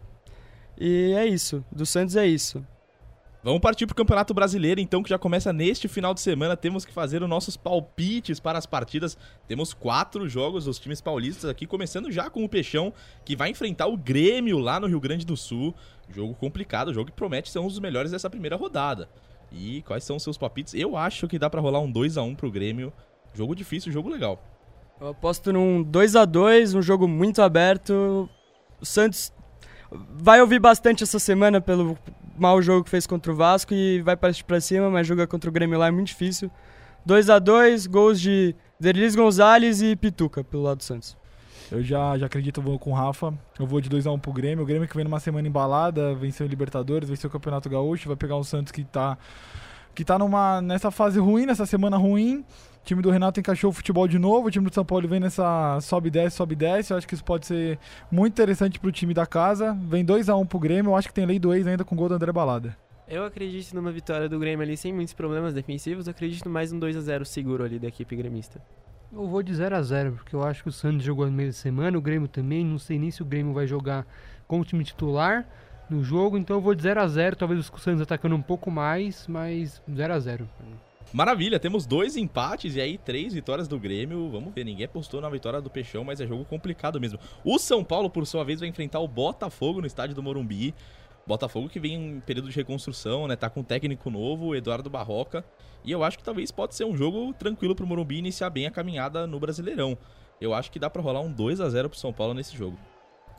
E 0.78 1.13
é 1.15 1.25
isso. 1.25 1.63
Do 1.71 1.86
Santos 1.86 2.17
é 2.17 2.28
isso. 2.28 2.65
Vamos 3.45 3.62
partir 3.62 3.86
para 3.86 3.93
o 3.93 3.95
Campeonato 3.95 4.34
Brasileiro, 4.34 4.81
então, 4.81 5.03
que 5.03 5.10
já 5.12 5.19
começa 5.19 5.53
neste 5.53 5.88
final 5.88 6.15
de 6.15 6.21
semana. 6.21 6.58
Temos 6.58 6.84
que 6.84 6.91
fazer 6.91 7.21
os 7.21 7.29
nossos 7.29 7.55
palpites 7.55 8.39
para 8.39 8.58
as 8.58 8.65
partidas. 8.65 9.15
Temos 9.47 9.71
quatro 9.71 10.27
jogos 10.27 10.65
dos 10.65 10.79
times 10.79 10.99
paulistas 10.99 11.47
aqui, 11.47 11.67
começando 11.67 12.12
já 12.12 12.27
com 12.27 12.43
o 12.43 12.49
Peixão, 12.49 12.91
que 13.23 13.36
vai 13.36 13.51
enfrentar 13.51 13.86
o 13.86 13.95
Grêmio 13.95 14.58
lá 14.58 14.79
no 14.79 14.88
Rio 14.88 14.99
Grande 14.99 15.23
do 15.27 15.38
Sul. 15.38 15.75
Jogo 16.10 16.34
complicado, 16.34 16.91
jogo 16.91 17.12
que 17.12 17.15
promete 17.15 17.51
ser 17.51 17.60
um 17.60 17.67
dos 17.67 17.77
melhores 17.77 18.10
dessa 18.10 18.31
primeira 18.31 18.55
rodada. 18.55 19.08
E 19.51 19.84
quais 19.84 20.03
são 20.03 20.15
os 20.15 20.23
seus 20.23 20.39
palpites? 20.39 20.73
Eu 20.73 20.97
acho 20.97 21.27
que 21.27 21.38
dá 21.38 21.47
para 21.47 21.62
rolar 21.62 21.81
um 21.81 21.91
2 21.91 22.17
a 22.17 22.23
1 22.23 22.34
pro 22.34 22.49
Grêmio. 22.49 22.91
Jogo 23.31 23.53
difícil, 23.53 23.91
jogo 23.91 24.10
legal. 24.10 24.43
Eu 24.99 25.10
aposto 25.10 25.53
num 25.53 25.84
2 25.84 26.15
a 26.15 26.25
2 26.25 26.73
um 26.73 26.81
jogo 26.81 27.08
muito 27.08 27.43
aberto. 27.43 28.27
O 28.81 28.86
Santos 28.88 29.31
vai 29.91 30.41
ouvir 30.41 30.58
bastante 30.58 31.03
essa 31.03 31.19
semana 31.19 31.62
pelo 31.62 31.95
mau 32.37 32.61
jogo 32.61 32.83
que 32.83 32.89
fez 32.89 33.07
contra 33.07 33.31
o 33.31 33.35
Vasco 33.35 33.73
e 33.73 34.01
vai 34.01 34.15
para 34.15 34.61
cima, 34.61 34.89
mas 34.89 35.07
jogar 35.07 35.27
contra 35.27 35.49
o 35.49 35.53
Grêmio 35.53 35.77
lá 35.77 35.87
é 35.87 35.91
muito 35.91 36.07
difícil. 36.07 36.51
2 37.05 37.29
a 37.29 37.39
2 37.39 37.87
gols 37.87 38.19
de 38.19 38.55
Derlis 38.79 39.15
Gonzalez 39.15 39.81
e 39.81 39.95
Pituca 39.95 40.43
pelo 40.43 40.63
lado 40.63 40.77
do 40.77 40.83
Santos. 40.83 41.15
Eu 41.71 41.83
já, 41.83 42.17
já 42.17 42.25
acredito, 42.25 42.61
vou 42.61 42.77
com 42.77 42.91
o 42.91 42.93
Rafa. 42.93 43.33
Eu 43.59 43.65
vou 43.65 43.81
de 43.81 43.89
2x1 43.89 44.13
um 44.13 44.19
pro 44.19 44.31
Grêmio. 44.31 44.63
O 44.63 44.67
Grêmio 44.67 44.87
que 44.87 44.95
vem 44.95 45.03
numa 45.03 45.19
semana 45.19 45.47
embalada, 45.47 46.13
venceu 46.13 46.45
o 46.45 46.49
Libertadores, 46.49 47.09
venceu 47.09 47.27
o 47.27 47.31
Campeonato 47.31 47.69
Gaúcho, 47.69 48.07
vai 48.07 48.15
pegar 48.15 48.35
o 48.35 48.43
Santos 48.43 48.71
que 48.71 48.83
tá, 48.83 49.17
que 49.93 50.03
tá 50.03 50.19
numa, 50.19 50.61
nessa 50.61 50.91
fase 50.91 51.19
ruim, 51.19 51.45
nessa 51.45 51.65
semana 51.65 51.97
ruim. 51.97 52.45
O 52.85 52.87
time 52.87 53.01
do 53.01 53.09
Renato 53.09 53.39
encaixou 53.39 53.71
o 53.71 53.73
futebol 53.73 54.07
de 54.07 54.19
novo. 54.19 54.47
O 54.47 54.51
time 54.51 54.69
do 54.69 54.71
São 54.71 54.85
Paulo 54.85 55.07
vem 55.07 55.19
nessa 55.19 55.79
sobe 55.81 56.09
e 56.09 56.11
desce, 56.11 56.37
sobe 56.37 56.53
e 56.53 56.55
desce. 56.55 56.93
Eu 56.93 56.97
acho 56.97 57.07
que 57.07 57.15
isso 57.15 57.23
pode 57.23 57.47
ser 57.47 57.79
muito 58.11 58.33
interessante 58.33 58.79
pro 58.79 58.91
time 58.91 59.11
da 59.11 59.25
casa. 59.25 59.75
Vem 59.89 60.05
2x1 60.05 60.39
um 60.39 60.45
pro 60.45 60.59
Grêmio. 60.59 60.91
Eu 60.91 60.95
acho 60.95 61.07
que 61.07 61.13
tem 61.15 61.25
lei 61.25 61.39
do 61.39 61.51
ex 61.51 61.65
ainda 61.65 61.83
com 61.83 61.95
o 61.95 61.97
gol 61.97 62.09
do 62.09 62.13
André 62.13 62.31
Balada. 62.31 62.77
Eu 63.07 63.25
acredito 63.25 63.73
numa 63.73 63.91
vitória 63.91 64.29
do 64.29 64.37
Grêmio 64.37 64.63
ali 64.63 64.77
sem 64.77 64.93
muitos 64.93 65.15
problemas 65.15 65.51
defensivos. 65.51 66.05
Eu 66.05 66.11
acredito 66.11 66.47
mais 66.47 66.71
um 66.71 66.77
2 66.77 66.95
a 66.95 67.01
0 67.01 67.25
seguro 67.25 67.63
ali 67.63 67.79
da 67.79 67.87
equipe 67.87 68.15
gremista. 68.15 68.61
Eu 69.11 69.25
vou 69.25 69.41
de 69.41 69.55
0 69.55 69.75
a 69.75 69.81
0 69.81 70.11
porque 70.11 70.35
eu 70.35 70.43
acho 70.43 70.61
que 70.61 70.69
o 70.69 70.71
Santos 70.71 71.03
jogou 71.03 71.25
no 71.25 71.31
meio 71.31 71.49
de 71.49 71.55
semana, 71.55 71.97
o 71.97 72.01
Grêmio 72.01 72.27
também. 72.27 72.63
Não 72.63 72.77
sei 72.77 72.99
nem 72.99 73.09
se 73.09 73.23
o 73.23 73.25
Grêmio 73.25 73.51
vai 73.51 73.65
jogar 73.65 74.05
com 74.47 74.59
o 74.59 74.63
time 74.63 74.83
titular 74.83 75.43
no 75.89 76.03
jogo, 76.03 76.37
então 76.37 76.57
eu 76.57 76.61
vou 76.61 76.75
de 76.75 76.83
0 76.83 77.01
a 77.01 77.07
0 77.07 77.35
Talvez 77.35 77.67
o 77.67 77.79
Santos 77.79 78.01
atacando 78.01 78.35
um 78.35 78.43
pouco 78.43 78.69
mais, 78.69 79.25
mas 79.27 79.81
0 79.91 80.13
a 80.13 80.19
0 80.19 80.47
Maravilha, 81.13 81.59
temos 81.59 81.85
dois 81.85 82.17
empates 82.17 82.75
e 82.75 82.81
aí 82.81 82.97
três 82.97 83.33
vitórias 83.33 83.67
do 83.67 83.79
Grêmio. 83.79 84.29
Vamos 84.29 84.53
ver, 84.53 84.65
ninguém 84.65 84.85
apostou 84.85 85.21
na 85.21 85.29
vitória 85.29 85.61
do 85.61 85.69
Peixão, 85.69 86.03
mas 86.03 86.19
é 86.19 86.27
jogo 86.27 86.43
complicado 86.45 86.99
mesmo. 86.99 87.19
O 87.43 87.57
São 87.57 87.83
Paulo, 87.83 88.09
por 88.09 88.25
sua 88.27 88.43
vez, 88.43 88.59
vai 88.59 88.67
enfrentar 88.67 88.99
o 88.99 89.07
Botafogo 89.07 89.79
no 89.79 89.87
estádio 89.87 90.15
do 90.15 90.21
Morumbi. 90.21 90.73
Botafogo 91.25 91.69
que 91.69 91.79
vem 91.79 91.95
em 91.95 92.19
período 92.19 92.49
de 92.49 92.55
reconstrução, 92.55 93.27
né? 93.27 93.35
Tá 93.35 93.49
com 93.49 93.61
um 93.61 93.63
técnico 93.63 94.09
novo, 94.09 94.55
Eduardo 94.55 94.89
Barroca. 94.89 95.43
E 95.83 95.91
eu 95.91 96.03
acho 96.03 96.17
que 96.17 96.23
talvez 96.23 96.51
pode 96.51 96.75
ser 96.75 96.85
um 96.85 96.95
jogo 96.95 97.33
tranquilo 97.33 97.75
pro 97.75 97.87
Morumbi 97.87 98.17
iniciar 98.17 98.49
bem 98.49 98.67
a 98.67 98.71
caminhada 98.71 99.25
no 99.25 99.39
Brasileirão. 99.39 99.97
Eu 100.39 100.53
acho 100.53 100.71
que 100.71 100.77
dá 100.77 100.89
para 100.89 101.01
rolar 101.01 101.21
um 101.21 101.31
2 101.31 101.61
a 101.61 101.69
0 101.69 101.89
pro 101.89 101.97
São 101.97 102.11
Paulo 102.11 102.33
nesse 102.33 102.55
jogo. 102.55 102.77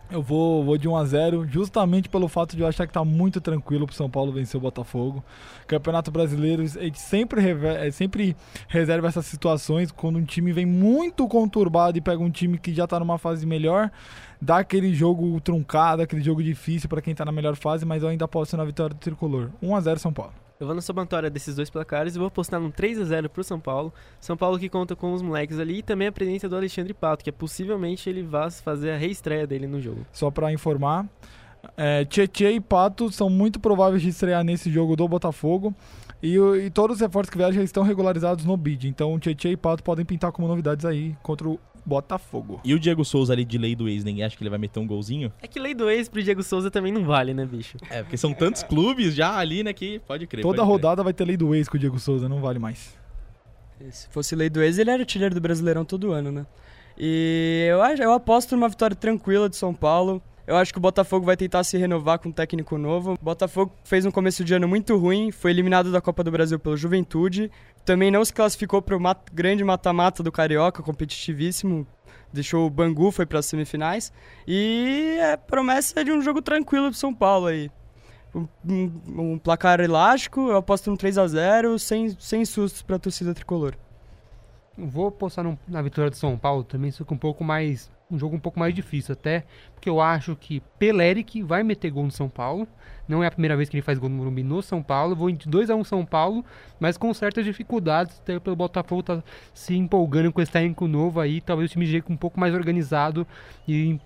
Eu 0.08 0.22
vou, 0.22 0.62
vou 0.64 0.78
de 0.78 0.86
1 0.86 0.96
a 0.96 1.04
0 1.04 1.48
justamente 1.48 2.08
pelo 2.08 2.28
fato 2.28 2.54
de 2.54 2.62
eu 2.62 2.68
achar 2.68 2.86
que 2.86 2.92
tá 2.92 3.04
muito 3.04 3.40
tranquilo 3.40 3.86
pro 3.86 3.94
São 3.94 4.08
Paulo 4.08 4.30
vencer 4.30 4.56
o 4.56 4.60
Botafogo. 4.60 5.22
Campeonato 5.66 6.12
Brasileiro, 6.12 6.62
a 6.62 6.66
gente 6.66 7.00
sempre, 7.00 7.40
é, 7.50 7.90
sempre 7.90 8.36
reserva 8.68 9.08
essas 9.08 9.26
situações 9.26 9.90
quando 9.90 10.16
um 10.16 10.24
time 10.24 10.52
vem 10.52 10.64
muito 10.64 11.26
conturbado 11.26 11.98
e 11.98 12.00
pega 12.00 12.22
um 12.22 12.30
time 12.30 12.56
que 12.56 12.72
já 12.72 12.86
tá 12.86 13.00
numa 13.00 13.18
fase 13.18 13.44
melhor, 13.44 13.90
dá 14.40 14.58
aquele 14.58 14.94
jogo 14.94 15.40
truncado, 15.40 16.02
aquele 16.02 16.22
jogo 16.22 16.40
difícil 16.40 16.88
para 16.88 17.02
quem 17.02 17.14
tá 17.14 17.24
na 17.24 17.32
melhor 17.32 17.56
fase, 17.56 17.84
mas 17.84 18.04
eu 18.04 18.08
ainda 18.08 18.28
posso 18.28 18.56
na 18.56 18.64
vitória 18.64 18.94
do 18.94 19.00
tricolor. 19.00 19.50
1 19.60 19.74
a 19.74 19.80
0 19.80 19.98
São 19.98 20.12
Paulo. 20.12 20.45
Eu 20.58 20.66
vou 20.66 20.74
na 20.74 20.80
somatória 20.80 21.28
desses 21.28 21.54
dois 21.54 21.68
placares 21.68 22.16
e 22.16 22.18
vou 22.18 22.28
apostar 22.28 22.58
num 22.58 22.70
3 22.70 23.00
a 23.00 23.04
0 23.04 23.28
pro 23.28 23.44
São 23.44 23.60
Paulo. 23.60 23.92
São 24.18 24.36
Paulo 24.36 24.58
que 24.58 24.68
conta 24.70 24.96
com 24.96 25.12
os 25.12 25.20
moleques 25.20 25.58
ali 25.58 25.78
e 25.78 25.82
também 25.82 26.08
a 26.08 26.12
presença 26.12 26.48
do 26.48 26.56
Alexandre 26.56 26.94
Pato, 26.94 27.22
que 27.22 27.30
é 27.30 27.32
possivelmente 27.32 28.08
ele 28.08 28.22
vá 28.22 28.50
fazer 28.50 28.92
a 28.92 28.96
reestreia 28.96 29.46
dele 29.46 29.66
no 29.66 29.80
jogo. 29.80 30.06
Só 30.12 30.30
para 30.30 30.50
informar, 30.50 31.06
é, 31.76 32.06
Tietê 32.06 32.52
e 32.52 32.60
Pato 32.60 33.12
são 33.12 33.28
muito 33.28 33.60
prováveis 33.60 34.02
de 34.02 34.08
estrear 34.08 34.42
nesse 34.42 34.70
jogo 34.70 34.96
do 34.96 35.06
Botafogo. 35.06 35.74
E, 36.22 36.36
e 36.38 36.70
todos 36.70 36.96
os 36.96 37.02
reforços 37.02 37.30
que 37.30 37.36
vieram 37.36 37.52
já 37.52 37.62
estão 37.62 37.82
regularizados 37.82 38.46
no 38.46 38.56
bid. 38.56 38.88
Então, 38.88 39.18
Tietê 39.18 39.50
e 39.50 39.56
Pato 39.56 39.82
podem 39.82 40.04
pintar 40.04 40.32
como 40.32 40.48
novidades 40.48 40.86
aí 40.86 41.14
contra 41.22 41.48
o 41.48 41.60
Botafogo. 41.86 42.60
E 42.64 42.74
o 42.74 42.80
Diego 42.80 43.04
Souza 43.04 43.32
ali 43.32 43.44
de 43.44 43.56
lei 43.56 43.76
do 43.76 43.88
ex, 43.88 44.02
ninguém 44.02 44.24
acha 44.24 44.36
que 44.36 44.42
ele 44.42 44.50
vai 44.50 44.58
meter 44.58 44.80
um 44.80 44.86
golzinho? 44.86 45.32
É 45.40 45.46
que 45.46 45.60
lei 45.60 45.72
do 45.72 45.88
ex 45.88 46.08
pro 46.08 46.20
Diego 46.20 46.42
Souza 46.42 46.68
também 46.68 46.92
não 46.92 47.04
vale, 47.04 47.32
né, 47.32 47.46
bicho? 47.46 47.78
É, 47.88 48.02
porque 48.02 48.16
são 48.16 48.34
tantos 48.34 48.64
clubes 48.64 49.14
já 49.14 49.36
ali, 49.38 49.62
né, 49.62 49.72
que 49.72 50.00
pode 50.00 50.26
crer. 50.26 50.42
Toda 50.42 50.58
pode 50.58 50.68
rodada 50.68 51.04
vai 51.04 51.12
ter 51.12 51.24
lei 51.24 51.36
do 51.36 51.54
ex 51.54 51.68
com 51.68 51.76
o 51.76 51.80
Diego 51.80 51.98
Souza, 52.00 52.28
não 52.28 52.40
vale 52.40 52.58
mais. 52.58 52.98
Se 53.90 54.08
fosse 54.08 54.34
lei 54.34 54.50
do 54.50 54.60
ex, 54.62 54.78
ele 54.78 54.90
era 54.90 55.02
artilheiro 55.02 55.34
do 55.34 55.40
Brasileirão 55.40 55.84
todo 55.84 56.10
ano, 56.10 56.32
né? 56.32 56.46
E 56.98 57.68
eu, 57.68 57.78
eu 57.78 58.12
aposto 58.12 58.56
numa 58.56 58.68
vitória 58.68 58.96
tranquila 58.96 59.48
de 59.48 59.56
São 59.56 59.72
Paulo. 59.72 60.22
Eu 60.46 60.56
acho 60.56 60.72
que 60.72 60.78
o 60.78 60.80
Botafogo 60.80 61.26
vai 61.26 61.36
tentar 61.36 61.64
se 61.64 61.76
renovar 61.76 62.18
com 62.20 62.28
um 62.28 62.32
técnico 62.32 62.78
novo. 62.78 63.14
O 63.14 63.24
Botafogo 63.24 63.72
fez 63.84 64.06
um 64.06 64.10
começo 64.12 64.44
de 64.44 64.54
ano 64.54 64.68
muito 64.68 64.96
ruim, 64.96 65.32
foi 65.32 65.50
eliminado 65.50 65.90
da 65.90 66.00
Copa 66.00 66.22
do 66.22 66.30
Brasil 66.30 66.58
pelo 66.58 66.76
Juventude. 66.76 67.50
Também 67.84 68.10
não 68.12 68.24
se 68.24 68.32
classificou 68.32 68.80
para 68.80 68.96
o 68.96 69.00
mat 69.00 69.18
grande 69.32 69.64
mata-mata 69.64 70.22
do 70.22 70.30
Carioca, 70.30 70.82
competitivíssimo 70.82 71.86
deixou 72.32 72.66
o 72.66 72.70
Bangu, 72.70 73.10
foi 73.10 73.24
para 73.26 73.38
as 73.38 73.46
semifinais. 73.46 74.12
E 74.46 75.16
é 75.20 75.36
promessa 75.36 76.04
de 76.04 76.12
um 76.12 76.20
jogo 76.20 76.42
tranquilo 76.42 76.90
pro 76.90 76.98
São 76.98 77.12
Paulo 77.14 77.46
aí. 77.46 77.70
um, 78.34 78.46
um- 78.68 78.92
um 79.32 79.38
placar 79.38 79.80
elástico, 79.80 80.48
eu 80.50 80.56
aposto 80.56 80.90
no 80.90 80.96
3 80.98 81.16
a 81.16 81.26
0 81.26 81.78
sem, 81.78 82.14
sem 82.20 82.44
sustos 82.44 82.82
pra 82.82 82.98
torcida 82.98 83.32
tricolor. 83.32 83.74
Vou 84.76 85.06
apostar 85.08 85.42
na 85.66 85.80
vitória 85.80 86.10
do 86.10 86.16
São 86.16 86.36
Paulo 86.36 86.62
também, 86.62 86.90
só 86.90 87.02
que 87.02 87.14
um 87.14 87.16
pouco 87.18 87.42
mais. 87.42 87.90
Um 88.08 88.18
jogo 88.18 88.36
um 88.36 88.40
pouco 88.40 88.58
mais 88.58 88.72
difícil, 88.72 89.14
até 89.14 89.44
porque 89.74 89.88
eu 89.88 90.00
acho 90.00 90.36
que 90.36 90.60
Peleric 90.78 91.42
vai 91.42 91.64
meter 91.64 91.90
gol 91.90 92.04
no 92.04 92.10
São 92.10 92.28
Paulo. 92.28 92.68
Não 93.08 93.22
é 93.22 93.26
a 93.26 93.30
primeira 93.30 93.56
vez 93.56 93.68
que 93.68 93.76
ele 93.76 93.82
faz 93.82 93.98
gol 93.98 94.08
no 94.08 94.16
Morumbi 94.16 94.44
no 94.44 94.62
São 94.62 94.80
Paulo. 94.80 95.16
Vou 95.16 95.28
em 95.28 95.36
2x1 95.36 95.84
São 95.84 96.04
Paulo, 96.04 96.44
mas 96.78 96.96
com 96.96 97.12
certas 97.12 97.44
dificuldades, 97.44 98.20
até 98.20 98.38
pelo 98.38 98.54
Botafogo 98.54 99.02
tá 99.02 99.22
se 99.52 99.76
empolgando 99.76 100.32
com 100.32 100.40
esse 100.40 100.52
técnico 100.52 100.86
novo 100.86 101.18
aí. 101.18 101.40
Talvez 101.40 101.68
o 101.68 101.72
time 101.72 101.86
chegue 101.86 102.12
um 102.12 102.16
pouco 102.16 102.38
mais 102.38 102.54
organizado 102.54 103.26
e 103.66 103.98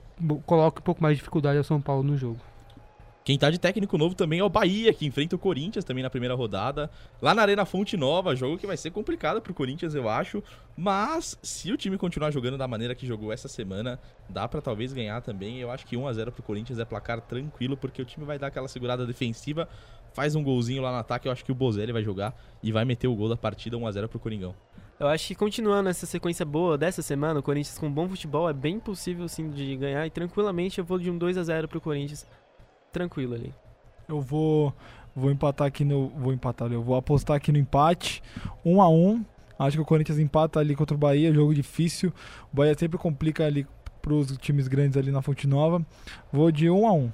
coloque 0.46 0.80
um 0.80 0.82
pouco 0.82 1.02
mais 1.02 1.16
de 1.16 1.20
dificuldade 1.20 1.58
ao 1.58 1.64
São 1.64 1.80
Paulo 1.80 2.02
no 2.02 2.16
jogo. 2.16 2.49
Quem 3.22 3.38
tá 3.38 3.50
de 3.50 3.58
técnico 3.58 3.98
novo 3.98 4.14
também 4.14 4.38
é 4.40 4.44
o 4.44 4.48
Bahia, 4.48 4.94
que 4.94 5.04
enfrenta 5.04 5.36
o 5.36 5.38
Corinthians 5.38 5.84
também 5.84 6.02
na 6.02 6.08
primeira 6.08 6.34
rodada. 6.34 6.90
Lá 7.20 7.34
na 7.34 7.42
Arena 7.42 7.66
Fonte 7.66 7.94
Nova, 7.94 8.34
jogo 8.34 8.56
que 8.56 8.66
vai 8.66 8.78
ser 8.78 8.90
complicado 8.90 9.42
pro 9.42 9.52
Corinthians, 9.52 9.94
eu 9.94 10.08
acho. 10.08 10.42
Mas 10.74 11.38
se 11.42 11.70
o 11.70 11.76
time 11.76 11.98
continuar 11.98 12.30
jogando 12.30 12.56
da 12.56 12.66
maneira 12.66 12.94
que 12.94 13.06
jogou 13.06 13.30
essa 13.30 13.46
semana, 13.46 14.00
dá 14.26 14.48
pra 14.48 14.62
talvez 14.62 14.94
ganhar 14.94 15.20
também. 15.20 15.58
Eu 15.58 15.70
acho 15.70 15.86
que 15.86 15.98
1 15.98 16.08
a 16.08 16.12
0 16.14 16.32
pro 16.32 16.42
Corinthians 16.42 16.78
é 16.78 16.84
placar 16.86 17.20
tranquilo, 17.20 17.76
porque 17.76 18.00
o 18.00 18.06
time 18.06 18.24
vai 18.24 18.38
dar 18.38 18.46
aquela 18.46 18.68
segurada 18.68 19.06
defensiva, 19.06 19.68
faz 20.14 20.34
um 20.34 20.42
golzinho 20.42 20.80
lá 20.80 20.90
no 20.90 20.98
ataque, 20.98 21.28
eu 21.28 21.32
acho 21.32 21.44
que 21.44 21.52
o 21.52 21.54
Bozelli 21.54 21.92
vai 21.92 22.02
jogar 22.02 22.34
e 22.62 22.72
vai 22.72 22.86
meter 22.86 23.06
o 23.06 23.14
gol 23.14 23.28
da 23.28 23.36
partida 23.36 23.76
1 23.76 23.86
a 23.86 23.92
0 23.92 24.08
pro 24.08 24.18
Coringão. 24.18 24.54
Eu 24.98 25.08
acho 25.08 25.28
que 25.28 25.34
continuando 25.34 25.88
essa 25.88 26.04
sequência 26.04 26.44
boa 26.44 26.76
dessa 26.76 27.00
semana, 27.00 27.40
o 27.40 27.42
Corinthians 27.42 27.78
com 27.78 27.90
bom 27.90 28.06
futebol 28.06 28.48
é 28.50 28.52
bem 28.52 28.78
possível 28.78 29.26
sim 29.28 29.48
de 29.50 29.74
ganhar 29.76 30.06
e 30.06 30.10
tranquilamente 30.10 30.78
eu 30.78 30.84
vou 30.84 30.98
de 30.98 31.10
um 31.10 31.16
2 31.16 31.38
a 31.38 31.42
0 31.42 31.68
pro 31.68 31.80
Corinthians. 31.80 32.26
Tranquilo 32.92 33.34
ali. 33.34 33.54
Eu 34.08 34.20
vou 34.20 34.74
vou 35.14 35.30
empatar 35.30 35.66
aqui 35.66 35.84
no 35.84 36.08
vou 36.08 36.32
empatar, 36.32 36.70
eu 36.72 36.82
vou 36.82 36.96
apostar 36.96 37.36
aqui 37.36 37.50
no 37.52 37.58
empate, 37.58 38.22
1 38.64 38.80
a 38.82 38.88
1. 38.88 39.24
Acho 39.58 39.76
que 39.76 39.82
o 39.82 39.84
Corinthians 39.84 40.18
empata 40.18 40.58
ali 40.58 40.74
contra 40.74 40.94
o 40.94 40.98
Bahia, 40.98 41.32
jogo 41.34 41.54
difícil. 41.54 42.12
O 42.52 42.56
Bahia 42.56 42.74
sempre 42.78 42.96
complica 42.98 43.44
ali 43.44 43.66
pros 44.00 44.34
times 44.38 44.66
grandes 44.68 44.96
ali 44.96 45.10
na 45.12 45.20
Fonte 45.20 45.46
Nova. 45.46 45.84
Vou 46.32 46.50
de 46.50 46.70
1 46.70 46.86
a 46.86 46.92
1. 46.92 47.12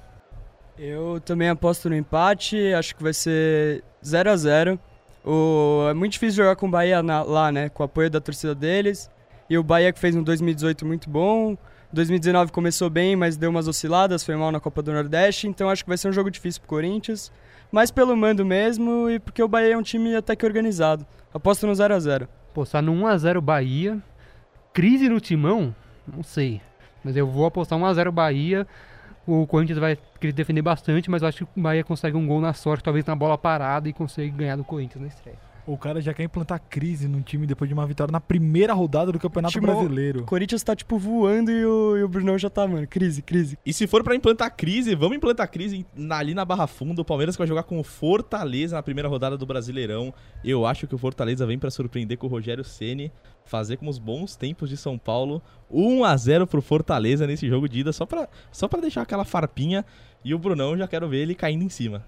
Eu 0.79 1.21
também 1.21 1.49
aposto 1.49 1.89
no 1.89 1.97
empate, 1.97 2.73
acho 2.75 2.95
que 2.95 3.03
vai 3.03 3.13
ser 3.15 3.83
0 4.05 4.31
a 4.31 4.37
0 4.37 4.79
o, 5.25 5.89
É 5.91 5.95
muito 5.95 6.13
difícil 6.13 6.37
jogar 6.45 6.55
com 6.55 6.69
o 6.69 6.71
Bahia 6.71 7.03
na- 7.03 7.23
lá, 7.23 7.51
né? 7.51 7.69
Com 7.69 7.83
o 7.83 7.87
apoio 7.87 8.09
da 8.11 8.21
torcida 8.21 8.55
deles. 8.55 9.11
E 9.51 9.59
o 9.59 9.63
Bahia 9.65 9.93
que 9.93 9.99
fez 9.99 10.15
um 10.15 10.23
2018 10.23 10.87
muito 10.87 11.11
bom. 11.11 11.57
2019 11.93 12.53
começou 12.53 12.91
bem, 12.91 13.17
mas 13.17 13.37
deu 13.37 13.51
umas 13.51 13.69
osciladas, 13.69 14.25
foi 14.25 14.37
mal 14.37 14.51
na 14.51 14.61
Copa 14.61 14.83
do 14.83 14.93
Nordeste. 14.93 15.47
Então 15.47 15.71
acho 15.71 15.85
que 15.85 15.89
vai 15.89 15.97
ser 15.97 16.09
um 16.09 16.13
jogo 16.13 16.31
difícil 16.31 16.61
pro 16.61 16.69
Corinthians. 16.69 17.33
Mas 17.71 17.91
pelo 17.91 18.17
mando 18.17 18.45
mesmo 18.45 19.11
e 19.11 19.19
porque 19.19 19.43
o 19.43 19.49
Bahia 19.49 19.75
é 19.75 19.77
um 19.77 19.83
time 19.83 20.15
até 20.15 20.37
que 20.37 20.47
organizado. 20.47 21.07
Aposto 21.33 21.67
no 21.67 21.75
0 21.75 21.95
a 21.95 21.99
0 21.99 22.29
Apostar 22.51 22.83
no 22.83 22.93
1x0 22.93 23.41
Bahia. 23.41 23.99
Crise 24.73 25.09
no 25.09 25.21
timão? 25.21 25.75
Não 26.07 26.23
sei. 26.23 26.61
Mas 27.05 27.17
eu 27.17 27.27
vou 27.27 27.45
apostar 27.45 27.79
1x0 27.79 28.11
Bahia. 28.11 28.67
O 29.27 29.47
Corinthians 29.47 29.79
vai 29.79 29.99
querer 30.21 30.33
defender 30.33 30.63
bastante, 30.63 31.11
mas 31.11 31.21
eu 31.21 31.29
acho 31.29 31.45
que 31.45 31.59
o 31.59 31.63
Bahia 31.63 31.83
consegue 31.83 32.17
um 32.17 32.27
gol 32.27 32.41
na 32.41 32.53
sorte, 32.53 32.85
talvez 32.85 33.05
na 33.05 33.17
bola 33.17 33.37
parada, 33.37 33.89
e 33.89 33.93
consegue 33.93 34.31
ganhar 34.31 34.57
do 34.57 34.65
Corinthians 34.65 35.03
na 35.03 35.09
estreia. 35.09 35.46
O 35.67 35.77
cara 35.77 36.01
já 36.01 36.15
quer 36.15 36.23
implantar 36.23 36.61
crise 36.71 37.09
no 37.09 37.21
time 37.23 37.45
depois 37.45 37.69
de 37.69 37.75
uma 37.75 37.85
vitória 37.87 38.13
na 38.13 38.21
primeira 38.21 38.73
rodada 38.73 39.11
do 39.11 39.19
Campeonato 39.19 39.53
Timão- 39.53 39.75
Brasileiro. 39.75 40.21
O 40.21 40.25
Corinthians 40.25 40.63
tá 40.63 40.77
tipo 40.77 40.97
voando 40.97 41.51
e 41.51 41.67
o, 41.67 41.97
e 41.97 42.03
o 42.05 42.09
Brunão 42.09 42.39
já 42.39 42.49
tá, 42.49 42.67
mano. 42.69 42.87
Crise, 42.87 43.21
crise. 43.21 43.59
E 43.67 43.73
se 43.73 43.87
for 43.89 44.05
pra 44.05 44.15
implantar 44.15 44.55
crise, 44.55 44.95
vamos 44.95 45.17
implantar 45.17 45.51
crise 45.51 45.85
na- 45.95 46.19
ali 46.19 46.35
na 46.35 46.45
Barra 46.45 46.69
Funda. 46.69 47.03
O 47.03 47.05
Palmeiras 47.05 47.37
vai 47.37 47.49
jogar 47.49 47.65
com 47.65 47.81
o 47.81 47.83
Fortaleza 47.83 48.77
na 48.77 48.83
primeira 48.83 49.09
rodada 49.09 49.37
do 49.37 49.45
Brasileirão. 49.45 50.15
Eu 50.45 50.65
acho 50.65 50.87
que 50.87 50.95
o 50.95 50.99
Fortaleza 50.99 51.45
vem 51.45 51.59
pra 51.59 51.69
surpreender 51.71 52.17
com 52.17 52.29
o 52.29 52.31
Rogério 52.31 52.63
Ceni, 52.63 53.11
fazer 53.45 53.77
como 53.77 53.91
os 53.91 53.99
bons 53.99 54.37
tempos 54.37 54.69
de 54.69 54.77
São 54.77 54.97
Paulo. 54.97 55.43
1 55.69 56.05
a 56.05 56.17
0 56.17 56.47
pro 56.47 56.63
Fortaleza 56.63 57.27
nesse 57.27 57.49
jogo 57.49 57.69
de 57.69 57.81
ida, 57.81 57.93
só 57.93 58.07
pra, 58.07 58.29
só 58.53 58.69
pra 58.69 58.81
deixar 58.81 59.03
aquela 59.03 59.25
farpinha. 59.25 59.85
E 60.25 60.33
o 60.33 60.39
Brunão, 60.39 60.77
já 60.77 60.87
quero 60.87 61.09
ver 61.09 61.19
ele 61.23 61.35
caindo 61.35 61.63
em 61.65 61.69
cima. 61.69 62.05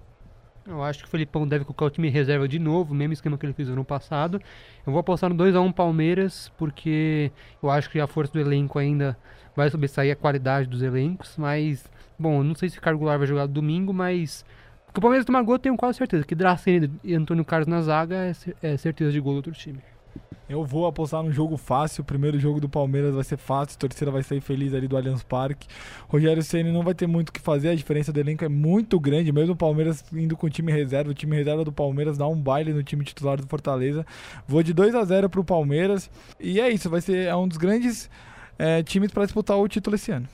Eu 0.69 0.83
acho 0.83 0.99
que 0.99 1.05
o 1.05 1.07
Felipão 1.09 1.47
deve 1.47 1.65
colocar 1.65 1.85
o 1.85 1.89
time 1.89 2.09
reserva 2.09 2.47
de 2.47 2.59
novo, 2.59 2.93
mesmo 2.93 3.13
esquema 3.13 3.37
que 3.37 3.45
ele 3.45 3.53
fez 3.53 3.67
no 3.67 3.73
ano 3.73 3.83
passado. 3.83 4.39
Eu 4.85 4.93
vou 4.93 4.99
apostar 4.99 5.27
no 5.27 5.35
2x1 5.35 5.73
Palmeiras, 5.73 6.51
porque 6.57 7.31
eu 7.61 7.71
acho 7.71 7.89
que 7.89 7.99
a 7.99 8.05
força 8.05 8.31
do 8.33 8.39
elenco 8.39 8.77
ainda 8.77 9.17
vai 9.55 9.67
sobressair 9.69 10.13
a 10.13 10.15
qualidade 10.15 10.67
dos 10.67 10.83
elencos. 10.83 11.35
Mas, 11.37 11.89
bom, 12.19 12.43
não 12.43 12.53
sei 12.53 12.69
se 12.69 12.77
o 12.77 12.81
Carlos 12.81 12.99
Goulart 12.99 13.17
vai 13.17 13.27
jogar 13.27 13.47
domingo, 13.47 13.91
mas. 13.91 14.45
Que 14.93 14.99
o 14.99 15.01
Palmeiras 15.01 15.25
tomar 15.25 15.41
gol, 15.41 15.55
eu 15.55 15.59
tenho 15.59 15.75
quase 15.75 15.97
certeza. 15.97 16.23
Que 16.23 16.35
Dracena 16.35 16.89
e 17.03 17.15
Antônio 17.15 17.43
Carlos 17.43 17.67
na 17.67 17.81
zaga 17.81 18.15
é, 18.15 18.33
é 18.61 18.77
certeza 18.77 19.11
de 19.11 19.19
gol 19.19 19.33
do 19.33 19.37
outro 19.37 19.53
time. 19.53 19.79
Eu 20.49 20.63
vou 20.63 20.87
apostar 20.87 21.21
num 21.21 21.31
jogo 21.31 21.57
fácil. 21.57 22.01
O 22.01 22.05
primeiro 22.05 22.39
jogo 22.39 22.59
do 22.59 22.67
Palmeiras 22.67 23.13
vai 23.13 23.23
ser 23.23 23.37
fácil. 23.37 23.75
A 23.75 23.79
torcida 23.79 24.09
vai 24.09 24.23
sair 24.23 24.41
feliz 24.41 24.73
ali 24.73 24.87
do 24.87 24.97
Allianz 24.97 25.21
Parque. 25.21 25.67
Rogério 26.07 26.41
Ceni 26.41 26.71
não 26.71 26.81
vai 26.81 26.95
ter 26.95 27.05
muito 27.05 27.29
o 27.29 27.31
que 27.31 27.39
fazer. 27.39 27.69
A 27.69 27.75
diferença 27.75 28.11
do 28.11 28.19
elenco 28.19 28.43
é 28.43 28.49
muito 28.49 28.99
grande. 28.99 29.31
Mesmo 29.31 29.53
o 29.53 29.55
Palmeiras 29.55 30.03
indo 30.11 30.35
com 30.35 30.47
o 30.47 30.49
time 30.49 30.71
reserva. 30.71 31.11
O 31.11 31.13
time 31.13 31.35
reserva 31.35 31.63
do 31.63 31.71
Palmeiras 31.71 32.17
dá 32.17 32.27
um 32.27 32.35
baile 32.35 32.73
no 32.73 32.81
time 32.81 33.05
titular 33.05 33.39
do 33.39 33.45
Fortaleza. 33.45 34.03
Vou 34.47 34.63
de 34.63 34.73
2 34.73 34.95
a 34.95 35.05
0 35.05 35.29
pro 35.29 35.43
Palmeiras. 35.43 36.09
E 36.39 36.59
é 36.59 36.67
isso. 36.67 36.89
Vai 36.89 37.01
ser 37.01 37.27
é 37.27 37.35
um 37.35 37.47
dos 37.47 37.57
grandes 37.57 38.09
é, 38.57 38.81
times 38.81 39.11
para 39.11 39.25
disputar 39.25 39.55
o 39.55 39.67
título 39.67 39.95
esse 39.95 40.11
ano. 40.11 40.27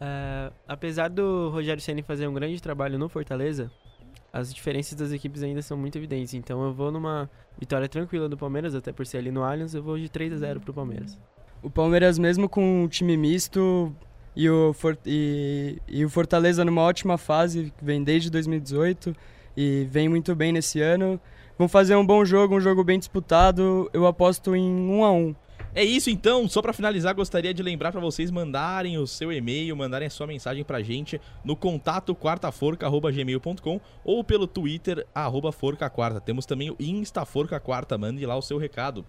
É, 0.00 0.50
apesar 0.66 1.08
do 1.08 1.50
Rogério 1.50 1.82
Ceni 1.82 2.02
fazer 2.02 2.26
um 2.26 2.32
grande 2.32 2.62
trabalho 2.62 2.98
no 2.98 3.10
Fortaleza, 3.10 3.70
as 4.38 4.52
diferenças 4.54 4.94
das 4.94 5.12
equipes 5.12 5.42
ainda 5.42 5.62
são 5.62 5.76
muito 5.76 5.96
evidentes. 5.96 6.34
Então 6.34 6.62
eu 6.64 6.72
vou 6.72 6.90
numa 6.90 7.30
vitória 7.58 7.88
tranquila 7.88 8.28
do 8.28 8.36
Palmeiras, 8.36 8.74
até 8.74 8.92
por 8.92 9.06
ser 9.06 9.18
ali 9.18 9.30
no 9.30 9.42
Allianz, 9.42 9.74
eu 9.74 9.82
vou 9.82 9.98
de 9.98 10.08
3 10.08 10.32
a 10.34 10.36
0 10.36 10.60
pro 10.60 10.74
Palmeiras. 10.74 11.18
O 11.62 11.70
Palmeiras, 11.70 12.18
mesmo 12.18 12.48
com 12.48 12.84
um 12.84 12.88
time 12.88 13.16
misto 13.16 13.92
e 14.34 14.48
o, 14.48 14.72
For- 14.74 14.98
e, 15.06 15.78
e 15.88 16.04
o 16.04 16.10
Fortaleza 16.10 16.64
numa 16.64 16.82
ótima 16.82 17.16
fase, 17.16 17.72
vem 17.80 18.02
desde 18.04 18.30
2018 18.30 19.16
e 19.56 19.86
vem 19.90 20.08
muito 20.08 20.34
bem 20.34 20.52
nesse 20.52 20.80
ano, 20.80 21.18
vão 21.58 21.66
fazer 21.66 21.96
um 21.96 22.04
bom 22.06 22.24
jogo, 22.24 22.56
um 22.56 22.60
jogo 22.60 22.84
bem 22.84 22.98
disputado. 22.98 23.88
Eu 23.92 24.06
aposto 24.06 24.54
em 24.54 24.62
1 24.70 25.04
a 25.04 25.10
1 25.12 25.34
É 25.76 25.84
isso 25.84 26.08
então, 26.08 26.48
só 26.48 26.62
pra 26.62 26.72
finalizar, 26.72 27.14
gostaria 27.14 27.52
de 27.52 27.62
lembrar 27.62 27.92
pra 27.92 28.00
vocês 28.00 28.30
mandarem 28.30 28.96
o 28.96 29.06
seu 29.06 29.30
e-mail, 29.30 29.76
mandarem 29.76 30.06
a 30.06 30.10
sua 30.10 30.26
mensagem 30.26 30.64
pra 30.64 30.80
gente 30.80 31.20
no 31.44 31.54
contato 31.54 32.14
quartaforca@gmail.com 32.14 33.78
ou 34.02 34.24
pelo 34.24 34.46
Twitter 34.46 35.06
arroba 35.14 35.52
Forca 35.52 35.90
Quarta. 35.90 36.18
Temos 36.18 36.46
também 36.46 36.70
o 36.70 36.76
Insta 36.80 37.26
Forca 37.26 37.60
Quarta, 37.60 37.98
mande 37.98 38.24
lá 38.24 38.34
o 38.36 38.40
seu 38.40 38.56
recado. 38.56 39.04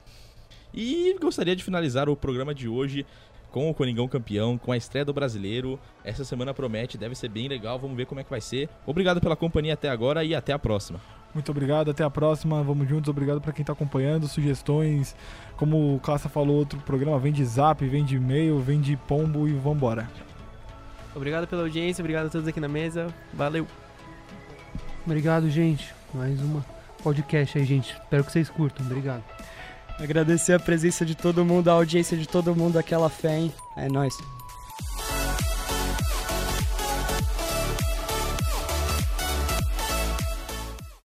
E 0.74 1.16
gostaria 1.22 1.56
de 1.56 1.64
finalizar 1.64 2.10
o 2.10 2.18
programa 2.18 2.54
de 2.54 2.68
hoje 2.68 3.06
com 3.50 3.70
o 3.70 3.74
Coringão 3.74 4.06
campeão, 4.06 4.58
com 4.58 4.74
a 4.74 4.78
estreia 4.78 5.06
do 5.06 5.14
brasileiro. 5.14 5.80
Essa 6.04 6.26
semana 6.26 6.54
promete, 6.54 6.98
deve 6.98 7.16
ser 7.16 7.30
bem 7.30 7.48
legal, 7.48 7.80
vamos 7.80 7.96
ver 7.96 8.08
como 8.08 8.20
é 8.20 8.26
que 8.26 8.30
vai 8.30 8.42
ser. 8.42 8.68
Obrigado 8.86 9.22
pela 9.22 9.38
companhia 9.38 9.76
até 9.76 9.88
agora 9.88 10.22
e 10.22 10.36
até 10.36 10.52
a 10.52 10.60
próxima. 10.60 11.00
Muito 11.38 11.52
obrigado, 11.52 11.92
até 11.92 12.04
a 12.04 12.10
próxima. 12.10 12.64
Vamos 12.64 12.90
juntos. 12.90 13.10
Obrigado 13.10 13.40
para 13.40 13.54
quem 13.54 13.64
tá 13.64 13.72
acompanhando. 13.72 14.28
Sugestões, 14.28 15.16
como 15.56 15.94
o 15.96 16.00
Cassa 16.00 16.28
falou, 16.28 16.56
outro 16.56 16.80
programa 16.80 17.20
vem 17.20 17.32
de 17.32 17.46
zap, 17.46 17.86
vem 17.88 18.04
de 18.04 18.16
e-mail, 18.16 18.58
vem 18.60 18.82
de 18.82 18.98
pombo 18.98 19.48
e 19.48 19.54
vambora. 19.54 20.10
Obrigado 21.16 21.48
pela 21.48 21.62
audiência, 21.62 22.02
obrigado 22.02 22.26
a 22.26 22.30
todos 22.32 22.48
aqui 22.48 22.60
na 22.60 22.68
mesa. 22.68 23.14
Valeu! 23.32 23.68
Obrigado, 25.06 25.48
gente. 25.52 25.94
Mais 26.12 26.42
uma 26.42 26.66
podcast 27.04 27.56
aí, 27.56 27.66
gente. 27.66 27.94
Espero 27.94 28.24
que 28.24 28.32
vocês 28.32 28.50
curtam. 28.50 28.84
Obrigado. 28.88 29.24
Agradecer 30.00 30.54
a 30.54 30.60
presença 30.60 31.06
de 31.06 31.14
todo 31.14 31.46
mundo, 31.46 31.70
a 31.70 31.74
audiência 31.74 32.18
de 32.18 32.28
todo 32.28 32.56
mundo, 32.56 32.80
aquela 32.80 33.10
fé, 33.10 33.42
hein? 33.42 33.54
É 33.78 33.88
nóis. 33.88 34.18